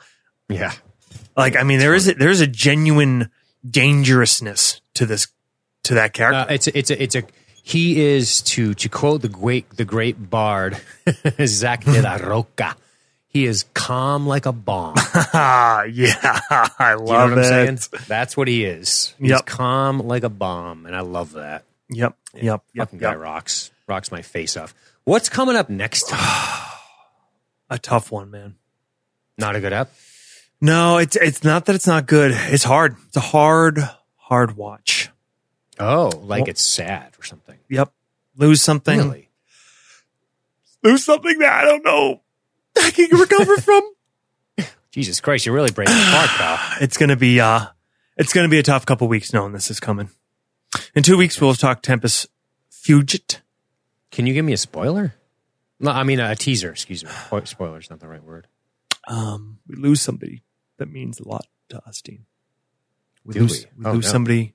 Yeah. 0.49 0.71
like, 1.35 1.55
I 1.57 1.63
mean, 1.63 1.79
there 1.79 1.95
is, 1.95 2.07
a, 2.07 2.13
there 2.13 2.29
is 2.29 2.41
a 2.41 2.47
genuine 2.47 3.31
dangerousness 3.67 4.81
to 4.95 5.05
this, 5.05 5.27
to 5.83 5.95
that 5.95 6.13
character. 6.13 6.49
Uh, 6.51 6.53
it's 6.53 6.67
a, 6.67 6.77
it's 6.77 6.89
a, 6.91 7.03
it's 7.03 7.15
a 7.15 7.23
he 7.65 8.01
is 8.05 8.41
to 8.41 8.73
to 8.73 8.89
quote 8.89 9.21
the 9.21 9.29
great 9.29 9.69
the 9.77 9.85
great 9.85 10.29
bard 10.29 10.75
Zack 11.45 11.85
de 11.85 12.01
la 12.01 12.15
Rocha. 12.15 12.75
He 13.34 13.45
is 13.45 13.65
calm 13.73 14.27
like 14.27 14.45
a 14.45 14.51
bomb. 14.51 14.93
Ah, 14.95 15.84
yeah, 15.91 16.39
I 16.79 16.93
love 16.93 16.99
You 16.99 17.13
know 17.13 17.13
what 17.13 17.31
I'm 17.34 17.38
it. 17.39 17.79
saying? 17.81 18.03
That's 18.07 18.38
what 18.38 18.47
he 18.47 18.63
is. 18.63 19.15
He's 19.19 19.31
Yep. 19.31 19.45
calm 19.47 19.99
like 19.99 20.23
a 20.23 20.29
bomb, 20.29 20.86
and 20.86 20.95
I 20.95 20.99
love 21.01 21.31
that. 21.34 21.63
Yep, 21.89 22.15
yep, 22.36 22.43
yep, 22.43 22.61
Fucking 22.88 22.99
guy 22.99 23.11
yep. 23.13 23.19
rocks. 23.19 23.71
Rocks 23.88 24.11
my 24.11 24.21
face 24.21 24.55
off. 24.55 24.75
What's 25.03 25.29
coming 25.29 25.55
up 25.55 25.67
next? 25.69 26.11
A 27.69 27.79
tough 27.81 28.11
one, 28.11 28.29
man. 28.29 28.55
Not 29.38 29.55
a 29.55 29.59
good 29.59 29.73
app. 29.73 29.89
No, 30.61 30.97
it's 30.99 31.15
it's 31.15 31.43
not 31.43 31.65
that 31.65 31.75
it's 31.75 31.88
not 31.88 32.05
good. 32.05 32.31
It's 32.34 32.63
hard. 32.63 32.95
It's 33.07 33.17
a 33.17 33.21
hard, 33.21 33.79
hard 34.15 34.55
watch. 34.55 35.09
Oh, 35.79 36.11
like 36.21 36.41
Well- 36.41 36.49
it's 36.51 36.61
sad 36.61 37.13
or 37.19 37.23
something. 37.23 37.57
Yep. 37.69 37.91
Lose 38.38 38.61
something. 38.61 38.99
Really? 38.99 39.29
Lose 40.84 41.03
something 41.03 41.39
that 41.39 41.51
I 41.51 41.65
don't 41.65 41.84
know 41.84 42.21
I 42.78 42.91
can 42.91 43.09
recover 43.17 43.57
from. 43.57 43.82
Jesus 44.91 45.19
Christ, 45.21 45.45
you're 45.45 45.55
really 45.55 45.71
breaking 45.71 45.95
apart, 45.95 46.30
pal. 46.30 46.59
It's 46.82 46.97
gonna 46.97 47.15
be 47.15 47.39
uh 47.39 47.65
it's 48.17 48.34
gonna 48.34 48.49
be 48.49 48.59
a 48.59 48.63
tough 48.63 48.86
couple 48.86 49.07
weeks 49.07 49.34
knowing 49.34 49.51
this 49.53 49.71
is 49.71 49.80
coming. 49.80 50.09
In 50.95 51.03
two 51.03 51.17
weeks 51.17 51.39
we'll 51.41 51.53
talk 51.55 51.82
Tempus 51.82 52.28
Fugit. 52.71 53.39
Can 54.11 54.28
you 54.28 54.34
give 54.34 54.45
me 54.45 54.53
a 54.53 54.57
spoiler? 54.57 55.15
No, 55.80 55.91
I 55.91 56.03
mean 56.03 56.19
a 56.19 56.36
teaser. 56.36 56.69
Excuse 56.71 57.03
me. 57.03 57.09
Spo- 57.09 57.47
Spoiler's 57.47 57.89
not 57.89 57.99
the 57.99 58.07
right 58.07 58.24
word. 58.24 58.47
Um 59.07 59.59
we 59.67 59.76
lose 59.76 60.01
somebody 60.01 60.43
that 60.78 60.89
means 60.91 61.19
a 61.19 61.28
lot 61.28 61.47
to 61.69 61.82
us, 61.88 62.01
Dean. 62.01 62.26
We 63.26 63.34
Do 63.34 63.41
lose, 63.41 63.65
we? 63.78 63.84
we 63.84 63.89
Oh, 63.89 63.93
lose 63.93 64.05
no. 64.05 64.11
somebody 64.11 64.53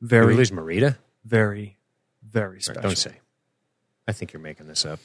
very, 0.00 0.26
we 0.28 0.34
lose 0.34 0.50
Marita? 0.50 0.96
very, 1.24 1.78
very 2.22 2.60
special. 2.62 2.82
Don't 2.82 2.96
say. 2.98 3.18
I 4.08 4.12
think 4.12 4.32
you're 4.32 4.40
making 4.42 4.66
this 4.66 4.84
up. 4.86 4.98